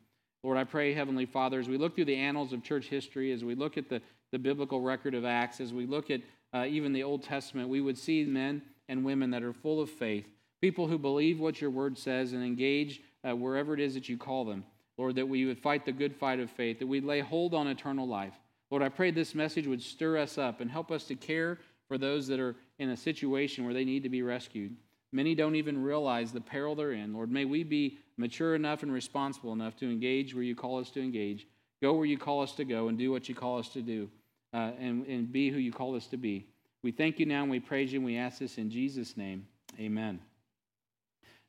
Lord, 0.43 0.57
I 0.57 0.65
pray, 0.65 0.95
Heavenly 0.95 1.27
Father, 1.27 1.59
as 1.61 1.69
we 1.69 1.77
look 1.77 1.95
through 1.95 2.07
the 2.07 2.17
annals 2.17 2.53
of 2.53 2.63
church 2.63 2.87
history, 2.87 3.33
as 3.33 3.45
we 3.45 3.55
look 3.55 3.77
at 3.77 3.89
the, 3.89 4.01
the 4.33 4.39
biblical 4.39 4.81
record 4.81 5.15
of 5.15 5.25
Acts, 5.25 5.61
as 5.61 5.73
we 5.73 5.87
look 5.87 6.11
at 6.11 6.21
uh, 6.55 6.65
even 6.67 6.93
the 6.93 7.03
Old 7.03 7.23
Testament, 7.23 7.69
we 7.69 7.81
would 7.81 7.99
see 7.99 8.25
men 8.25 8.63
and 8.89 9.05
women 9.05 9.31
that 9.31 9.43
are 9.43 9.53
full 9.53 9.81
of 9.81 9.91
faith, 9.91 10.27
people 10.61 10.87
who 10.87 10.99
believe 10.99 11.40
what 11.40 11.61
your 11.61 11.71
word 11.71 11.97
says 11.99 12.33
and 12.33 12.44
engage 12.44 13.01
uh, 13.29 13.35
wherever 13.35 13.75
it 13.75 13.81
is 13.81 13.94
that 13.94 14.09
you 14.09 14.16
call 14.16 14.44
them. 14.44 14.64
Lord, 14.97 15.14
that 15.16 15.29
we 15.29 15.44
would 15.44 15.59
fight 15.59 15.85
the 15.85 15.92
good 15.92 16.14
fight 16.16 16.40
of 16.40 16.51
faith, 16.51 16.79
that 16.81 16.87
we'd 16.87 17.05
lay 17.05 17.21
hold 17.21 17.55
on 17.55 17.68
eternal 17.68 18.07
life. 18.07 18.35
Lord, 18.71 18.83
I 18.83 18.88
pray 18.88 19.11
this 19.11 19.35
message 19.35 19.66
would 19.66 19.83
stir 19.83 20.18
us 20.18 20.38
up 20.38 20.61
and 20.61 20.71
help 20.71 20.90
us 20.90 21.05
to 21.05 21.14
care 21.14 21.59
for 21.87 21.97
those 21.99 22.27
that 22.27 22.40
are 22.40 22.57
in 22.79 22.90
a 22.90 22.97
situation 22.97 23.64
where 23.64 23.75
they 23.75 23.85
need 23.85 24.03
to 24.03 24.09
be 24.09 24.23
rescued. 24.23 24.77
Many 25.12 25.35
don't 25.35 25.55
even 25.55 25.83
realize 25.83 26.33
the 26.33 26.40
peril 26.40 26.75
they're 26.75 26.92
in. 26.92 27.14
Lord, 27.14 27.31
may 27.31 27.44
we 27.44 27.62
be 27.62 27.99
mature 28.16 28.55
enough 28.55 28.83
and 28.83 28.92
responsible 28.92 29.53
enough 29.53 29.77
to 29.77 29.87
engage 29.90 30.35
where 30.35 30.42
you 30.42 30.55
call 30.55 30.79
us 30.79 30.90
to 30.90 31.01
engage, 31.01 31.47
go 31.81 31.94
where 31.94 32.05
you 32.05 32.18
call 32.18 32.42
us 32.42 32.53
to 32.53 32.64
go, 32.64 32.88
and 32.88 32.99
do 32.99 33.11
what 33.11 33.29
you 33.29 33.35
call 33.35 33.59
us 33.59 33.68
to 33.71 33.81
do. 33.81 34.11
uh, 34.53 34.73
and, 34.79 35.07
and 35.07 35.31
be 35.33 35.51
who 35.51 35.59
you 35.59 35.73
call 35.73 35.94
us 35.94 36.07
to 36.09 36.16
be. 36.16 36.47
We 36.83 36.92
thank 36.92 37.18
you 37.18 37.27
now 37.27 37.42
and 37.42 37.51
we 37.51 37.61
praise 37.61 37.92
you 37.92 37.99
and 37.99 38.07
we 38.07 38.16
ask 38.16 38.38
this 38.38 38.59
in 38.59 38.71
Jesus' 38.71 39.16
name. 39.16 39.47
Amen. 39.79 40.21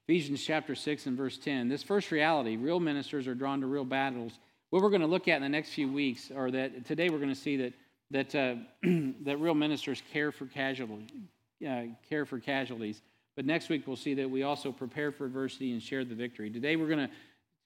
Ephesians 0.10 0.44
chapter 0.44 0.74
6 0.74 1.06
and 1.06 1.16
verse 1.16 1.38
10. 1.38 1.70
This 1.70 1.84
first 1.84 2.10
reality, 2.10 2.58
real 2.58 2.80
ministers 2.80 3.28
are 3.28 3.36
drawn 3.36 3.62
to 3.62 3.68
real 3.68 3.86
battles. 3.86 4.40
What 4.72 4.82
we're 4.82 4.90
going 4.90 5.02
to 5.02 5.08
look 5.08 5.28
at 5.28 5.36
in 5.36 5.44
the 5.44 5.50
next 5.50 5.70
few 5.70 5.88
weeks, 5.88 6.32
or 6.36 6.50
that 6.50 6.84
today 6.88 7.12
we're 7.12 7.20
going 7.20 7.30
to 7.30 7.36
see 7.36 7.58
that 7.58 7.74
that 8.10 8.34
uh, 8.34 8.56
that 9.22 9.38
real 9.38 9.54
ministers 9.54 10.02
care 10.12 10.32
for 10.32 10.48
casualties, 10.48 11.10
uh, 11.64 11.82
care 12.10 12.26
for 12.26 12.40
casualties. 12.40 13.04
But 13.36 13.46
next 13.46 13.70
week 13.70 13.86
we'll 13.86 13.98
see 13.98 14.16
that 14.16 14.28
we 14.28 14.42
also 14.42 14.72
prepare 14.72 15.12
for 15.12 15.26
adversity 15.26 15.74
and 15.74 15.84
share 15.84 16.04
the 16.04 16.16
victory. 16.16 16.50
Today 16.50 16.76
we're 16.76 16.88
going 16.88 17.08
to 17.08 17.14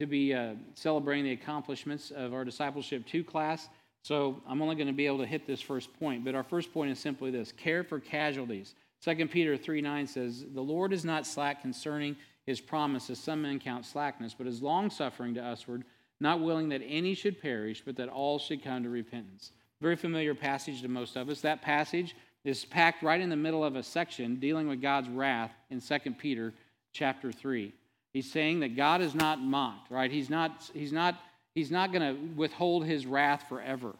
to 0.02 0.06
be 0.06 0.34
uh, 0.34 0.56
celebrating 0.74 1.24
the 1.24 1.32
accomplishments 1.32 2.12
of 2.12 2.34
our 2.34 2.44
discipleship 2.44 3.06
two 3.08 3.24
class. 3.24 3.70
So 4.02 4.42
I'm 4.46 4.62
only 4.62 4.76
going 4.76 4.88
to 4.88 4.94
be 4.94 5.06
able 5.06 5.20
to 5.20 5.26
hit 5.26 5.48
this 5.48 5.62
first 5.62 5.98
point, 5.98 6.26
but 6.26 6.36
our 6.36 6.44
first 6.44 6.74
point 6.74 6.92
is 6.92 7.00
simply 7.00 7.32
this: 7.32 7.54
care 7.54 7.86
for 7.86 8.02
casualties. 8.02 8.76
2 9.04 9.28
Peter 9.28 9.58
3 9.58 9.82
9 9.82 10.08
says, 10.08 10.46
The 10.54 10.62
Lord 10.62 10.94
is 10.94 11.04
not 11.04 11.28
slack 11.28 11.62
concerning 11.62 12.16
his 12.46 12.60
promise, 12.60 13.10
as 13.10 13.20
some 13.20 13.42
men 13.42 13.60
count 13.60 13.86
slackness, 13.86 14.36
but 14.38 14.48
is 14.48 14.62
long 14.62 14.90
suffering 14.90 15.34
to 15.36 15.42
usward, 15.42 15.84
not 16.20 16.42
willing 16.42 16.70
that 16.70 16.82
any 16.86 17.14
should 17.14 17.42
perish, 17.42 17.82
but 17.86 17.96
that 17.98 18.10
all 18.10 18.40
should 18.40 18.64
come 18.64 18.84
to 18.84 18.90
repentance. 18.90 19.52
Very 19.82 19.96
familiar 19.96 20.36
passage 20.36 20.82
to 20.82 20.88
most 20.88 21.16
of 21.16 21.30
us. 21.30 21.42
That 21.42 21.62
passage 21.62 22.16
is 22.46 22.66
packed 22.66 23.04
right 23.04 23.22
in 23.22 23.30
the 23.30 23.36
middle 23.36 23.64
of 23.64 23.76
a 23.76 23.84
section 23.84 24.36
dealing 24.36 24.68
with 24.68 24.82
God's 24.82 25.10
wrath 25.10 25.52
in 25.70 25.82
2 25.82 26.00
Peter 26.18 26.54
chapter 26.92 27.32
3. 27.32 27.74
He's 28.14 28.32
saying 28.32 28.60
that 28.60 28.76
God 28.76 29.02
is 29.02 29.16
not 29.16 29.42
mocked, 29.42 29.90
right? 29.90 30.12
He's 30.12 30.30
not, 30.30 30.70
he's 30.74 30.94
not, 30.94 31.16
he's 31.56 31.72
not 31.72 31.92
going 31.92 32.16
to 32.16 32.22
withhold 32.36 32.86
his 32.86 33.06
wrath 33.06 33.46
forever. 33.50 33.94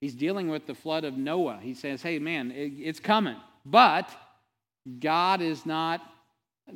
He's 0.00 0.14
dealing 0.14 0.48
with 0.48 0.66
the 0.66 0.74
flood 0.74 1.04
of 1.04 1.16
Noah. 1.16 1.58
He 1.62 1.74
says, 1.74 2.02
hey, 2.02 2.18
man, 2.18 2.50
it, 2.50 2.72
it's 2.78 3.00
coming. 3.00 3.36
But 3.64 4.10
God 4.98 5.40
is 5.40 5.66
not, 5.66 6.00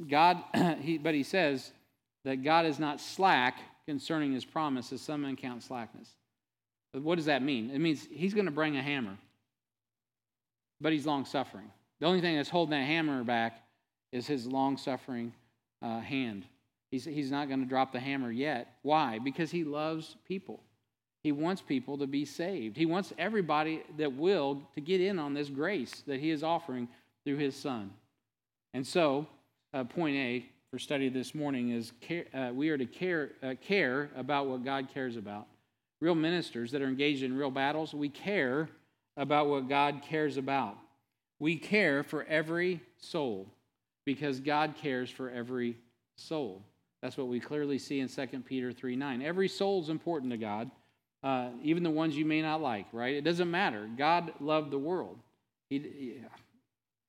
God, 0.09 0.43
he, 0.81 0.99
but 0.99 1.15
he 1.15 1.23
says 1.23 1.73
that 2.25 2.43
God 2.43 2.67
is 2.67 2.79
not 2.79 3.01
slack 3.01 3.59
concerning 3.87 4.33
his 4.33 4.45
promise, 4.45 4.93
as 4.93 5.01
some 5.01 5.23
men 5.23 5.37
count 5.37 5.63
slackness. 5.63 6.09
What 6.93 7.17
does 7.17 7.27
that 7.27 7.43
mean? 7.43 7.71
It 7.71 7.81
means 7.81 8.07
he's 8.11 8.35
going 8.35 8.47
to 8.47 8.53
bring 8.53 8.77
a 8.77 8.83
hammer, 8.83 9.17
but 10.81 10.93
he's 10.93 11.07
long 11.07 11.25
suffering. 11.25 11.71
The 12.01 12.07
only 12.07 12.21
thing 12.21 12.37
that's 12.37 12.49
holding 12.49 12.79
that 12.79 12.85
hammer 12.85 13.25
back 13.25 13.63
is 14.13 14.27
his 14.27 14.47
long 14.47 14.77
suffering 14.77 15.33
uh, 15.83 16.01
hand. 16.01 16.45
He's, 16.91 17.05
he's 17.05 17.31
not 17.31 17.49
going 17.49 17.61
to 17.61 17.67
drop 17.67 17.93
the 17.93 18.01
hammer 18.01 18.31
yet. 18.31 18.77
Why? 18.83 19.19
Because 19.19 19.51
he 19.51 19.65
loves 19.65 20.17
people. 20.27 20.61
He 21.25 21.33
wants 21.33 21.63
people 21.63 21.99
to 21.99 22.07
be 22.07 22.25
saved. 22.25 22.77
He 22.77 22.87
wants 22.87 23.13
everybody 23.19 23.83
that 23.97 24.13
will 24.13 24.63
to 24.75 24.81
get 24.81 25.01
in 25.01 25.19
on 25.19 25.35
this 25.35 25.49
grace 25.49 26.03
that 26.07 26.21
he 26.21 26.31
is 26.31 26.45
offering 26.45 26.87
through 27.25 27.39
his 27.39 27.57
son. 27.57 27.91
And 28.75 28.87
so, 28.87 29.27
uh, 29.75 29.85
point 29.85 30.17
A 30.17 30.47
for 30.71 30.79
study 30.79 31.11
this 31.11 31.35
morning 31.35 31.71
is 31.71 31.93
care, 32.01 32.25
uh, 32.33 32.51
we 32.55 32.71
are 32.71 32.79
to 32.79 32.87
care, 32.87 33.33
uh, 33.43 33.55
care 33.61 34.11
about 34.17 34.47
what 34.47 34.65
God 34.65 34.89
cares 34.95 35.17
about 35.17 35.47
real 36.05 36.15
ministers 36.15 36.71
that 36.73 36.83
are 36.83 36.87
engaged 36.87 37.23
in 37.23 37.35
real 37.35 37.51
battles, 37.51 37.95
we 37.95 38.11
care 38.11 38.69
about 39.17 39.49
what 39.49 39.71
God 39.71 40.03
cares 40.07 40.37
about. 40.37 40.77
We 41.39 41.57
care 41.57 42.03
for 42.03 42.25
every 42.25 42.83
soul 42.99 43.49
because 44.05 44.39
God 44.39 44.75
cares 44.77 45.09
for 45.09 45.31
every 45.31 45.79
soul. 46.17 46.63
That's 47.01 47.17
what 47.17 47.29
we 47.29 47.41
clearly 47.41 47.79
see 47.79 48.01
in 48.01 48.09
2 48.09 48.27
Peter 48.45 48.71
3 48.71 48.97
9. 48.97 49.23
Every 49.23 49.49
soul 49.49 49.83
is 49.83 49.89
important 49.89 50.31
to 50.33 50.37
God, 50.37 50.71
uh, 51.23 51.49
even 51.63 51.83
the 51.83 51.91
ones 51.91 52.17
you 52.17 52.27
may 52.27 52.43
not 52.43 52.61
like, 52.61 52.87
right? 52.93 53.15
It 53.15 53.25
doesn't 53.25 53.51
matter. 53.51 53.89
God 53.97 54.33
loved 54.41 54.71
the 54.71 54.79
world. 54.79 55.19
He, 55.71 56.21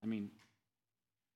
I 0.02 0.08
mean, 0.08 0.30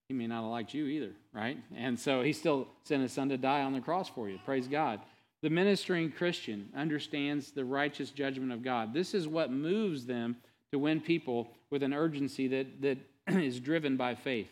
he 0.10 0.16
may 0.16 0.26
not 0.26 0.42
have 0.42 0.52
liked 0.52 0.74
you 0.74 0.88
either, 0.88 1.12
right? 1.32 1.58
And 1.78 1.98
so 1.98 2.24
he 2.24 2.34
still 2.34 2.68
sent 2.84 3.04
his 3.04 3.14
son 3.14 3.30
to 3.30 3.38
die 3.38 3.62
on 3.62 3.74
the 3.74 3.80
cross 3.80 4.10
for 4.10 4.28
you. 4.28 4.40
Praise 4.44 4.68
God. 4.68 5.00
The 5.44 5.52
ministering 5.52 6.12
Christian 6.12 6.68
understands 6.76 7.52
the 7.52 7.64
righteous 7.64 8.10
judgment 8.10 8.52
of 8.52 8.64
God. 8.64 8.92
This 8.92 9.14
is 9.14 9.28
what 9.28 9.52
moves 9.52 10.08
them 10.08 10.36
to 10.72 10.80
win 10.80 11.00
people 11.00 11.52
with 11.70 11.84
an 11.84 11.94
urgency 11.94 12.48
that, 12.48 12.82
that 12.82 12.98
is 13.28 13.60
driven 13.60 13.98
by 13.98 14.16
faith. 14.16 14.50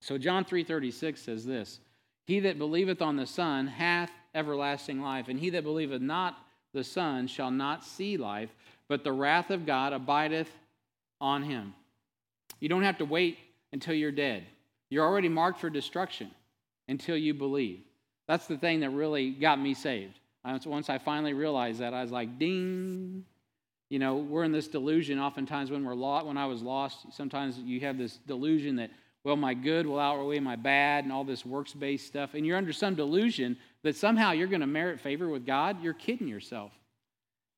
So 0.00 0.16
John 0.16 0.44
3:36 0.44 1.18
says 1.18 1.44
this, 1.44 1.80
"He 2.26 2.40
that 2.40 2.58
believeth 2.58 3.02
on 3.02 3.16
the 3.16 3.26
Son 3.26 3.66
hath 3.66 4.10
everlasting 4.34 5.00
life, 5.00 5.28
and 5.28 5.38
he 5.38 5.50
that 5.50 5.64
believeth 5.64 6.00
not 6.00 6.38
the 6.72 6.84
Son 6.84 7.26
shall 7.26 7.50
not 7.50 7.84
see 7.84 8.16
life, 8.16 8.54
but 8.88 9.04
the 9.04 9.12
wrath 9.12 9.50
of 9.50 9.66
God 9.66 9.92
abideth 9.92 10.50
on 11.20 11.42
him." 11.42 11.74
You 12.60 12.68
don't 12.68 12.82
have 12.82 12.98
to 12.98 13.04
wait 13.04 13.38
until 13.76 13.92
you're 13.92 14.10
dead. 14.10 14.46
You're 14.88 15.04
already 15.04 15.28
marked 15.28 15.60
for 15.60 15.68
destruction 15.68 16.30
until 16.88 17.14
you 17.14 17.34
believe. 17.34 17.82
That's 18.26 18.46
the 18.46 18.56
thing 18.56 18.80
that 18.80 18.88
really 18.88 19.32
got 19.32 19.60
me 19.60 19.74
saved. 19.74 20.18
Once 20.64 20.88
I 20.88 20.96
finally 20.96 21.34
realized 21.34 21.80
that, 21.80 21.92
I 21.92 22.00
was 22.00 22.10
like, 22.10 22.38
ding. 22.38 23.26
You 23.90 23.98
know, 23.98 24.16
we're 24.16 24.44
in 24.44 24.52
this 24.52 24.66
delusion 24.66 25.18
oftentimes 25.18 25.70
when 25.70 25.84
we're 25.84 25.94
lost. 25.94 26.24
When 26.24 26.38
I 26.38 26.46
was 26.46 26.62
lost, 26.62 27.12
sometimes 27.12 27.58
you 27.58 27.80
have 27.80 27.98
this 27.98 28.16
delusion 28.26 28.76
that, 28.76 28.90
well, 29.24 29.36
my 29.36 29.52
good 29.52 29.86
will 29.86 30.00
outweigh 30.00 30.40
my 30.40 30.56
bad 30.56 31.04
and 31.04 31.12
all 31.12 31.24
this 31.24 31.44
works 31.44 31.74
based 31.74 32.06
stuff. 32.06 32.32
And 32.32 32.46
you're 32.46 32.56
under 32.56 32.72
some 32.72 32.94
delusion 32.94 33.58
that 33.82 33.94
somehow 33.94 34.32
you're 34.32 34.48
going 34.48 34.62
to 34.62 34.66
merit 34.66 35.00
favor 35.00 35.28
with 35.28 35.44
God. 35.44 35.82
You're 35.82 35.92
kidding 35.92 36.28
yourself. 36.28 36.72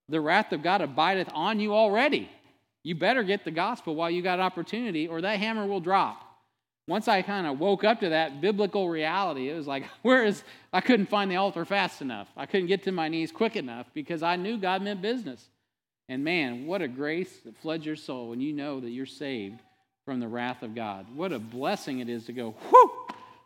The 0.08 0.20
wrath 0.20 0.52
of 0.52 0.64
God 0.64 0.80
abideth 0.80 1.28
on 1.32 1.60
you 1.60 1.74
already. 1.74 2.28
You 2.82 2.94
better 2.94 3.22
get 3.22 3.44
the 3.44 3.50
gospel 3.50 3.94
while 3.94 4.10
you 4.10 4.22
got 4.22 4.40
opportunity, 4.40 5.08
or 5.08 5.20
that 5.20 5.38
hammer 5.38 5.66
will 5.66 5.80
drop 5.80 6.28
once 6.88 7.06
I 7.06 7.20
kind 7.20 7.46
of 7.46 7.60
woke 7.60 7.84
up 7.84 8.00
to 8.00 8.08
that 8.08 8.40
biblical 8.40 8.88
reality, 8.88 9.50
it 9.50 9.54
was 9.54 9.66
like, 9.66 9.84
where 10.02 10.24
is, 10.24 10.42
I 10.72 10.80
couldn't 10.80 11.06
find 11.06 11.30
the 11.30 11.36
altar 11.36 11.64
fast 11.64 12.00
enough. 12.00 12.28
I 12.36 12.46
couldn't 12.46 12.66
get 12.66 12.82
to 12.84 12.92
my 12.92 13.08
knees 13.08 13.30
quick 13.30 13.54
enough 13.54 13.86
because 13.94 14.22
I 14.22 14.36
knew 14.36 14.56
God 14.56 14.82
meant 14.82 15.02
business. 15.02 15.48
And 16.08 16.24
man, 16.24 16.66
what 16.66 16.80
a 16.80 16.88
grace 16.88 17.40
that 17.44 17.56
floods 17.58 17.84
your 17.84 17.96
soul 17.96 18.30
when 18.30 18.40
you 18.40 18.54
know 18.54 18.80
that 18.80 18.88
you're 18.88 19.04
saved 19.04 19.60
from 20.06 20.18
the 20.18 20.28
wrath 20.28 20.62
of 20.62 20.74
God. 20.74 21.06
What 21.14 21.32
a 21.32 21.38
blessing 21.38 21.98
it 21.98 22.08
is 22.08 22.24
to 22.24 22.32
go, 22.32 22.52
whew, 22.70 22.90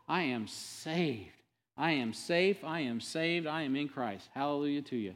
I 0.09 0.23
am 0.23 0.47
saved. 0.47 1.31
I 1.77 1.93
am 1.93 2.13
safe. 2.13 2.63
I 2.63 2.81
am 2.81 3.01
saved. 3.01 3.49
I 3.49 3.63
am 3.63 3.75
in 3.75 3.89
Christ. 3.89 4.29
Hallelujah 4.33 4.83
to 4.83 4.97
you. 4.97 5.15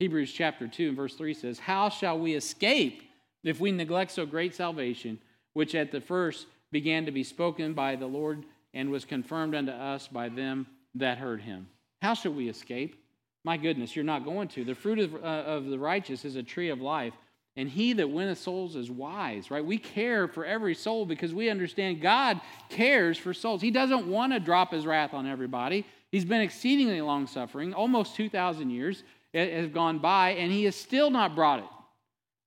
Hebrews 0.00 0.32
chapter 0.32 0.68
2 0.68 0.88
and 0.88 0.96
verse 0.96 1.14
3 1.14 1.32
says, 1.32 1.58
How 1.58 1.88
shall 1.88 2.18
we 2.18 2.34
escape 2.34 3.02
if 3.44 3.60
we 3.60 3.72
neglect 3.72 4.10
so 4.10 4.26
great 4.26 4.54
salvation, 4.54 5.18
which 5.52 5.74
at 5.74 5.90
the 5.90 6.00
first 6.00 6.46
began 6.70 7.06
to 7.06 7.12
be 7.12 7.24
spoken 7.24 7.74
by 7.74 7.96
the 7.96 8.06
Lord 8.06 8.44
and 8.74 8.90
was 8.90 9.04
confirmed 9.04 9.54
unto 9.54 9.72
us 9.72 10.08
by 10.08 10.28
them 10.28 10.66
that 10.94 11.18
heard 11.18 11.42
him. 11.42 11.68
How 12.00 12.14
shall 12.14 12.32
we 12.32 12.48
escape? 12.48 12.96
My 13.44 13.56
goodness, 13.56 13.94
you're 13.94 14.04
not 14.04 14.24
going 14.24 14.48
to. 14.48 14.64
The 14.64 14.74
fruit 14.74 14.98
of, 14.98 15.14
uh, 15.14 15.18
of 15.18 15.66
the 15.66 15.78
righteous 15.78 16.24
is 16.24 16.36
a 16.36 16.42
tree 16.42 16.70
of 16.70 16.80
life, 16.80 17.12
and 17.56 17.68
he 17.68 17.92
that 17.94 18.08
winneth 18.08 18.38
souls 18.38 18.76
is 18.76 18.90
wise, 18.90 19.50
right? 19.50 19.64
We 19.64 19.78
care 19.78 20.28
for 20.28 20.44
every 20.44 20.74
soul 20.74 21.04
because 21.04 21.34
we 21.34 21.50
understand 21.50 22.00
God 22.00 22.40
cares 22.68 23.18
for 23.18 23.34
souls. 23.34 23.60
He 23.60 23.70
doesn't 23.70 24.06
want 24.06 24.32
to 24.32 24.40
drop 24.40 24.72
his 24.72 24.86
wrath 24.86 25.12
on 25.12 25.26
everybody. 25.26 25.84
He's 26.10 26.24
been 26.24 26.40
exceedingly 26.40 27.00
long 27.00 27.26
suffering, 27.26 27.74
almost 27.74 28.16
2,000 28.16 28.70
years 28.70 29.02
has 29.34 29.70
gone 29.70 29.98
by, 29.98 30.30
and 30.30 30.52
he 30.52 30.64
has 30.64 30.76
still 30.76 31.10
not 31.10 31.34
brought 31.34 31.60
it. 31.60 31.64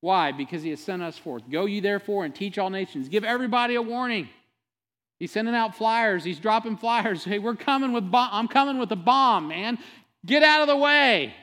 Why? 0.05 0.31
Because 0.31 0.61
he 0.61 0.69
has 0.69 0.79
sent 0.79 1.01
us 1.01 1.17
forth. 1.17 1.49
Go 1.49 1.65
ye 1.65 1.79
therefore 1.79 2.25
and 2.25 2.35
teach 2.35 2.59
all 2.59 2.69
nations. 2.69 3.09
Give 3.09 3.23
everybody 3.23 3.73
a 3.73 3.81
warning. 3.81 4.29
He's 5.17 5.31
sending 5.31 5.55
out 5.55 5.75
flyers. 5.75 6.23
He's 6.23 6.37
dropping 6.37 6.77
flyers. 6.77 7.23
Hey, 7.23 7.39
we're 7.39 7.55
coming 7.55 7.91
with 7.91 8.11
bomb. 8.11 8.29
I'm 8.31 8.47
coming 8.47 8.77
with 8.77 8.91
a 8.91 8.95
bomb, 8.95 9.47
man. 9.47 9.79
Get 10.23 10.43
out 10.43 10.61
of 10.61 10.67
the 10.67 10.77
way. 10.77 11.33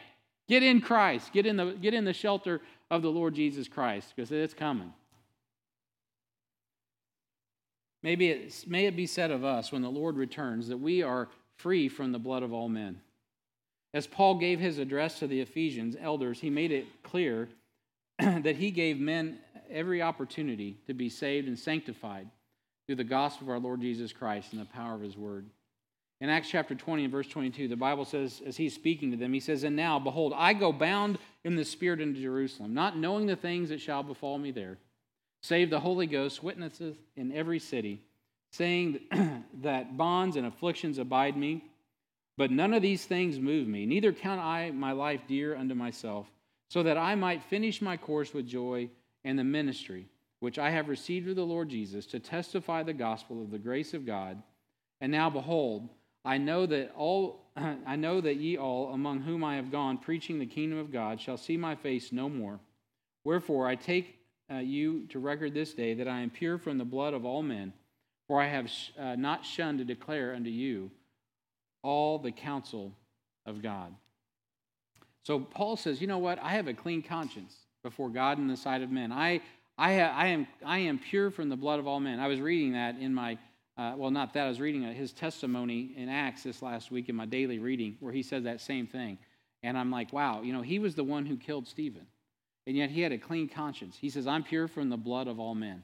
Get 0.48 0.62
in 0.62 0.80
Christ. 0.80 1.32
Get 1.32 1.44
in 1.44 1.56
the, 1.56 1.72
get 1.72 1.92
in 1.92 2.04
the 2.04 2.12
shelter 2.12 2.60
of 2.88 3.02
the 3.02 3.10
Lord 3.10 3.34
Jesus 3.34 3.66
Christ 3.66 4.12
because 4.14 4.30
it's 4.30 4.54
coming. 4.54 4.92
Maybe 8.04 8.28
it, 8.28 8.64
may 8.68 8.86
it 8.86 8.94
be 8.94 9.08
said 9.08 9.32
of 9.32 9.42
us 9.44 9.72
when 9.72 9.82
the 9.82 9.90
Lord 9.90 10.16
returns 10.16 10.68
that 10.68 10.78
we 10.78 11.02
are 11.02 11.28
free 11.56 11.88
from 11.88 12.12
the 12.12 12.20
blood 12.20 12.44
of 12.44 12.52
all 12.52 12.68
men. 12.68 13.00
As 13.92 14.06
Paul 14.06 14.36
gave 14.36 14.60
his 14.60 14.78
address 14.78 15.18
to 15.18 15.26
the 15.26 15.40
Ephesians 15.40 15.96
elders, 16.00 16.38
he 16.38 16.48
made 16.48 16.70
it 16.70 16.86
clear 17.02 17.48
that 18.42 18.56
he 18.56 18.70
gave 18.70 19.00
men 19.00 19.38
every 19.70 20.02
opportunity 20.02 20.76
to 20.86 20.94
be 20.94 21.08
saved 21.08 21.48
and 21.48 21.58
sanctified 21.58 22.28
through 22.86 22.96
the 22.96 23.04
gospel 23.04 23.46
of 23.46 23.50
our 23.50 23.58
Lord 23.58 23.80
Jesus 23.80 24.12
Christ 24.12 24.52
and 24.52 24.60
the 24.60 24.66
power 24.66 24.94
of 24.94 25.00
his 25.00 25.16
word. 25.16 25.46
In 26.20 26.28
Acts 26.28 26.48
chapter 26.48 26.76
20 26.76 27.04
and 27.04 27.12
verse 27.12 27.26
22, 27.26 27.66
the 27.66 27.76
Bible 27.76 28.04
says, 28.04 28.40
as 28.46 28.56
he's 28.56 28.74
speaking 28.74 29.10
to 29.10 29.16
them, 29.16 29.32
he 29.32 29.40
says, 29.40 29.64
And 29.64 29.74
now, 29.74 29.98
behold, 29.98 30.32
I 30.36 30.52
go 30.52 30.72
bound 30.72 31.18
in 31.42 31.56
the 31.56 31.64
Spirit 31.64 32.00
into 32.00 32.20
Jerusalem, 32.20 32.74
not 32.74 32.96
knowing 32.96 33.26
the 33.26 33.34
things 33.34 33.70
that 33.70 33.80
shall 33.80 34.04
befall 34.04 34.38
me 34.38 34.52
there, 34.52 34.78
save 35.42 35.70
the 35.70 35.80
Holy 35.80 36.06
Ghost 36.06 36.44
witnesses 36.44 36.96
in 37.16 37.32
every 37.32 37.58
city, 37.58 38.02
saying 38.52 39.00
that 39.62 39.96
bonds 39.96 40.36
and 40.36 40.46
afflictions 40.46 40.98
abide 40.98 41.36
me. 41.36 41.64
But 42.38 42.52
none 42.52 42.72
of 42.72 42.82
these 42.82 43.04
things 43.04 43.40
move 43.40 43.66
me, 43.66 43.84
neither 43.84 44.12
count 44.12 44.40
I 44.40 44.70
my 44.70 44.92
life 44.92 45.22
dear 45.26 45.56
unto 45.56 45.74
myself 45.74 46.28
so 46.72 46.82
that 46.82 46.96
I 46.96 47.14
might 47.16 47.42
finish 47.42 47.82
my 47.82 47.98
course 47.98 48.32
with 48.32 48.46
joy 48.46 48.88
and 49.24 49.38
the 49.38 49.44
ministry 49.44 50.06
which 50.40 50.58
I 50.58 50.70
have 50.70 50.88
received 50.88 51.28
of 51.28 51.36
the 51.36 51.44
Lord 51.44 51.68
Jesus 51.68 52.06
to 52.06 52.18
testify 52.18 52.82
the 52.82 52.94
gospel 52.94 53.42
of 53.42 53.50
the 53.50 53.58
grace 53.58 53.92
of 53.92 54.06
God. 54.06 54.42
And 55.02 55.12
now 55.12 55.28
behold, 55.28 55.90
I 56.24 56.38
know 56.38 56.64
that 56.64 56.92
all 56.96 57.50
I 57.86 57.96
know 57.96 58.22
that 58.22 58.36
ye 58.36 58.56
all 58.56 58.94
among 58.94 59.20
whom 59.20 59.44
I 59.44 59.56
have 59.56 59.70
gone 59.70 59.98
preaching 59.98 60.38
the 60.38 60.46
kingdom 60.46 60.78
of 60.78 60.90
God 60.90 61.20
shall 61.20 61.36
see 61.36 61.58
my 61.58 61.74
face 61.74 62.10
no 62.10 62.30
more. 62.30 62.58
Wherefore 63.22 63.68
I 63.68 63.74
take 63.74 64.16
uh, 64.50 64.56
you 64.56 65.06
to 65.08 65.18
record 65.18 65.52
this 65.52 65.74
day 65.74 65.92
that 65.92 66.08
I 66.08 66.20
am 66.20 66.30
pure 66.30 66.56
from 66.56 66.78
the 66.78 66.86
blood 66.86 67.12
of 67.12 67.26
all 67.26 67.42
men, 67.42 67.74
for 68.28 68.40
I 68.40 68.48
have 68.48 68.70
sh- 68.70 68.92
uh, 68.98 69.14
not 69.14 69.44
shunned 69.44 69.80
to 69.80 69.84
declare 69.84 70.34
unto 70.34 70.48
you 70.48 70.90
all 71.82 72.18
the 72.18 72.32
counsel 72.32 72.94
of 73.44 73.62
God. 73.62 73.94
So 75.22 75.38
Paul 75.38 75.76
says, 75.76 76.00
you 76.00 76.06
know 76.06 76.18
what? 76.18 76.38
I 76.40 76.50
have 76.50 76.66
a 76.66 76.74
clean 76.74 77.02
conscience 77.02 77.56
before 77.82 78.08
God 78.08 78.38
in 78.38 78.48
the 78.48 78.56
sight 78.56 78.82
of 78.82 78.90
men. 78.90 79.12
I, 79.12 79.40
I, 79.78 80.00
I, 80.00 80.26
am, 80.28 80.46
I 80.64 80.78
am 80.78 80.98
pure 80.98 81.30
from 81.30 81.48
the 81.48 81.56
blood 81.56 81.78
of 81.78 81.86
all 81.86 82.00
men. 82.00 82.20
I 82.20 82.28
was 82.28 82.40
reading 82.40 82.72
that 82.72 82.98
in 82.98 83.14
my, 83.14 83.38
uh, 83.76 83.94
well, 83.96 84.10
not 84.10 84.34
that, 84.34 84.46
I 84.46 84.48
was 84.48 84.60
reading 84.60 84.84
uh, 84.84 84.92
his 84.92 85.12
testimony 85.12 85.92
in 85.96 86.08
Acts 86.08 86.42
this 86.42 86.62
last 86.62 86.90
week 86.90 87.08
in 87.08 87.16
my 87.16 87.26
daily 87.26 87.58
reading 87.58 87.96
where 88.00 88.12
he 88.12 88.22
said 88.22 88.44
that 88.44 88.60
same 88.60 88.86
thing. 88.86 89.18
And 89.62 89.78
I'm 89.78 89.90
like, 89.90 90.12
wow, 90.12 90.42
you 90.42 90.52
know, 90.52 90.62
he 90.62 90.78
was 90.78 90.94
the 90.94 91.04
one 91.04 91.24
who 91.24 91.36
killed 91.36 91.68
Stephen. 91.68 92.06
And 92.66 92.76
yet 92.76 92.90
he 92.90 93.00
had 93.00 93.12
a 93.12 93.18
clean 93.18 93.48
conscience. 93.48 93.96
He 94.00 94.10
says, 94.10 94.26
I'm 94.26 94.42
pure 94.42 94.68
from 94.68 94.88
the 94.88 94.96
blood 94.96 95.28
of 95.28 95.38
all 95.40 95.54
men. 95.54 95.82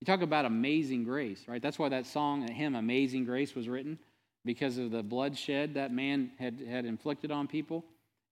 You 0.00 0.04
talk 0.04 0.22
about 0.22 0.44
amazing 0.44 1.04
grace, 1.04 1.44
right? 1.48 1.62
That's 1.62 1.78
why 1.78 1.88
that 1.88 2.06
song, 2.06 2.46
hymn, 2.46 2.74
Amazing 2.74 3.24
Grace, 3.24 3.54
was 3.54 3.68
written 3.68 3.98
because 4.44 4.76
of 4.78 4.90
the 4.90 5.02
bloodshed 5.02 5.74
that 5.74 5.92
man 5.92 6.30
had, 6.38 6.60
had 6.68 6.84
inflicted 6.84 7.30
on 7.30 7.46
people. 7.46 7.84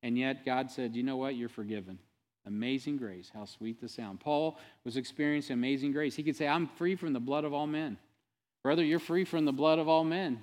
And 0.05 0.19
yet 0.19 0.45
God 0.45 0.71
said, 0.71 0.95
You 0.95 1.03
know 1.03 1.17
what? 1.17 1.35
You're 1.35 1.49
forgiven. 1.49 1.99
Amazing 2.47 2.99
grace. 2.99 3.31
How 3.33 3.47
sweet 3.47 3.81
the 3.81 3.89
sound. 3.89 4.21
Paul 4.21 4.59
was 4.85 4.99
experiencing 4.99 5.55
amazing 5.55 5.93
grace. 5.93 6.15
He 6.15 6.23
could 6.23 6.37
say, 6.37 6.47
I'm 6.47 6.69
free 6.69 6.95
from 6.95 7.15
the 7.15 7.21
blood 7.21 7.45
of 7.45 7.55
all 7.55 7.67
men. 7.67 7.97
Brother, 8.63 8.85
you're 8.85 8.99
free 8.99 9.25
from 9.25 9.47
the 9.47 9.53
blood 9.53 9.79
of 9.79 9.89
all 9.89 10.05
men. 10.05 10.43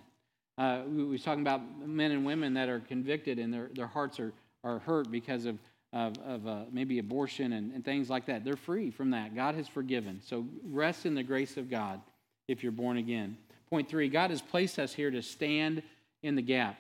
Uh, 0.58 0.82
we 0.88 1.06
were 1.06 1.18
talking 1.20 1.42
about 1.42 1.62
men 1.88 2.10
and 2.12 2.26
women 2.26 2.56
that 2.56 2.70
are 2.70 2.80
convicted 2.80 3.38
and 3.38 3.54
their, 3.54 3.70
their 3.74 3.88
hearts 3.88 4.20
are, 4.20 4.34
are 4.64 4.80
hurt 4.80 5.12
because 5.12 5.46
of, 5.46 5.60
of, 5.94 6.18
of 6.26 6.48
uh, 6.48 6.62
maybe 6.72 6.98
abortion 6.98 7.54
and, 7.54 7.72
and 7.72 7.86
things 7.86 8.10
like 8.10 8.26
that. 8.26 8.44
They're 8.44 8.56
free 8.56 8.90
from 8.90 9.12
that. 9.12 9.36
God 9.36 9.54
has 9.54 9.68
forgiven. 9.68 10.22
So 10.26 10.48
rest 10.66 11.06
in 11.06 11.14
the 11.14 11.24
grace 11.24 11.56
of 11.56 11.70
God 11.70 12.02
if 12.48 12.64
you're 12.64 12.72
born 12.72 12.98
again. 12.98 13.38
Point 13.70 13.88
three 13.88 14.10
God 14.10 14.32
has 14.32 14.42
placed 14.42 14.80
us 14.80 14.92
here 14.92 15.12
to 15.12 15.22
stand 15.22 15.84
in 16.24 16.36
the 16.36 16.42
gap. 16.42 16.80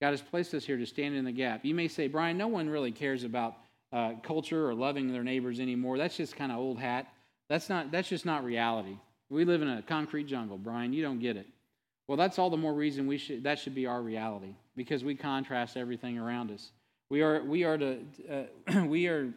God 0.00 0.10
has 0.10 0.22
placed 0.22 0.54
us 0.54 0.64
here 0.64 0.76
to 0.76 0.86
stand 0.86 1.14
in 1.16 1.24
the 1.24 1.32
gap. 1.32 1.64
You 1.64 1.74
may 1.74 1.88
say, 1.88 2.06
Brian, 2.06 2.38
no 2.38 2.48
one 2.48 2.68
really 2.68 2.92
cares 2.92 3.24
about 3.24 3.56
uh, 3.92 4.12
culture 4.22 4.68
or 4.68 4.74
loving 4.74 5.12
their 5.12 5.24
neighbors 5.24 5.60
anymore. 5.60 5.98
That's 5.98 6.16
just 6.16 6.36
kind 6.36 6.52
of 6.52 6.58
old 6.58 6.78
hat. 6.78 7.06
That's 7.48 7.68
not. 7.68 7.90
That's 7.90 8.08
just 8.08 8.26
not 8.26 8.44
reality. 8.44 8.96
We 9.30 9.44
live 9.44 9.62
in 9.62 9.68
a 9.68 9.82
concrete 9.82 10.24
jungle, 10.24 10.58
Brian. 10.58 10.92
You 10.92 11.02
don't 11.02 11.18
get 11.18 11.36
it. 11.36 11.46
Well, 12.06 12.16
that's 12.16 12.38
all 12.38 12.50
the 12.50 12.56
more 12.56 12.74
reason 12.74 13.06
we 13.06 13.18
should. 13.18 13.44
That 13.44 13.58
should 13.58 13.74
be 13.74 13.86
our 13.86 14.00
reality 14.00 14.54
because 14.76 15.04
we 15.04 15.14
contrast 15.14 15.76
everything 15.76 16.18
around 16.18 16.50
us. 16.50 16.70
We 17.10 17.22
are. 17.22 17.42
We 17.42 17.64
are 17.64 17.78
to. 17.78 17.98
Uh, 18.30 18.80
we 18.86 19.06
are. 19.08 19.32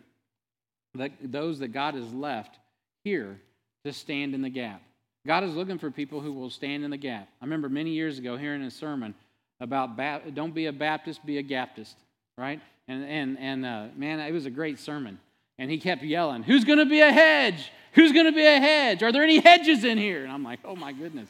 Those 1.22 1.60
that 1.60 1.70
God 1.70 1.96
has 1.96 2.14
left 2.14 2.60
here 3.06 3.40
to 3.86 3.94
stand 3.94 4.36
in 4.36 4.42
the 4.42 4.50
gap. 4.50 4.82
God 5.26 5.44
is 5.44 5.56
looking 5.56 5.78
for 5.78 5.90
people 5.90 6.20
who 6.20 6.34
will 6.34 6.50
stand 6.50 6.84
in 6.84 6.92
the 6.92 6.98
gap. 6.98 7.30
I 7.42 7.46
remember 7.46 7.70
many 7.70 7.92
years 7.92 8.18
ago 8.18 8.38
hearing 8.38 8.62
a 8.64 8.72
sermon 8.72 9.14
about 9.62 9.96
don't 10.36 10.54
be 10.54 10.66
a 10.66 10.74
Baptist, 10.74 11.26
be 11.26 11.38
a 11.38 11.44
Gaptist, 11.44 11.96
right? 12.38 12.60
And, 12.88 13.06
and, 13.06 13.40
and 13.40 13.66
uh, 13.66 13.86
man, 13.96 14.20
it 14.20 14.34
was 14.34 14.46
a 14.46 14.50
great 14.50 14.80
sermon. 14.80 15.20
And 15.58 15.70
he 15.70 15.78
kept 15.78 16.04
yelling, 16.04 16.44
Who's 16.44 16.66
going 16.66 16.80
to 16.80 16.86
be 16.86 17.00
a 17.00 17.12
hedge? 17.12 17.72
Who's 17.94 18.12
going 18.12 18.26
to 18.26 18.32
be 18.32 18.46
a 18.46 18.60
hedge? 18.60 19.04
Are 19.04 19.12
there 19.12 19.24
any 19.24 19.40
hedges 19.40 19.84
in 19.84 19.98
here? 19.98 20.24
And 20.24 20.32
I'm 20.32 20.44
like, 20.44 20.60
Oh 20.66 20.76
my 20.76 20.92
goodness. 20.92 21.30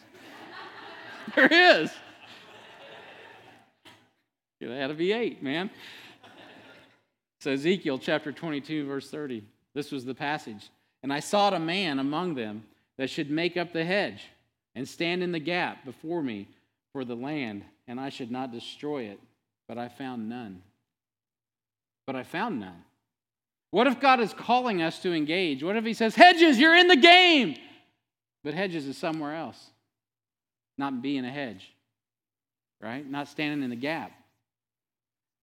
there 1.35 1.51
is. 1.51 1.91
It 4.61 4.69
had 4.69 4.87
to 4.87 4.93
be 4.93 5.11
eight, 5.11 5.43
man. 5.43 5.69
So, 7.39 7.51
Ezekiel 7.51 7.97
chapter 7.97 8.31
22, 8.31 8.85
verse 8.85 9.09
30. 9.09 9.43
This 9.73 9.91
was 9.91 10.05
the 10.05 10.13
passage. 10.13 10.69
And 11.01 11.11
I 11.11 11.19
sought 11.19 11.53
a 11.53 11.59
man 11.59 11.97
among 11.97 12.35
them 12.35 12.63
that 12.97 13.09
should 13.09 13.31
make 13.31 13.57
up 13.57 13.73
the 13.73 13.83
hedge 13.83 14.27
and 14.75 14.87
stand 14.87 15.23
in 15.23 15.31
the 15.31 15.39
gap 15.39 15.83
before 15.83 16.21
me 16.21 16.47
for 16.93 17.03
the 17.03 17.15
land, 17.15 17.63
and 17.91 17.99
I 17.99 18.07
should 18.07 18.31
not 18.31 18.53
destroy 18.53 19.03
it. 19.03 19.19
But 19.67 19.77
I 19.77 19.89
found 19.89 20.29
none. 20.29 20.61
But 22.07 22.15
I 22.15 22.23
found 22.23 22.61
none. 22.61 22.83
What 23.71 23.85
if 23.85 23.99
God 23.99 24.21
is 24.21 24.33
calling 24.33 24.81
us 24.81 24.99
to 24.99 25.13
engage? 25.13 25.61
What 25.61 25.75
if 25.75 25.83
He 25.83 25.93
says, 25.93 26.15
Hedges, 26.15 26.57
you're 26.57 26.75
in 26.75 26.87
the 26.87 26.95
game? 26.95 27.57
But 28.45 28.53
Hedges 28.53 28.87
is 28.87 28.97
somewhere 28.97 29.35
else, 29.35 29.61
not 30.77 31.01
being 31.01 31.25
a 31.25 31.29
hedge, 31.29 31.69
right? 32.81 33.07
Not 33.07 33.27
standing 33.27 33.61
in 33.61 33.69
the 33.69 33.75
gap. 33.75 34.13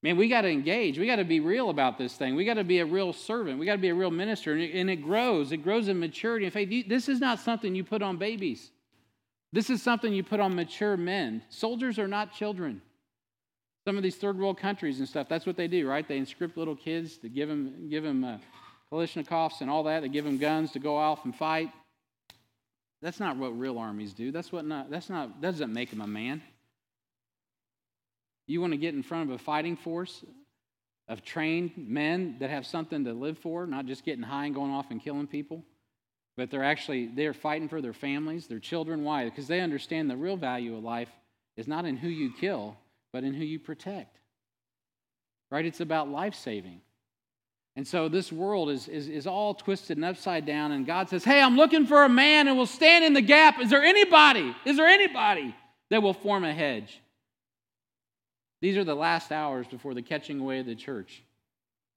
Man, 0.01 0.17
we 0.17 0.27
got 0.27 0.41
to 0.41 0.49
engage. 0.49 0.97
We 0.97 1.05
got 1.05 1.17
to 1.17 1.25
be 1.25 1.39
real 1.39 1.69
about 1.69 1.99
this 1.99 2.15
thing. 2.15 2.35
We 2.35 2.45
got 2.45 2.55
to 2.55 2.63
be 2.63 2.79
a 2.79 2.85
real 2.85 3.13
servant. 3.13 3.59
We 3.59 3.65
got 3.67 3.73
to 3.73 3.81
be 3.81 3.89
a 3.89 3.95
real 3.95 4.11
minister. 4.11 4.53
And 4.53 4.89
it, 4.89 5.03
grows. 5.03 5.51
It 5.51 5.57
grows 5.57 5.87
in 5.87 5.99
maturity 5.99 6.45
and 6.45 6.53
faith. 6.53 6.87
This 6.87 7.09
is 7.09 7.19
not 7.19 7.39
something 7.39 7.75
you 7.75 7.83
put 7.83 8.01
on 8.01 8.17
babies. 8.17 8.71
This 9.51 9.69
is 9.69 9.81
something 9.81 10.13
you 10.13 10.23
put 10.23 10.39
on 10.39 10.55
mature 10.55 10.95
men. 10.95 11.41
Soldiers 11.49 11.97
are 11.97 12.07
not 12.07 12.33
children. 12.33 12.81
Some 13.85 13.97
of 13.97 14.03
these 14.03 14.17
third 14.17 14.37
world 14.37 14.59
countries 14.59 14.99
and 14.99 15.07
stuff, 15.07 15.27
that's 15.27 15.45
what 15.45 15.57
they 15.57 15.67
do, 15.67 15.87
right? 15.87 16.07
They 16.07 16.17
inscript 16.17 16.57
little 16.57 16.75
kids 16.75 17.17
to 17.19 17.29
give 17.29 17.49
them, 17.49 17.89
give 17.89 18.03
them 18.03 18.23
uh, 18.23 18.37
Kalashnikovs 18.91 19.61
and 19.61 19.69
all 19.69 19.83
that. 19.83 20.01
They 20.01 20.09
give 20.09 20.25
them 20.25 20.37
guns 20.37 20.71
to 20.73 20.79
go 20.79 20.97
off 20.97 21.25
and 21.25 21.35
fight. 21.35 21.71
That's 23.01 23.19
not 23.19 23.37
what 23.37 23.57
real 23.57 23.79
armies 23.79 24.13
do. 24.13 24.31
That's 24.31 24.51
what 24.51 24.65
not, 24.65 24.91
that's 24.91 25.09
not, 25.09 25.41
that 25.41 25.51
doesn't 25.51 25.73
make 25.73 25.89
them 25.89 26.01
a 26.01 26.07
man. 26.07 26.43
You 28.45 28.61
want 28.61 28.73
to 28.73 28.77
get 28.77 28.93
in 28.93 29.03
front 29.03 29.29
of 29.29 29.35
a 29.35 29.39
fighting 29.39 29.77
force 29.77 30.23
of 31.07 31.23
trained 31.23 31.71
men 31.75 32.35
that 32.39 32.49
have 32.49 32.65
something 32.65 33.05
to 33.05 33.13
live 33.13 33.37
for, 33.39 33.65
not 33.65 33.85
just 33.85 34.03
getting 34.03 34.23
high 34.23 34.45
and 34.45 34.53
going 34.53 34.71
off 34.71 34.91
and 34.91 35.01
killing 35.01 35.27
people, 35.27 35.63
but 36.39 36.49
they're 36.49 36.63
actually 36.63 37.07
they're 37.07 37.33
fighting 37.33 37.67
for 37.67 37.81
their 37.81 37.91
families, 37.91 38.47
their 38.47 38.59
children. 38.59 39.03
Why? 39.03 39.25
Because 39.25 39.49
they 39.49 39.59
understand 39.59 40.09
the 40.09 40.15
real 40.15 40.37
value 40.37 40.77
of 40.77 40.83
life 40.85 41.09
is 41.57 41.67
not 41.67 41.83
in 41.83 41.97
who 41.97 42.07
you 42.07 42.31
kill, 42.31 42.77
but 43.11 43.25
in 43.25 43.33
who 43.33 43.43
you 43.43 43.59
protect. 43.59 44.17
Right? 45.51 45.65
It's 45.65 45.81
about 45.81 46.07
life 46.07 46.33
saving. 46.33 46.79
And 47.75 47.85
so 47.85 48.07
this 48.07 48.31
world 48.31 48.69
is, 48.69 48.87
is, 48.87 49.09
is 49.09 49.27
all 49.27 49.53
twisted 49.53 49.97
and 49.97 50.05
upside 50.05 50.45
down, 50.45 50.71
and 50.71 50.85
God 50.85 51.09
says, 51.09 51.25
Hey, 51.25 51.41
I'm 51.41 51.57
looking 51.57 51.85
for 51.85 52.05
a 52.05 52.09
man 52.09 52.47
who 52.47 52.55
will 52.55 52.65
stand 52.65 53.03
in 53.03 53.13
the 53.13 53.21
gap. 53.21 53.59
Is 53.59 53.69
there 53.69 53.83
anybody? 53.83 54.55
Is 54.65 54.77
there 54.77 54.87
anybody 54.87 55.53
that 55.89 56.01
will 56.01 56.13
form 56.13 56.45
a 56.45 56.53
hedge? 56.53 57.01
These 58.61 58.77
are 58.77 58.85
the 58.85 58.95
last 58.95 59.33
hours 59.33 59.67
before 59.67 59.93
the 59.93 60.01
catching 60.01 60.39
away 60.39 60.59
of 60.59 60.65
the 60.65 60.75
church. 60.75 61.21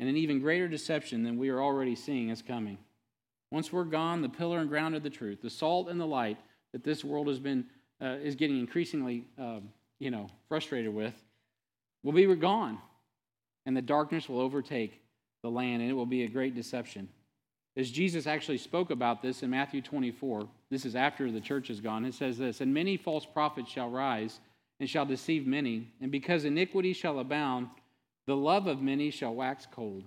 And 0.01 0.09
an 0.09 0.17
even 0.17 0.41
greater 0.41 0.67
deception 0.67 1.23
than 1.23 1.39
we 1.39 1.49
are 1.51 1.63
already 1.63 1.95
seeing 1.95 2.31
is 2.31 2.43
coming. 2.43 2.79
Once 3.53 3.71
we're 3.71 3.85
gone, 3.85 4.23
the 4.23 4.29
pillar 4.31 4.61
and 4.61 4.71
ground 4.71 4.95
of 4.95 5.03
the 5.03 5.11
truth, 5.11 5.43
the 5.43 5.51
salt 5.51 5.91
and 5.91 6.01
the 6.01 6.07
light 6.07 6.39
that 6.73 6.83
this 6.83 7.05
world 7.05 7.29
has 7.29 7.39
been, 7.39 7.67
uh, 8.01 8.17
is 8.23 8.35
getting 8.35 8.59
increasingly, 8.59 9.27
uh, 9.39 9.61
you 9.99 10.11
know, 10.11 10.27
frustrated 10.49 10.93
with, 10.93 11.13
will 12.03 12.13
be 12.13 12.25
gone. 12.35 12.79
And 13.67 13.77
the 13.77 13.83
darkness 13.83 14.27
will 14.27 14.41
overtake 14.41 15.03
the 15.43 15.51
land, 15.51 15.83
and 15.83 15.91
it 15.91 15.93
will 15.93 16.07
be 16.07 16.25
a 16.25 16.29
great 16.29 16.55
deception. 16.55 17.11
As 17.77 17.91
Jesus 17.91 18.27
actually 18.27 18.57
spoke 18.57 18.91
about 18.91 19.21
this 19.21 19.43
in 19.43 19.51
Matthew 19.51 19.83
24, 19.83 20.49
this 20.71 20.87
is 20.87 20.97
after 20.97 21.31
the 21.31 21.41
church 21.41 21.69
is 21.69 21.81
gone, 21.81 22.07
it 22.07 22.15
says 22.15 22.39
this 22.39 22.63
And 22.63 22.73
many 22.73 22.97
false 22.97 23.27
prophets 23.27 23.71
shall 23.71 23.91
rise 23.91 24.41
and 24.81 24.89
shall 24.89 25.05
deceive 25.05 25.47
many. 25.47 25.93
And 26.01 26.11
because 26.11 26.47
iniquity 26.47 26.95
shall 26.95 27.19
abound, 27.19 27.69
the 28.27 28.35
love 28.35 28.67
of 28.67 28.81
many 28.81 29.11
shall 29.11 29.35
wax 29.35 29.67
cold. 29.71 30.05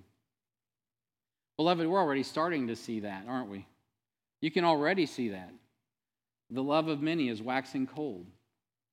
Beloved, 1.58 1.88
we're 1.88 2.00
already 2.00 2.24
starting 2.24 2.68
to 2.68 2.76
see 2.76 3.02
that, 3.02 3.26
aren't 3.28 3.50
we? 3.50 3.66
You 4.42 4.52
can 4.52 4.66
already 4.66 5.06
see 5.06 5.30
that. 5.30 5.52
The 6.50 6.64
love 6.64 6.88
of 6.88 7.02
many 7.02 7.30
is 7.30 7.42
waxing 7.42 7.88
cold. 7.88 8.26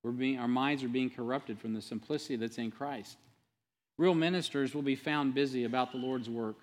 We're 0.02 0.12
being, 0.12 0.38
our 0.38 0.48
minds 0.48 0.82
are 0.82 0.88
being 0.88 1.10
corrupted 1.10 1.58
from 1.58 1.74
the 1.74 1.82
simplicity 1.82 2.36
that's 2.36 2.58
in 2.58 2.70
Christ. 2.70 3.18
Real 3.98 4.14
ministers 4.14 4.74
will 4.74 4.82
be 4.82 4.96
found 4.96 5.34
busy 5.34 5.64
about 5.64 5.92
the 5.92 5.98
Lord's 5.98 6.30
work. 6.30 6.56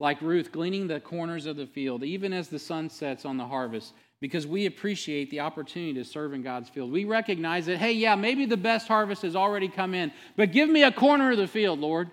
Like 0.00 0.22
Ruth, 0.22 0.52
gleaning 0.52 0.86
the 0.86 1.00
corners 1.00 1.46
of 1.46 1.56
the 1.56 1.66
field, 1.66 2.04
even 2.04 2.32
as 2.32 2.48
the 2.48 2.58
sun 2.58 2.88
sets 2.88 3.24
on 3.24 3.36
the 3.36 3.46
harvest, 3.46 3.94
because 4.20 4.46
we 4.46 4.66
appreciate 4.66 5.30
the 5.30 5.40
opportunity 5.40 5.94
to 5.94 6.04
serve 6.04 6.32
in 6.32 6.42
God's 6.42 6.68
field. 6.68 6.92
We 6.92 7.04
recognize 7.04 7.66
that, 7.66 7.78
hey, 7.78 7.92
yeah, 7.92 8.14
maybe 8.14 8.46
the 8.46 8.56
best 8.56 8.86
harvest 8.86 9.22
has 9.22 9.36
already 9.36 9.68
come 9.68 9.94
in, 9.94 10.12
but 10.36 10.52
give 10.52 10.68
me 10.68 10.84
a 10.84 10.92
corner 10.92 11.32
of 11.32 11.36
the 11.36 11.48
field, 11.48 11.80
Lord. 11.80 12.10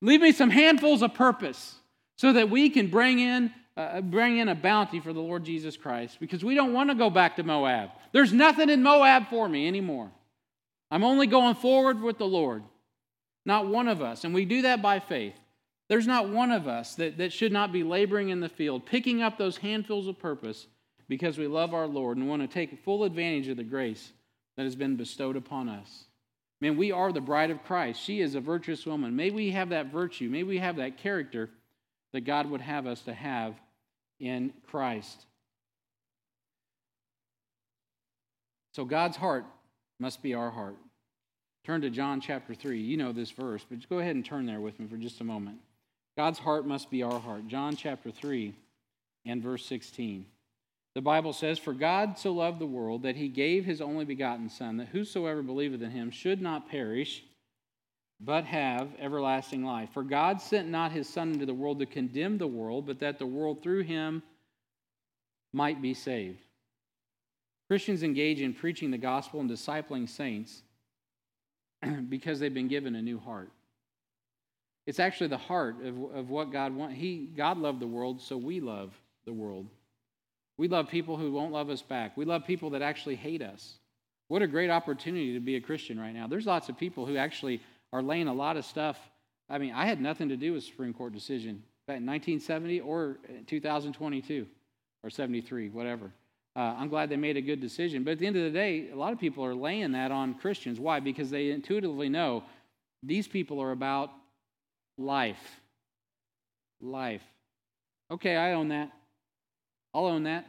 Leave 0.00 0.20
me 0.20 0.32
some 0.32 0.50
handfuls 0.50 1.02
of 1.02 1.14
purpose 1.14 1.76
so 2.16 2.32
that 2.32 2.50
we 2.50 2.70
can 2.70 2.88
bring 2.88 3.18
in, 3.18 3.52
uh, 3.76 4.00
bring 4.00 4.38
in 4.38 4.48
a 4.48 4.54
bounty 4.54 5.00
for 5.00 5.12
the 5.12 5.20
Lord 5.20 5.44
Jesus 5.44 5.76
Christ 5.76 6.18
because 6.20 6.44
we 6.44 6.54
don't 6.54 6.72
want 6.72 6.90
to 6.90 6.94
go 6.94 7.10
back 7.10 7.36
to 7.36 7.42
Moab. 7.42 7.90
There's 8.12 8.32
nothing 8.32 8.70
in 8.70 8.82
Moab 8.82 9.28
for 9.30 9.48
me 9.48 9.66
anymore. 9.66 10.10
I'm 10.90 11.04
only 11.04 11.26
going 11.26 11.54
forward 11.54 12.02
with 12.02 12.18
the 12.18 12.26
Lord, 12.26 12.62
not 13.46 13.66
one 13.66 13.88
of 13.88 14.02
us. 14.02 14.24
And 14.24 14.34
we 14.34 14.44
do 14.44 14.62
that 14.62 14.82
by 14.82 15.00
faith. 15.00 15.34
There's 15.88 16.06
not 16.06 16.28
one 16.28 16.50
of 16.50 16.68
us 16.68 16.94
that, 16.96 17.18
that 17.18 17.32
should 17.32 17.52
not 17.52 17.72
be 17.72 17.82
laboring 17.82 18.28
in 18.28 18.40
the 18.40 18.48
field, 18.48 18.86
picking 18.86 19.22
up 19.22 19.36
those 19.36 19.56
handfuls 19.56 20.06
of 20.06 20.18
purpose 20.18 20.66
because 21.08 21.36
we 21.36 21.46
love 21.46 21.74
our 21.74 21.86
Lord 21.86 22.16
and 22.16 22.28
want 22.28 22.42
to 22.42 22.48
take 22.48 22.82
full 22.84 23.04
advantage 23.04 23.48
of 23.48 23.56
the 23.56 23.64
grace 23.64 24.12
that 24.56 24.64
has 24.64 24.76
been 24.76 24.96
bestowed 24.96 25.36
upon 25.36 25.68
us. 25.68 26.04
Man, 26.60 26.76
we 26.76 26.92
are 26.92 27.12
the 27.12 27.20
bride 27.20 27.50
of 27.50 27.64
Christ. 27.64 28.00
She 28.00 28.20
is 28.20 28.34
a 28.34 28.40
virtuous 28.40 28.86
woman. 28.86 29.16
May 29.16 29.30
we 29.30 29.50
have 29.50 29.70
that 29.70 29.90
virtue. 29.90 30.30
May 30.30 30.42
we 30.42 30.58
have 30.58 30.76
that 30.76 30.98
character 30.98 31.50
that 32.12 32.22
God 32.22 32.50
would 32.50 32.60
have 32.60 32.86
us 32.86 33.02
to 33.02 33.14
have 33.14 33.54
in 34.20 34.52
Christ. 34.68 35.26
So 38.74 38.84
God's 38.84 39.16
heart 39.16 39.44
must 39.98 40.22
be 40.22 40.34
our 40.34 40.50
heart. 40.50 40.76
Turn 41.64 41.80
to 41.82 41.90
John 41.90 42.20
chapter 42.20 42.54
3. 42.54 42.80
You 42.80 42.96
know 42.96 43.12
this 43.12 43.30
verse, 43.30 43.64
but 43.68 43.78
just 43.78 43.88
go 43.88 43.98
ahead 43.98 44.16
and 44.16 44.24
turn 44.24 44.46
there 44.46 44.60
with 44.60 44.80
me 44.80 44.86
for 44.86 44.96
just 44.96 45.20
a 45.20 45.24
moment. 45.24 45.58
God's 46.16 46.38
heart 46.38 46.66
must 46.66 46.90
be 46.90 47.02
our 47.02 47.20
heart. 47.20 47.46
John 47.48 47.76
chapter 47.76 48.10
3 48.10 48.54
and 49.24 49.42
verse 49.42 49.64
16. 49.66 50.26
The 50.94 51.00
Bible 51.00 51.32
says, 51.32 51.58
For 51.58 51.72
God 51.72 52.18
so 52.18 52.32
loved 52.32 52.58
the 52.58 52.66
world 52.66 53.02
that 53.02 53.16
he 53.16 53.28
gave 53.28 53.64
his 53.64 53.80
only 53.80 54.04
begotten 54.04 54.50
Son, 54.50 54.76
that 54.76 54.88
whosoever 54.88 55.42
believeth 55.42 55.80
in 55.82 55.90
him 55.90 56.10
should 56.10 56.42
not 56.42 56.68
perish, 56.68 57.24
but 58.24 58.44
have 58.44 58.88
everlasting 59.00 59.64
life. 59.64 59.90
For 59.92 60.02
God 60.02 60.40
sent 60.40 60.68
not 60.68 60.92
his 60.92 61.08
Son 61.08 61.32
into 61.32 61.46
the 61.46 61.54
world 61.54 61.80
to 61.80 61.86
condemn 61.86 62.38
the 62.38 62.46
world, 62.46 62.86
but 62.86 63.00
that 63.00 63.18
the 63.18 63.26
world 63.26 63.62
through 63.62 63.82
him 63.82 64.22
might 65.52 65.82
be 65.82 65.92
saved. 65.92 66.38
Christians 67.68 68.02
engage 68.02 68.40
in 68.40 68.54
preaching 68.54 68.90
the 68.90 68.98
gospel 68.98 69.40
and 69.40 69.50
discipling 69.50 70.08
saints 70.08 70.62
because 72.08 72.38
they've 72.38 72.54
been 72.54 72.68
given 72.68 72.94
a 72.94 73.02
new 73.02 73.18
heart. 73.18 73.50
It's 74.86 75.00
actually 75.00 75.28
the 75.28 75.38
heart 75.38 75.84
of, 75.84 76.14
of 76.14 76.30
what 76.30 76.52
God 76.52 76.74
wants. 76.74 76.96
He, 76.96 77.28
God 77.36 77.58
loved 77.58 77.80
the 77.80 77.86
world, 77.86 78.20
so 78.20 78.36
we 78.36 78.60
love 78.60 78.92
the 79.24 79.32
world. 79.32 79.66
We 80.58 80.68
love 80.68 80.88
people 80.88 81.16
who 81.16 81.32
won't 81.32 81.52
love 81.52 81.70
us 81.70 81.82
back. 81.82 82.16
We 82.16 82.24
love 82.24 82.44
people 82.46 82.70
that 82.70 82.82
actually 82.82 83.16
hate 83.16 83.42
us. 83.42 83.78
What 84.28 84.42
a 84.42 84.46
great 84.46 84.70
opportunity 84.70 85.34
to 85.34 85.40
be 85.40 85.56
a 85.56 85.60
Christian 85.60 85.98
right 85.98 86.14
now. 86.14 86.26
There's 86.26 86.46
lots 86.46 86.68
of 86.68 86.78
people 86.78 87.06
who 87.06 87.16
actually 87.16 87.60
are 87.92 88.02
laying 88.02 88.28
a 88.28 88.34
lot 88.34 88.56
of 88.56 88.64
stuff. 88.64 88.98
I 89.48 89.58
mean, 89.58 89.72
I 89.72 89.86
had 89.86 90.00
nothing 90.00 90.28
to 90.30 90.36
do 90.36 90.54
with 90.54 90.64
Supreme 90.64 90.94
Court 90.94 91.12
decision 91.12 91.62
back 91.86 91.98
in 91.98 92.06
1970 92.06 92.80
or 92.80 93.18
2022 93.46 94.46
or 95.02 95.10
73, 95.10 95.68
whatever. 95.68 96.12
Uh, 96.54 96.74
I'm 96.78 96.88
glad 96.88 97.08
they 97.08 97.16
made 97.16 97.36
a 97.36 97.42
good 97.42 97.60
decision. 97.60 98.04
But 98.04 98.12
at 98.12 98.18
the 98.18 98.26
end 98.26 98.36
of 98.36 98.44
the 98.44 98.50
day, 98.50 98.90
a 98.90 98.96
lot 98.96 99.12
of 99.12 99.18
people 99.18 99.44
are 99.44 99.54
laying 99.54 99.92
that 99.92 100.10
on 100.10 100.34
Christians. 100.34 100.78
Why? 100.78 101.00
Because 101.00 101.30
they 101.30 101.50
intuitively 101.50 102.08
know 102.08 102.44
these 103.02 103.26
people 103.26 103.60
are 103.60 103.72
about 103.72 104.10
life. 104.98 105.60
Life. 106.80 107.22
Okay, 108.10 108.36
I 108.36 108.52
own 108.52 108.68
that. 108.68 108.90
I'll 109.94 110.06
own 110.06 110.24
that. 110.24 110.46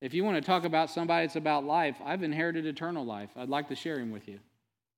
If 0.00 0.14
you 0.14 0.24
want 0.24 0.36
to 0.36 0.42
talk 0.42 0.64
about 0.64 0.90
somebody 0.90 1.26
that's 1.26 1.36
about 1.36 1.64
life, 1.64 1.96
I've 2.04 2.22
inherited 2.22 2.66
eternal 2.66 3.04
life. 3.04 3.30
I'd 3.36 3.48
like 3.48 3.68
to 3.68 3.74
share 3.74 3.98
him 3.98 4.12
with 4.12 4.28
you. 4.28 4.38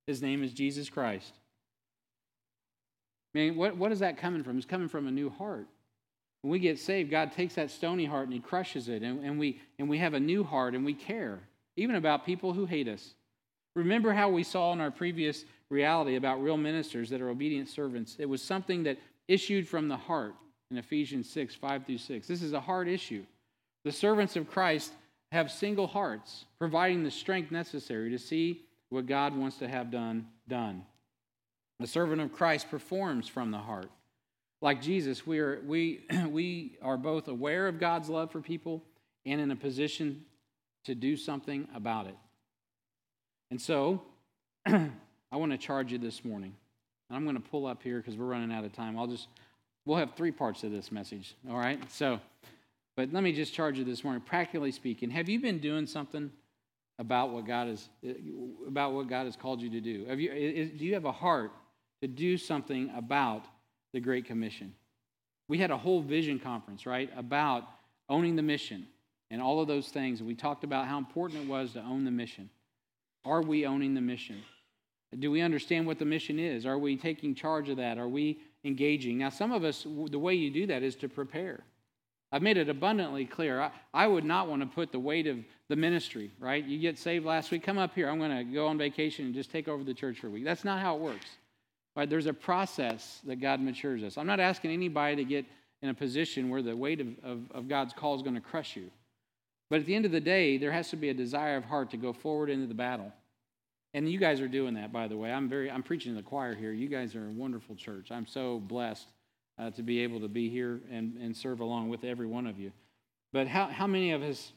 His 0.06 0.20
name 0.20 0.42
is 0.42 0.52
Jesus 0.52 0.90
Christ. 0.90 1.32
I 3.38 3.42
mean, 3.42 3.56
what, 3.56 3.76
what 3.76 3.92
is 3.92 4.00
that 4.00 4.18
coming 4.18 4.42
from? 4.42 4.56
It's 4.56 4.66
coming 4.66 4.88
from 4.88 5.06
a 5.06 5.10
new 5.12 5.30
heart. 5.30 5.66
When 6.42 6.50
we 6.50 6.58
get 6.58 6.78
saved, 6.78 7.10
God 7.10 7.32
takes 7.32 7.54
that 7.54 7.70
stony 7.70 8.04
heart 8.04 8.24
and 8.24 8.32
He 8.32 8.40
crushes 8.40 8.88
it, 8.88 9.02
and, 9.02 9.24
and, 9.24 9.38
we, 9.38 9.60
and 9.78 9.88
we 9.88 9.98
have 9.98 10.14
a 10.14 10.20
new 10.20 10.42
heart 10.42 10.74
and 10.74 10.84
we 10.84 10.94
care, 10.94 11.40
even 11.76 11.96
about 11.96 12.26
people 12.26 12.52
who 12.52 12.66
hate 12.66 12.88
us. 12.88 13.14
Remember 13.76 14.12
how 14.12 14.28
we 14.28 14.42
saw 14.42 14.72
in 14.72 14.80
our 14.80 14.90
previous 14.90 15.44
reality 15.70 16.16
about 16.16 16.42
real 16.42 16.56
ministers 16.56 17.10
that 17.10 17.20
are 17.20 17.28
obedient 17.28 17.68
servants? 17.68 18.16
It 18.18 18.28
was 18.28 18.42
something 18.42 18.82
that 18.84 18.98
issued 19.28 19.68
from 19.68 19.88
the 19.88 19.96
heart 19.96 20.34
in 20.70 20.78
Ephesians 20.78 21.30
6 21.30 21.54
5 21.54 21.86
through 21.86 21.98
6. 21.98 22.26
This 22.26 22.42
is 22.42 22.52
a 22.52 22.60
hard 22.60 22.88
issue. 22.88 23.24
The 23.84 23.92
servants 23.92 24.34
of 24.34 24.50
Christ 24.50 24.92
have 25.30 25.50
single 25.50 25.86
hearts, 25.86 26.46
providing 26.58 27.04
the 27.04 27.10
strength 27.10 27.52
necessary 27.52 28.10
to 28.10 28.18
see 28.18 28.62
what 28.88 29.06
God 29.06 29.36
wants 29.36 29.58
to 29.58 29.68
have 29.68 29.90
done 29.90 30.26
done. 30.48 30.84
The 31.80 31.86
servant 31.86 32.20
of 32.20 32.32
Christ 32.32 32.70
performs 32.70 33.28
from 33.28 33.50
the 33.50 33.58
heart. 33.58 33.90
Like 34.60 34.82
Jesus, 34.82 35.26
we 35.26 35.38
are, 35.38 35.60
we, 35.64 36.00
we 36.28 36.76
are 36.82 36.96
both 36.96 37.28
aware 37.28 37.68
of 37.68 37.78
God's 37.78 38.08
love 38.08 38.32
for 38.32 38.40
people 38.40 38.82
and 39.24 39.40
in 39.40 39.50
a 39.50 39.56
position 39.56 40.24
to 40.84 40.94
do 40.94 41.16
something 41.16 41.68
about 41.74 42.06
it. 42.06 42.16
And 43.50 43.60
so, 43.60 44.02
I 44.66 44.90
want 45.32 45.52
to 45.52 45.58
charge 45.58 45.92
you 45.92 45.98
this 45.98 46.24
morning. 46.24 46.54
I'm 47.10 47.24
going 47.24 47.36
to 47.36 47.42
pull 47.42 47.66
up 47.66 47.82
here 47.82 47.98
because 47.98 48.16
we're 48.16 48.26
running 48.26 48.52
out 48.52 48.64
of 48.64 48.72
time. 48.72 48.98
I'll 48.98 49.06
just, 49.06 49.28
we'll 49.84 49.96
have 49.96 50.14
three 50.14 50.30
parts 50.30 50.64
of 50.64 50.70
this 50.70 50.92
message, 50.92 51.34
all 51.48 51.56
right? 51.56 51.80
So, 51.90 52.20
but 52.96 53.12
let 53.12 53.22
me 53.22 53.32
just 53.32 53.54
charge 53.54 53.78
you 53.78 53.84
this 53.84 54.02
morning. 54.02 54.20
Practically 54.20 54.72
speaking, 54.72 55.10
have 55.10 55.28
you 55.28 55.40
been 55.40 55.58
doing 55.58 55.86
something 55.86 56.30
about 56.98 57.30
what 57.30 57.46
God 57.46 57.68
is 57.68 57.88
about 58.66 58.92
what 58.92 59.08
God 59.08 59.24
has 59.24 59.36
called 59.36 59.62
you 59.62 59.70
to 59.70 59.80
do? 59.80 60.04
Have 60.06 60.20
you, 60.20 60.32
is, 60.32 60.70
do 60.70 60.84
you 60.84 60.94
have 60.94 61.04
a 61.04 61.12
heart 61.12 61.52
to 62.02 62.08
do 62.08 62.36
something 62.36 62.90
about 62.96 63.44
the 63.92 64.00
Great 64.00 64.26
Commission. 64.26 64.74
We 65.48 65.58
had 65.58 65.70
a 65.70 65.76
whole 65.76 66.02
vision 66.02 66.38
conference, 66.38 66.86
right, 66.86 67.10
about 67.16 67.64
owning 68.08 68.36
the 68.36 68.42
mission 68.42 68.86
and 69.30 69.42
all 69.42 69.60
of 69.60 69.68
those 69.68 69.88
things. 69.88 70.20
And 70.20 70.28
we 70.28 70.34
talked 70.34 70.64
about 70.64 70.86
how 70.86 70.98
important 70.98 71.42
it 71.42 71.48
was 71.48 71.72
to 71.72 71.80
own 71.80 72.04
the 72.04 72.10
mission. 72.10 72.50
Are 73.24 73.42
we 73.42 73.66
owning 73.66 73.94
the 73.94 74.00
mission? 74.00 74.42
Do 75.18 75.30
we 75.30 75.40
understand 75.40 75.86
what 75.86 75.98
the 75.98 76.04
mission 76.04 76.38
is? 76.38 76.66
Are 76.66 76.78
we 76.78 76.96
taking 76.96 77.34
charge 77.34 77.68
of 77.68 77.78
that? 77.78 77.98
Are 77.98 78.08
we 78.08 78.38
engaging? 78.64 79.18
Now, 79.18 79.30
some 79.30 79.52
of 79.52 79.64
us, 79.64 79.84
the 79.84 80.18
way 80.18 80.34
you 80.34 80.50
do 80.50 80.66
that 80.66 80.82
is 80.82 80.96
to 80.96 81.08
prepare. 81.08 81.60
I've 82.30 82.42
made 82.42 82.58
it 82.58 82.68
abundantly 82.68 83.24
clear. 83.24 83.60
I, 83.60 83.70
I 83.94 84.06
would 84.06 84.24
not 84.24 84.48
want 84.48 84.60
to 84.60 84.66
put 84.66 84.92
the 84.92 84.98
weight 84.98 85.26
of 85.26 85.38
the 85.68 85.76
ministry, 85.76 86.30
right? 86.38 86.62
You 86.62 86.78
get 86.78 86.98
saved 86.98 87.24
last 87.24 87.50
week, 87.50 87.62
come 87.62 87.78
up 87.78 87.94
here. 87.94 88.10
I'm 88.10 88.18
going 88.18 88.36
to 88.36 88.44
go 88.44 88.66
on 88.66 88.76
vacation 88.76 89.24
and 89.24 89.34
just 89.34 89.50
take 89.50 89.66
over 89.66 89.82
the 89.82 89.94
church 89.94 90.18
for 90.20 90.26
a 90.26 90.30
week. 90.30 90.44
That's 90.44 90.64
not 90.64 90.80
how 90.80 90.96
it 90.96 91.00
works. 91.00 91.26
Right? 91.98 92.08
There's 92.08 92.26
a 92.26 92.32
process 92.32 93.20
that 93.26 93.40
God 93.40 93.60
matures 93.60 94.04
us. 94.04 94.16
I'm 94.16 94.26
not 94.28 94.38
asking 94.38 94.70
anybody 94.70 95.16
to 95.16 95.24
get 95.24 95.46
in 95.82 95.88
a 95.88 95.94
position 95.94 96.48
where 96.48 96.62
the 96.62 96.76
weight 96.76 97.00
of, 97.00 97.08
of, 97.24 97.50
of 97.50 97.68
God's 97.68 97.92
call 97.92 98.14
is 98.14 98.22
going 98.22 98.36
to 98.36 98.40
crush 98.40 98.76
you. 98.76 98.92
But 99.68 99.80
at 99.80 99.86
the 99.86 99.96
end 99.96 100.04
of 100.04 100.12
the 100.12 100.20
day, 100.20 100.58
there 100.58 100.70
has 100.70 100.90
to 100.90 100.96
be 100.96 101.08
a 101.08 101.14
desire 101.14 101.56
of 101.56 101.64
heart 101.64 101.90
to 101.90 101.96
go 101.96 102.12
forward 102.12 102.50
into 102.50 102.68
the 102.68 102.74
battle. 102.74 103.12
And 103.94 104.08
you 104.08 104.20
guys 104.20 104.40
are 104.40 104.46
doing 104.46 104.74
that, 104.74 104.92
by 104.92 105.08
the 105.08 105.16
way. 105.16 105.32
I'm 105.32 105.48
very 105.48 105.68
I'm 105.68 105.82
preaching 105.82 106.12
to 106.14 106.22
the 106.22 106.22
choir 106.22 106.54
here. 106.54 106.70
You 106.70 106.86
guys 106.86 107.16
are 107.16 107.26
a 107.26 107.32
wonderful 107.32 107.74
church. 107.74 108.12
I'm 108.12 108.28
so 108.28 108.60
blessed 108.60 109.08
uh, 109.58 109.70
to 109.72 109.82
be 109.82 109.98
able 110.04 110.20
to 110.20 110.28
be 110.28 110.48
here 110.48 110.80
and, 110.92 111.16
and 111.16 111.36
serve 111.36 111.58
along 111.58 111.88
with 111.88 112.04
every 112.04 112.28
one 112.28 112.46
of 112.46 112.60
you. 112.60 112.70
But 113.32 113.48
how, 113.48 113.66
how 113.66 113.88
many 113.88 114.12
of 114.12 114.22
us, 114.22 114.52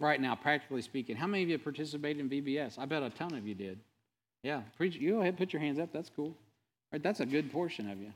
right 0.00 0.20
now, 0.20 0.34
practically 0.34 0.82
speaking, 0.82 1.14
how 1.14 1.28
many 1.28 1.44
of 1.44 1.48
you 1.48 1.58
participated 1.58 2.18
in 2.18 2.28
VBS? 2.28 2.76
I 2.76 2.86
bet 2.86 3.04
a 3.04 3.10
ton 3.10 3.34
of 3.34 3.46
you 3.46 3.54
did. 3.54 3.78
Yeah, 4.42 4.62
preach. 4.76 4.96
You 4.96 5.12
go 5.12 5.20
ahead, 5.20 5.36
put 5.36 5.52
your 5.52 5.60
hands 5.60 5.78
up. 5.78 5.92
That's 5.92 6.10
cool. 6.14 6.26
All 6.26 6.34
right, 6.92 7.02
that's 7.02 7.20
a 7.20 7.26
good 7.26 7.52
portion 7.52 7.90
of 7.90 7.98
you. 7.98 8.12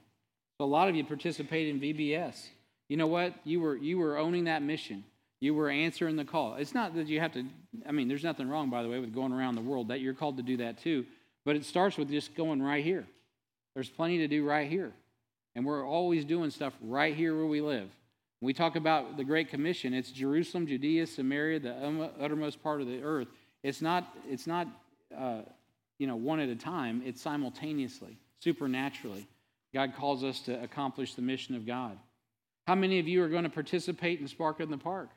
So 0.58 0.64
a 0.64 0.66
lot 0.66 0.88
of 0.88 0.94
you 0.94 1.04
participated 1.04 1.74
in 1.74 1.80
VBS. 1.80 2.46
You 2.88 2.96
know 2.96 3.06
what? 3.06 3.34
You 3.44 3.60
were 3.60 3.76
you 3.76 3.98
were 3.98 4.18
owning 4.18 4.44
that 4.44 4.62
mission. 4.62 5.04
You 5.40 5.54
were 5.54 5.68
answering 5.68 6.16
the 6.16 6.24
call. 6.24 6.54
It's 6.54 6.74
not 6.74 6.94
that 6.94 7.08
you 7.08 7.20
have 7.20 7.32
to. 7.32 7.44
I 7.86 7.92
mean, 7.92 8.08
there's 8.08 8.24
nothing 8.24 8.48
wrong, 8.48 8.70
by 8.70 8.82
the 8.82 8.88
way, 8.88 8.98
with 8.98 9.14
going 9.14 9.32
around 9.32 9.56
the 9.56 9.60
world. 9.62 9.88
That 9.88 10.00
you're 10.00 10.14
called 10.14 10.36
to 10.38 10.42
do 10.42 10.58
that 10.58 10.78
too. 10.78 11.04
But 11.44 11.56
it 11.56 11.64
starts 11.64 11.98
with 11.98 12.08
just 12.10 12.34
going 12.34 12.62
right 12.62 12.82
here. 12.82 13.04
There's 13.74 13.90
plenty 13.90 14.18
to 14.18 14.28
do 14.28 14.44
right 14.44 14.70
here, 14.70 14.92
and 15.54 15.66
we're 15.66 15.86
always 15.86 16.24
doing 16.24 16.50
stuff 16.50 16.72
right 16.80 17.14
here 17.14 17.36
where 17.36 17.46
we 17.46 17.60
live. 17.60 17.88
When 18.40 18.46
we 18.46 18.54
talk 18.54 18.76
about 18.76 19.16
the 19.16 19.24
Great 19.24 19.50
Commission, 19.50 19.92
it's 19.92 20.10
Jerusalem, 20.10 20.66
Judea, 20.66 21.06
Samaria, 21.06 21.60
the 21.60 22.10
uttermost 22.20 22.62
part 22.62 22.80
of 22.80 22.86
the 22.86 23.02
earth. 23.02 23.28
It's 23.62 23.82
not. 23.82 24.16
It's 24.28 24.46
not. 24.46 24.68
Uh, 25.16 25.42
you 25.98 26.06
know, 26.06 26.16
one 26.16 26.40
at 26.40 26.48
a 26.48 26.56
time, 26.56 27.02
it's 27.04 27.20
simultaneously, 27.20 28.18
supernaturally. 28.40 29.26
God 29.72 29.94
calls 29.96 30.22
us 30.24 30.40
to 30.40 30.62
accomplish 30.62 31.14
the 31.14 31.22
mission 31.22 31.54
of 31.54 31.66
God. 31.66 31.98
How 32.66 32.74
many 32.74 32.98
of 32.98 33.08
you 33.08 33.22
are 33.22 33.28
going 33.28 33.44
to 33.44 33.50
participate 33.50 34.20
in 34.20 34.28
Spark 34.28 34.60
in 34.60 34.70
the 34.70 34.78
Park? 34.78 35.10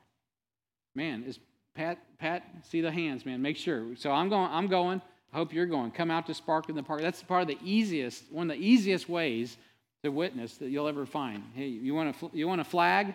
Man, 0.95 1.23
is 1.23 1.39
Pat 1.75 1.99
Pat 2.17 2.43
see 2.67 2.81
the 2.81 2.91
hands, 2.91 3.25
man. 3.25 3.41
Make 3.41 3.57
sure. 3.57 3.95
So 3.95 4.11
I'm 4.11 4.29
going 4.29 4.49
I'm 4.51 4.67
going. 4.67 5.01
I 5.31 5.37
hope 5.37 5.53
you're 5.53 5.67
going. 5.67 5.91
Come 5.91 6.09
out 6.09 6.25
to 6.27 6.33
Spark 6.33 6.69
in 6.69 6.75
the 6.75 6.83
Park. 6.83 7.01
That's 7.01 7.21
part 7.21 7.43
of 7.43 7.47
the 7.47 7.59
easiest 7.63 8.23
one 8.31 8.49
of 8.49 8.57
the 8.57 8.63
easiest 8.63 9.07
ways 9.07 9.57
to 10.03 10.09
witness 10.09 10.57
that 10.57 10.69
you'll 10.69 10.87
ever 10.87 11.05
find. 11.05 11.43
Hey, 11.55 11.67
you 11.67 11.93
want 11.93 12.15
a 12.21 12.29
you 12.33 12.47
want 12.47 12.61
a 12.61 12.65
flag? 12.65 13.13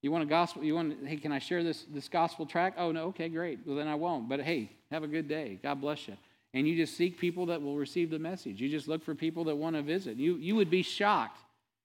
You 0.00 0.12
want 0.12 0.22
a 0.22 0.26
gospel? 0.26 0.62
You 0.62 0.74
want 0.74 1.06
hey, 1.06 1.16
can 1.16 1.32
I 1.32 1.38
share 1.40 1.64
this 1.64 1.84
this 1.92 2.08
gospel 2.08 2.46
track? 2.46 2.74
Oh 2.78 2.92
no, 2.92 3.06
okay, 3.06 3.28
great. 3.28 3.60
Well 3.66 3.76
then 3.76 3.88
I 3.88 3.96
won't. 3.96 4.28
But 4.28 4.40
hey, 4.40 4.70
have 4.90 5.02
a 5.02 5.08
good 5.08 5.28
day. 5.28 5.58
God 5.62 5.80
bless 5.80 6.06
you 6.06 6.16
and 6.54 6.66
you 6.66 6.76
just 6.76 6.96
seek 6.96 7.18
people 7.18 7.46
that 7.46 7.60
will 7.60 7.76
receive 7.76 8.10
the 8.10 8.18
message. 8.18 8.60
You 8.60 8.68
just 8.68 8.88
look 8.88 9.04
for 9.04 9.14
people 9.14 9.44
that 9.44 9.56
want 9.56 9.76
to 9.76 9.82
visit. 9.82 10.16
You, 10.16 10.36
you 10.36 10.54
would 10.54 10.70
be 10.70 10.82
shocked. 10.82 11.40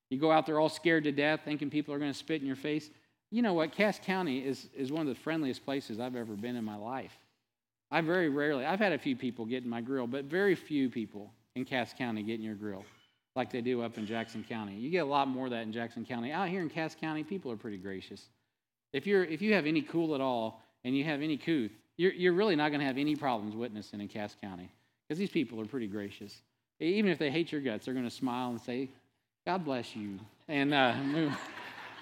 You 0.10 0.20
go 0.20 0.32
out 0.32 0.46
there 0.46 0.60
all 0.60 0.70
scared 0.70 1.04
to 1.04 1.12
death, 1.12 1.42
thinking 1.44 1.70
people 1.70 1.94
are 1.94 2.00
going 2.00 2.12
to 2.12 2.18
spit 2.18 2.40
in 2.40 2.48
your 2.48 2.56
face. 2.56 2.90
You 3.32 3.42
know 3.42 3.54
what? 3.54 3.72
Cass 3.72 4.00
County 4.04 4.40
is, 4.40 4.70
is 4.76 4.92
one 4.92 5.08
of 5.08 5.14
the 5.14 5.20
friendliest 5.22 5.66
places 5.66 6.00
I've 6.00 6.16
ever 6.16 6.34
been 6.34 6.56
in 6.56 6.64
my 6.64 6.78
life. 6.78 7.12
I 7.92 8.02
very 8.02 8.30
rarely, 8.30 8.66
I've 8.66 8.80
had 8.80 8.94
a 8.94 9.00
few 9.00 9.16
people 9.16 9.46
get 9.46 9.64
in 9.64 9.70
my 9.70 9.82
grill, 9.82 10.08
but 10.08 10.26
very 10.26 10.56
few 10.56 10.90
people 10.90 11.34
in 11.56 11.66
Cass 11.66 11.94
County 11.98 12.22
get 12.22 12.36
in 12.36 12.44
your 12.44 12.56
grill. 12.56 12.86
like 13.36 13.52
they 13.52 13.62
do 13.62 13.82
up 13.82 13.98
in 13.98 14.06
Jackson 14.06 14.44
County. 14.48 14.76
You 14.76 14.90
get 14.90 15.00
a 15.00 15.10
lot 15.10 15.28
more 15.28 15.46
of 15.46 15.52
that 15.52 15.64
in 15.64 15.72
Jackson 15.72 16.06
County. 16.06 16.32
Out 16.32 16.50
here 16.50 16.62
in 16.62 16.70
Cass 16.70 16.96
County, 17.00 17.24
people 17.24 17.52
are 17.52 17.56
pretty 17.56 17.78
gracious. 17.78 18.30
If 18.94 19.08
you're 19.08 19.24
if 19.24 19.42
you 19.42 19.54
have 19.54 19.66
any 19.66 19.82
cool 19.82 20.16
at 20.16 20.22
all 20.22 20.62
and 20.84 20.96
you 20.96 21.04
have 21.04 21.22
any 21.22 21.38
couth, 21.38 21.72
you're, 22.00 22.14
you're 22.14 22.34
really 22.34 22.56
not 22.56 22.70
going 22.70 22.80
to 22.80 22.86
have 22.86 22.98
any 22.98 23.16
problems 23.16 23.56
witnessing 23.56 24.00
in 24.00 24.08
Cass 24.08 24.36
County 24.42 24.70
because 25.08 25.20
these 25.20 25.30
people 25.30 25.60
are 25.60 25.66
pretty 25.66 25.88
gracious. 25.88 26.42
Even 26.80 27.12
if 27.12 27.20
they 27.20 27.30
hate 27.30 27.52
your 27.52 27.60
guts, 27.60 27.86
they're 27.86 27.94
going 27.94 28.08
to 28.08 28.16
smile 28.16 28.52
and 28.52 28.62
say, 28.62 28.90
God 29.46 29.66
bless 29.66 29.96
you. 29.96 30.18
And 30.48 30.74
uh. 30.74 30.96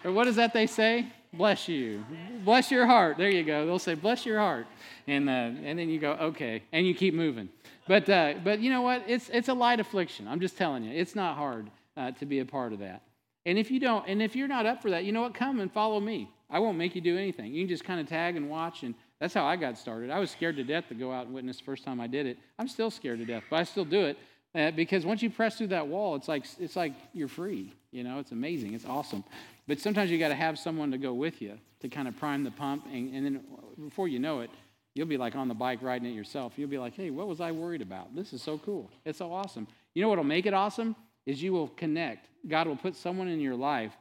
Or 0.04 0.12
what 0.12 0.28
is 0.28 0.36
that 0.36 0.54
they 0.54 0.68
say? 0.68 1.08
Bless 1.34 1.68
you. 1.68 2.06
Bless 2.46 2.70
your 2.70 2.86
heart. 2.86 3.18
There 3.18 3.30
you 3.30 3.44
go. 3.44 3.66
They'll 3.66 3.80
say, 3.80 3.96
bless 3.96 4.26
your 4.26 4.38
heart. 4.40 4.68
And, 5.08 5.28
uh, 5.28 5.32
and 5.32 5.80
then 5.80 5.90
you 5.90 6.00
go, 6.00 6.12
okay. 6.12 6.64
And 6.72 6.86
you 6.86 6.94
keep 6.94 7.14
moving. 7.14 7.50
But, 7.88 8.08
uh, 8.08 8.36
but 8.44 8.60
you 8.60 8.70
know 8.70 8.84
what? 8.84 9.04
It's, 9.08 9.30
it's 9.30 9.50
a 9.50 9.54
light 9.54 9.80
affliction. 9.80 10.28
I'm 10.28 10.40
just 10.40 10.58
telling 10.58 10.84
you. 10.84 10.94
It's 10.94 11.16
not 11.16 11.36
hard 11.36 11.70
uh, 11.98 12.12
to 12.12 12.26
be 12.26 12.40
a 12.40 12.46
part 12.46 12.74
of 12.74 12.80
that. 12.80 13.02
And 13.46 13.58
if 13.58 13.72
you 13.72 13.80
don't, 13.80 14.08
and 14.08 14.22
if 14.22 14.36
you're 14.36 14.48
not 14.48 14.66
up 14.66 14.82
for 14.82 14.92
that, 14.92 15.06
you 15.06 15.12
know 15.12 15.24
what? 15.24 15.34
Come 15.34 15.60
and 15.60 15.72
follow 15.72 16.00
me. 16.00 16.30
I 16.50 16.60
won't 16.60 16.78
make 16.78 16.96
you 16.96 17.02
do 17.02 17.18
anything. 17.18 17.54
You 17.54 17.64
can 17.64 17.70
just 17.70 17.84
kind 17.84 18.00
of 18.00 18.08
tag 18.08 18.36
and 18.36 18.50
watch. 18.50 18.84
And 18.84 18.94
that's 19.20 19.34
how 19.34 19.46
I 19.46 19.56
got 19.56 19.78
started. 19.78 20.12
I 20.12 20.20
was 20.20 20.30
scared 20.30 20.58
to 20.58 20.64
death 20.64 20.88
to 20.90 20.96
go 20.96 21.12
out 21.12 21.26
and 21.26 21.34
witness 21.34 21.58
the 21.58 21.64
first 21.64 21.84
time 21.84 22.00
I 22.00 22.08
did 22.08 22.26
it. 22.26 22.38
I'm 22.60 22.68
still 22.68 22.92
scared 22.92 23.20
to 23.20 23.26
death, 23.26 23.44
but 23.50 23.58
I 23.58 23.64
still 23.64 23.86
do 23.86 24.06
it 24.06 24.18
uh, 24.54 24.72
because 24.72 25.06
once 25.06 25.22
you 25.22 25.30
press 25.30 25.58
through 25.58 25.68
that 25.68 25.88
wall, 25.88 26.16
it's 26.16 26.28
like, 26.28 26.46
it's 26.60 26.76
like 26.76 26.94
you're 27.14 27.28
free. 27.28 27.74
You 27.92 28.04
know, 28.04 28.20
it's 28.20 28.32
amazing. 28.32 28.74
It's 28.74 28.86
awesome. 28.86 29.24
But 29.68 29.80
sometimes 29.80 30.12
you 30.12 30.20
got 30.20 30.30
to 30.30 30.36
have 30.36 30.60
someone 30.60 30.92
to 30.92 30.98
go 30.98 31.14
with 31.14 31.42
you 31.42 31.58
to 31.82 31.90
kind 31.90 32.08
of 32.08 32.18
prime 32.18 32.44
the 32.44 32.52
pump. 32.52 32.86
And, 32.92 33.14
and 33.14 33.26
then 33.26 33.44
before 33.84 34.08
you 34.08 34.20
know 34.20 34.42
it, 34.42 34.50
you'll 34.94 35.08
be 35.08 35.18
like 35.18 35.36
on 35.36 35.48
the 35.48 35.54
bike 35.54 35.80
riding 35.82 36.12
it 36.12 36.16
yourself. 36.16 36.54
You'll 36.56 36.70
be 36.70 36.78
like, 36.78 36.96
hey, 36.96 37.10
what 37.10 37.28
was 37.28 37.42
I 37.42 37.52
worried 37.52 37.82
about? 37.82 38.16
This 38.16 38.34
is 38.34 38.42
so 38.42 38.58
cool. 38.60 38.90
It's 39.06 39.18
so 39.18 39.34
awesome. 39.34 39.68
You 39.94 40.02
know 40.02 40.10
what 40.10 40.18
will 40.18 40.26
make 40.26 40.46
it 40.46 40.54
awesome? 40.54 40.96
Is 41.26 41.42
you 41.42 41.54
will 41.54 41.68
connect. 41.70 42.28
God 42.48 42.68
will 42.68 42.78
put 42.78 42.96
someone 42.96 43.28
in 43.28 43.40
your 43.40 43.56
life 43.56 43.92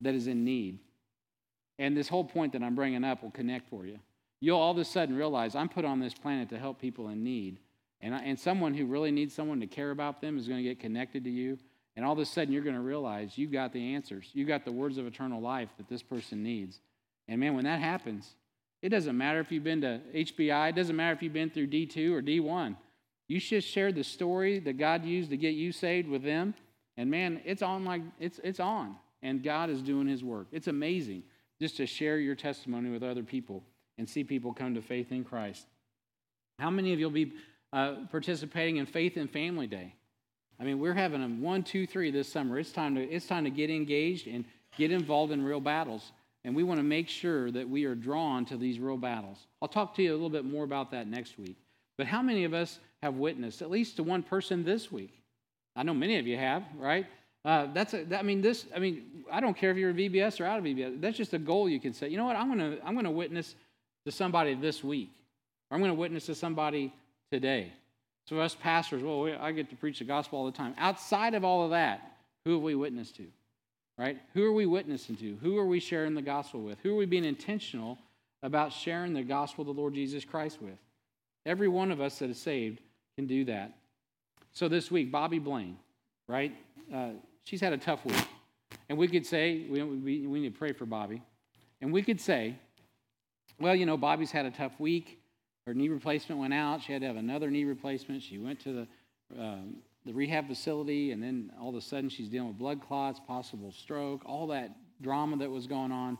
that 0.00 0.14
is 0.14 0.26
in 0.28 0.44
need. 0.44 0.78
And 1.78 1.96
this 1.96 2.08
whole 2.08 2.24
point 2.24 2.52
that 2.52 2.62
I'm 2.62 2.74
bringing 2.74 3.04
up 3.04 3.22
will 3.22 3.30
connect 3.30 3.68
for 3.68 3.84
you. 3.84 3.98
You'll 4.40 4.58
all 4.58 4.72
of 4.72 4.78
a 4.78 4.84
sudden 4.84 5.16
realize 5.16 5.54
I'm 5.54 5.68
put 5.68 5.84
on 5.84 6.00
this 6.00 6.14
planet 6.14 6.50
to 6.50 6.58
help 6.58 6.80
people 6.80 7.08
in 7.08 7.24
need. 7.24 7.58
And, 8.00 8.14
I, 8.14 8.18
and 8.18 8.38
someone 8.38 8.74
who 8.74 8.86
really 8.86 9.10
needs 9.10 9.34
someone 9.34 9.60
to 9.60 9.66
care 9.66 9.90
about 9.90 10.20
them 10.20 10.38
is 10.38 10.46
going 10.46 10.62
to 10.62 10.68
get 10.68 10.80
connected 10.80 11.24
to 11.24 11.30
you. 11.30 11.58
And 11.96 12.04
all 12.04 12.12
of 12.12 12.18
a 12.18 12.26
sudden, 12.26 12.52
you're 12.52 12.62
going 12.62 12.76
to 12.76 12.82
realize 12.82 13.38
you've 13.38 13.52
got 13.52 13.72
the 13.72 13.94
answers. 13.94 14.28
you've 14.34 14.48
got 14.48 14.66
the 14.66 14.72
words 14.72 14.98
of 14.98 15.06
eternal 15.06 15.40
life 15.40 15.70
that 15.78 15.88
this 15.88 16.02
person 16.02 16.42
needs. 16.42 16.80
And 17.26 17.40
man, 17.40 17.54
when 17.54 17.64
that 17.64 17.80
happens, 17.80 18.34
it 18.82 18.90
doesn't 18.90 19.16
matter 19.16 19.40
if 19.40 19.50
you've 19.50 19.64
been 19.64 19.80
to 19.80 20.00
HBI, 20.14 20.70
it 20.70 20.76
doesn't 20.76 20.94
matter 20.94 21.14
if 21.14 21.22
you've 21.22 21.32
been 21.32 21.50
through 21.50 21.68
D2 21.68 22.12
or 22.12 22.22
D1. 22.22 22.76
You 23.28 23.40
just 23.40 23.66
share 23.66 23.90
the 23.90 24.04
story 24.04 24.58
that 24.60 24.78
God 24.78 25.04
used 25.04 25.30
to 25.30 25.36
get 25.36 25.54
you 25.54 25.72
saved 25.72 26.08
with 26.08 26.22
them. 26.22 26.54
And 26.96 27.10
man, 27.10 27.40
it's 27.44 27.62
on 27.62 27.84
like 27.84 28.02
it's 28.20 28.38
it's 28.44 28.60
on. 28.60 28.96
And 29.22 29.42
God 29.42 29.70
is 29.70 29.82
doing 29.82 30.06
his 30.06 30.22
work. 30.22 30.46
It's 30.52 30.68
amazing 30.68 31.24
just 31.60 31.78
to 31.78 31.86
share 31.86 32.18
your 32.18 32.34
testimony 32.34 32.90
with 32.90 33.02
other 33.02 33.22
people 33.22 33.64
and 33.98 34.08
see 34.08 34.24
people 34.24 34.52
come 34.52 34.74
to 34.74 34.82
faith 34.82 35.12
in 35.12 35.24
Christ. 35.24 35.66
How 36.58 36.70
many 36.70 36.92
of 36.92 36.98
you 36.98 37.06
will 37.06 37.12
be 37.12 37.32
uh, 37.72 37.94
participating 38.10 38.76
in 38.76 38.86
Faith 38.86 39.16
and 39.16 39.30
Family 39.30 39.66
Day? 39.66 39.94
I 40.58 40.64
mean, 40.64 40.78
we're 40.78 40.94
having 40.94 41.22
a 41.22 41.28
one, 41.28 41.62
two, 41.62 41.86
three 41.86 42.10
this 42.10 42.30
summer. 42.30 42.58
It's 42.58 42.72
time 42.72 42.94
to 42.94 43.02
it's 43.02 43.26
time 43.26 43.44
to 43.44 43.50
get 43.50 43.70
engaged 43.70 44.26
and 44.26 44.44
get 44.76 44.90
involved 44.90 45.32
in 45.32 45.44
real 45.44 45.60
battles. 45.60 46.12
And 46.44 46.54
we 46.54 46.62
want 46.62 46.78
to 46.78 46.84
make 46.84 47.08
sure 47.08 47.50
that 47.50 47.68
we 47.68 47.84
are 47.84 47.94
drawn 47.94 48.44
to 48.46 48.56
these 48.56 48.78
real 48.78 48.96
battles. 48.96 49.38
I'll 49.60 49.68
talk 49.68 49.94
to 49.96 50.02
you 50.02 50.12
a 50.12 50.14
little 50.14 50.30
bit 50.30 50.44
more 50.44 50.64
about 50.64 50.92
that 50.92 51.08
next 51.08 51.38
week. 51.38 51.56
But 51.98 52.06
how 52.06 52.22
many 52.22 52.44
of 52.44 52.54
us 52.54 52.78
have 53.02 53.14
witnessed 53.14 53.62
at 53.62 53.70
least 53.70 53.96
to 53.96 54.02
one 54.02 54.22
person 54.22 54.64
this 54.64 54.92
week? 54.92 55.22
I 55.74 55.82
know 55.82 55.92
many 55.92 56.18
of 56.18 56.26
you 56.26 56.36
have, 56.38 56.62
right? 56.78 57.06
Uh, 57.44 57.66
that's 57.74 57.94
a, 57.94 58.18
I 58.18 58.22
mean 58.22 58.40
this. 58.40 58.66
I 58.74 58.78
mean 58.78 59.24
I 59.30 59.40
don't 59.40 59.56
care 59.56 59.70
if 59.70 59.76
you're 59.76 59.90
a 59.90 59.94
VBS 59.94 60.40
or 60.40 60.46
out 60.46 60.58
of 60.58 60.64
VBS. 60.64 61.00
That's 61.00 61.16
just 61.16 61.34
a 61.34 61.38
goal 61.38 61.68
you 61.68 61.80
can 61.80 61.92
set. 61.92 62.10
You 62.10 62.16
know 62.16 62.24
what? 62.24 62.36
I'm 62.36 62.48
gonna 62.48 62.78
I'm 62.84 62.94
gonna 62.94 63.10
witness 63.10 63.56
to 64.06 64.12
somebody 64.12 64.54
this 64.54 64.82
week. 64.82 65.10
I'm 65.70 65.80
gonna 65.80 65.94
witness 65.94 66.26
to 66.26 66.34
somebody 66.34 66.92
today. 67.30 67.72
So 68.28 68.40
us 68.40 68.54
pastors, 68.54 69.02
well, 69.02 69.36
I 69.40 69.52
get 69.52 69.68
to 69.70 69.76
preach 69.76 69.98
the 69.98 70.04
gospel 70.04 70.38
all 70.38 70.46
the 70.46 70.52
time. 70.52 70.74
Outside 70.78 71.34
of 71.34 71.44
all 71.44 71.64
of 71.64 71.70
that, 71.70 72.16
who 72.44 72.54
have 72.54 72.62
we 72.62 72.74
witnessed 72.74 73.16
to? 73.16 73.26
Right? 73.98 74.18
Who 74.34 74.44
are 74.44 74.52
we 74.52 74.66
witnessing 74.66 75.16
to? 75.16 75.36
Who 75.42 75.58
are 75.58 75.66
we 75.66 75.80
sharing 75.80 76.14
the 76.14 76.22
gospel 76.22 76.60
with? 76.60 76.78
Who 76.82 76.92
are 76.92 76.96
we 76.96 77.06
being 77.06 77.24
intentional 77.24 77.98
about 78.42 78.72
sharing 78.72 79.12
the 79.12 79.22
gospel 79.22 79.62
of 79.62 79.74
the 79.74 79.80
Lord 79.80 79.94
Jesus 79.94 80.24
Christ 80.24 80.58
with? 80.60 80.78
Every 81.44 81.68
one 81.68 81.90
of 81.90 82.00
us 82.00 82.18
that 82.20 82.30
is 82.30 82.38
saved 82.38 82.80
can 83.16 83.26
do 83.26 83.44
that. 83.46 83.76
So 84.52 84.68
this 84.68 84.90
week, 84.90 85.10
Bobby 85.10 85.38
Blaine, 85.38 85.78
right? 86.28 86.54
Uh, 86.94 87.10
she's 87.44 87.60
had 87.60 87.72
a 87.72 87.78
tough 87.78 88.04
week. 88.04 88.26
And 88.88 88.98
we 88.98 89.08
could 89.08 89.26
say, 89.26 89.66
we, 89.68 89.82
we, 89.82 90.26
we 90.26 90.40
need 90.40 90.52
to 90.52 90.58
pray 90.58 90.72
for 90.72 90.86
Bobby. 90.86 91.22
And 91.80 91.92
we 91.92 92.02
could 92.02 92.20
say, 92.20 92.56
well, 93.60 93.74
you 93.74 93.86
know, 93.86 93.96
Bobby's 93.96 94.30
had 94.30 94.46
a 94.46 94.50
tough 94.50 94.78
week. 94.78 95.20
Her 95.66 95.74
knee 95.74 95.88
replacement 95.88 96.40
went 96.40 96.54
out. 96.54 96.82
She 96.82 96.92
had 96.92 97.02
to 97.02 97.08
have 97.08 97.16
another 97.16 97.50
knee 97.50 97.64
replacement. 97.64 98.22
She 98.22 98.38
went 98.38 98.60
to 98.60 98.72
the, 98.72 99.40
um, 99.42 99.76
the 100.04 100.12
rehab 100.12 100.46
facility, 100.46 101.12
and 101.12 101.22
then 101.22 101.50
all 101.60 101.70
of 101.70 101.74
a 101.74 101.80
sudden 101.80 102.08
she's 102.08 102.28
dealing 102.28 102.48
with 102.48 102.58
blood 102.58 102.80
clots, 102.80 103.20
possible 103.26 103.72
stroke, 103.72 104.22
all 104.24 104.46
that 104.48 104.70
drama 105.02 105.36
that 105.38 105.50
was 105.50 105.66
going 105.66 105.90
on. 105.92 106.18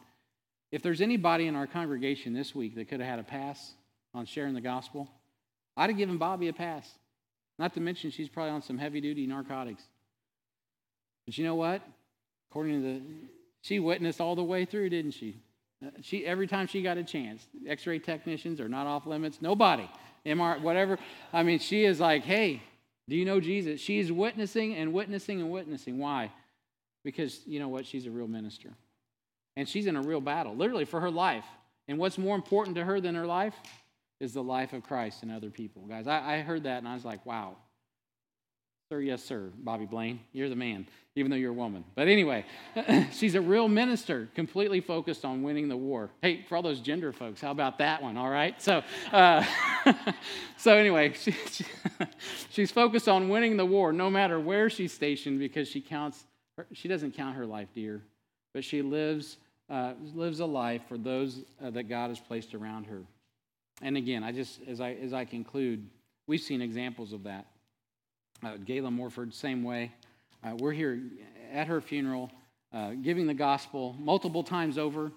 If 0.73 0.83
there's 0.83 1.01
anybody 1.01 1.47
in 1.47 1.55
our 1.55 1.67
congregation 1.67 2.33
this 2.33 2.55
week 2.55 2.75
that 2.75 2.89
could 2.89 3.01
have 3.01 3.09
had 3.09 3.19
a 3.21 3.25
pass 3.25 3.73
on 4.15 4.27
sharing 4.27 4.55
the 4.55 4.61
gospel, 4.61 5.09
I'd 5.77 5.91
have 5.91 5.97
given 5.97 6.19
Bobby 6.19 6.49
a 6.49 6.53
pass. 6.53 6.91
Not 7.59 7.75
to 7.75 7.81
mention 7.81 8.11
she's 8.11 8.29
probably 8.29 8.51
on 8.51 8.63
some 8.63 8.79
heavy 8.79 9.01
duty 9.01 9.27
narcotics. 9.27 9.83
But 11.25 11.39
you 11.39 11.45
know 11.45 11.55
what? 11.55 11.83
According 12.51 12.83
to 12.83 12.89
the, 12.89 13.03
she 13.63 13.79
witnessed 13.79 14.21
all 14.21 14.35
the 14.35 14.45
way 14.45 14.65
through, 14.65 14.91
didn't 14.91 15.13
she? 15.13 15.37
She 16.01 16.25
every 16.25 16.47
time 16.47 16.67
she 16.67 16.83
got 16.83 16.97
a 16.97 17.05
chance. 17.05 17.47
X-ray 17.67 17.99
technicians 17.99 18.61
are 18.61 18.69
not 18.69 18.87
off 18.87 19.07
limits. 19.07 19.43
Nobody, 19.43 19.89
MR, 20.25 20.61
whatever. 20.61 20.99
I 21.33 21.43
mean, 21.43 21.59
she 21.59 21.85
is 21.85 22.01
like, 22.01 22.25
hey, 22.25 22.63
do 23.09 23.17
you 23.17 23.25
know 23.25 23.41
Jesus? 23.41 23.81
She's 23.81 24.11
witnessing 24.11 24.75
and 24.75 24.93
witnessing 24.93 25.41
and 25.41 25.51
witnessing. 25.51 25.99
Why? 25.99 26.33
Because 27.05 27.41
you 27.47 27.61
know 27.61 27.69
what? 27.69 27.87
She's 27.87 28.07
a 28.07 28.11
real 28.11 28.27
minister, 28.27 28.71
and 29.57 29.69
she's 29.69 29.87
in 29.87 29.97
a 29.97 30.03
real 30.03 30.21
battle, 30.21 30.57
literally 30.57 30.85
for 30.85 31.01
her 31.01 31.11
life. 31.11 31.45
And 31.89 31.99
what's 31.99 32.19
more 32.19 32.35
important 32.35 32.77
to 32.77 32.85
her 32.85 33.01
than 33.01 33.15
her 33.15 33.27
life 33.27 33.55
is 34.19 34.33
the 34.33 34.43
life 34.43 34.73
of 34.73 34.83
Christ 34.83 35.23
and 35.23 35.31
other 35.31 35.51
people. 35.51 35.83
Guys, 35.83 36.07
I, 36.07 36.39
I 36.39 36.41
heard 36.41 36.65
that 36.65 36.79
and 36.79 36.89
I 36.89 36.95
was 36.95 37.05
like, 37.05 37.25
wow, 37.27 37.57
Sir, 38.89 39.01
yes, 39.01 39.25
sir, 39.25 39.51
Bobby 39.59 39.85
Blaine. 39.85 40.21
You're 40.33 40.49
the 40.49 40.55
man, 40.55 40.87
even 41.17 41.29
though 41.29 41.37
you're 41.37 41.51
a 41.51 41.55
woman. 41.55 41.83
But 41.97 42.07
anyway, 42.07 42.45
she's 43.13 43.35
a 43.35 43.41
real 43.41 43.67
minister, 43.67 44.29
completely 44.37 44.81
focused 44.81 45.25
on 45.25 45.43
winning 45.43 45.67
the 45.69 45.77
war. 45.77 46.11
Hey, 46.23 46.45
for 46.49 46.55
all 46.55 46.63
those 46.63 46.79
gender 46.79 47.13
folks, 47.13 47.41
how 47.41 47.51
about 47.51 47.79
that 47.79 48.01
one? 48.01 48.17
All 48.17 48.31
right. 48.31 48.63
So, 48.63 48.85
uh, 49.11 49.45
so 50.57 50.77
anyway, 50.77 51.15
she, 51.15 51.33
she, 51.33 51.65
she's 52.51 52.71
focused 52.71 53.09
on 53.09 53.29
winning 53.29 53.57
the 53.57 53.67
war, 53.67 53.93
no 53.93 54.09
matter 54.09 54.39
where 54.39 54.71
she's 54.71 54.93
stationed, 54.93 55.41
because 55.41 55.67
she 55.67 55.81
counts. 55.81 56.25
She 56.73 56.87
doesn't 56.87 57.17
count 57.17 57.35
her 57.35 57.45
life 57.45 57.69
dear, 57.75 58.03
but 58.55 58.63
she 58.63 58.83
lives 58.83 59.39
uh, 59.69 59.95
lives 60.15 60.39
a 60.39 60.47
life 60.47 60.83
for 60.89 60.97
those 60.97 61.43
uh, 61.61 61.71
that 61.71 61.89
God 61.89 62.11
has 62.11 62.21
placed 62.21 62.55
around 62.55 62.87
her. 62.87 63.03
And 63.83 63.97
again, 63.97 64.23
I 64.23 64.31
just 64.31 64.61
as 64.69 64.81
I 64.81 64.93
as 64.93 65.13
I 65.13 65.25
conclude, 65.25 65.89
we've 66.29 66.41
seen 66.41 66.63
examples 66.63 67.13
of 67.13 67.25
that. 67.25 67.47
Uh, 68.47 68.57
Gayla 68.59 68.93
Morford, 68.93 69.35
same 69.35 69.65
way. 69.65 69.91
Uh, 70.45 70.55
we're 70.61 70.71
here 70.71 71.03
at 71.53 71.67
her 71.67 71.81
funeral, 71.81 72.31
uh, 72.73 72.93
giving 73.03 73.27
the 73.27 73.35
gospel 73.35 73.97
multiple 73.99 74.45
times 74.45 74.79
over. 74.79 75.11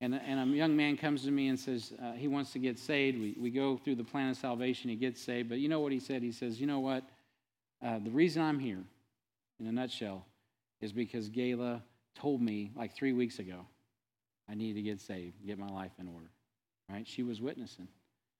And, 0.00 0.14
and 0.14 0.40
a 0.40 0.56
young 0.56 0.74
man 0.74 0.96
comes 0.96 1.24
to 1.24 1.30
me 1.30 1.48
and 1.48 1.60
says 1.60 1.92
uh, 2.02 2.12
he 2.12 2.28
wants 2.28 2.50
to 2.54 2.58
get 2.58 2.78
saved. 2.78 3.20
We, 3.20 3.36
we 3.38 3.50
go 3.50 3.76
through 3.76 3.96
the 3.96 4.04
plan 4.04 4.30
of 4.30 4.38
salvation, 4.38 4.88
he 4.88 4.96
gets 4.96 5.20
saved. 5.20 5.50
But 5.50 5.58
you 5.58 5.68
know 5.68 5.80
what 5.80 5.92
he 5.92 6.00
said? 6.00 6.22
He 6.22 6.32
says, 6.32 6.58
You 6.58 6.66
know 6.66 6.80
what? 6.80 7.04
Uh, 7.84 7.98
the 7.98 8.10
reason 8.10 8.40
I'm 8.40 8.58
here, 8.58 8.82
in 9.60 9.66
a 9.66 9.72
nutshell, 9.72 10.24
is 10.80 10.94
because 10.94 11.28
Gayla 11.28 11.82
told 12.14 12.40
me 12.40 12.70
like 12.74 12.96
three 12.96 13.12
weeks 13.12 13.38
ago 13.38 13.66
I 14.48 14.54
needed 14.54 14.76
to 14.76 14.82
get 14.82 14.98
saved, 14.98 15.34
get 15.46 15.58
my 15.58 15.68
life 15.68 15.92
in 16.00 16.08
order. 16.08 16.30
Right? 16.88 17.06
She 17.06 17.22
was 17.22 17.38
witnessing. 17.38 17.88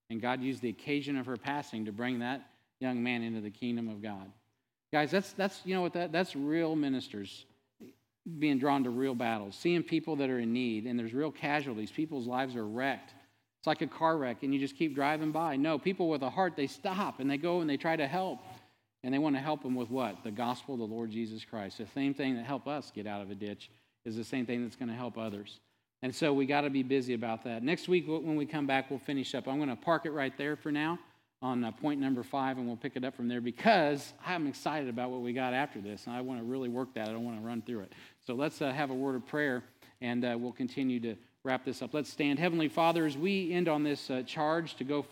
And 0.09 0.22
God 0.22 0.41
used 0.41 0.62
the 0.62 0.70
occasion 0.70 1.18
of 1.18 1.26
her 1.26 1.37
passing 1.37 1.85
to 1.85 1.93
bring 1.93 2.20
that 2.20 2.49
young 2.83 3.03
man 3.03 3.22
into 3.22 3.41
the 3.41 3.51
kingdom 3.51 3.89
of 3.89 4.03
God. 4.03 4.30
Guys, 4.93 5.11
that's, 5.11 5.33
that's 5.33 5.61
you 5.64 5.74
know 5.74 5.80
what, 5.80 5.95
that, 5.95 6.12
that's 6.12 6.37
real 6.37 6.76
ministers 6.76 7.47
being 8.39 8.59
drawn 8.59 8.85
to 8.85 8.91
real 8.91 9.14
battles, 9.14 9.57
seeing 9.57 9.83
people 9.83 10.16
that 10.16 10.28
are 10.28 10.39
in 10.39 10.53
need, 10.53 10.85
and 10.85 10.99
there's 10.99 11.14
real 11.14 11.30
casualties. 11.30 11.91
People's 11.91 12.26
lives 12.26 12.55
are 12.57 12.66
wrecked. 12.66 13.14
It's 13.61 13.66
like 13.66 13.80
a 13.80 13.87
car 13.87 14.16
wreck, 14.16 14.43
and 14.43 14.53
you 14.53 14.61
just 14.61 14.76
keep 14.76 14.95
driving 14.95 15.33
by. 15.33 15.57
No, 15.57 15.78
people 15.78 16.09
with 16.09 16.22
a 16.22 16.30
heart, 16.30 16.55
they 16.57 16.66
stop 16.66 17.20
and 17.20 17.30
they 17.30 17.37
go 17.37 17.61
and 17.61 17.70
they 17.70 17.76
try 17.76 17.97
to 17.97 18.07
help. 18.07 18.41
And 19.05 19.12
they 19.12 19.18
want 19.18 19.35
to 19.35 19.43
help 19.43 19.62
them 19.62 19.74
with 19.74 19.91
what? 19.91 20.22
The 20.22 20.30
gospel 20.30 20.74
of 20.74 20.80
the 20.80 20.87
Lord 20.87 21.11
Jesus 21.11 21.45
Christ. 21.45 21.78
The 21.78 21.87
same 21.87 22.14
thing 22.14 22.37
that 22.37 22.45
helped 22.45 22.68
us 22.68 22.93
get 22.95 23.07
out 23.07 23.20
of 23.20 23.30
a 23.30 23.35
ditch 23.35 23.68
is 24.05 24.16
the 24.16 24.22
same 24.22 24.47
thing 24.47 24.62
that's 24.62 24.76
going 24.76 24.91
to 24.91 24.95
help 24.95 25.18
others. 25.18 25.59
And 26.03 26.14
so 26.14 26.33
we 26.33 26.47
got 26.47 26.61
to 26.62 26.70
be 26.70 26.85
busy 26.85 27.14
about 27.14 27.43
that. 27.45 27.64
Next 27.64 27.89
week, 27.89 28.07
when 28.07 28.37
we 28.37 28.47
come 28.47 28.66
back, 28.66 28.91
we'll 28.91 29.01
finish 29.01 29.35
up. 29.35 29.49
I'm 29.49 29.57
going 29.57 29.68
to 29.68 29.76
park 29.76 30.07
it 30.07 30.11
right 30.12 30.37
there 30.39 30.55
for 30.55 30.70
now. 30.70 31.01
On 31.43 31.64
uh, 31.64 31.72
point 31.72 32.01
number 32.01 32.22
five, 32.22 32.57
and 32.57 32.66
we'll 32.66 32.76
pick 32.76 32.95
it 32.95 33.05
up 33.05 33.16
from 33.16 33.28
there 33.28 33.40
because 33.40 34.12
I'm 34.24 34.47
excited 34.47 34.88
about 34.88 35.11
what 35.11 35.20
we 35.20 35.32
got 35.32 35.53
after 35.53 35.80
this, 35.80 36.07
and 36.07 36.14
I 36.14 36.20
want 36.20 36.38
to 36.40 36.45
really 36.45 36.68
work 36.68 36.95
that. 36.95 37.09
I 37.09 37.12
don't 37.12 37.24
want 37.24 37.40
to 37.40 37.47
run 37.47 37.62
through 37.62 37.80
it. 37.80 37.93
So 38.26 38.34
let's 38.34 38.62
uh, 38.62 38.70
have 38.72 38.90
a 38.90 38.95
word 38.95 39.16
of 39.16 39.26
prayer, 39.26 39.64
and 40.01 40.24
uh, 40.24 40.36
we'll 40.38 40.53
continue 40.53 41.01
to 41.01 41.16
wrap 41.43 41.64
this 41.64 41.82
up. 41.82 41.93
Let's 41.93 42.11
stand. 42.11 42.38
Heavenly 42.38 42.68
Father, 42.68 43.05
as 43.05 43.18
we 43.18 43.53
end 43.53 43.68
on 43.68 43.82
this 43.82 44.09
uh, 44.09 44.22
charge 44.22 44.76
to 44.76 44.84
go 44.84 45.03
forward. 45.03 45.11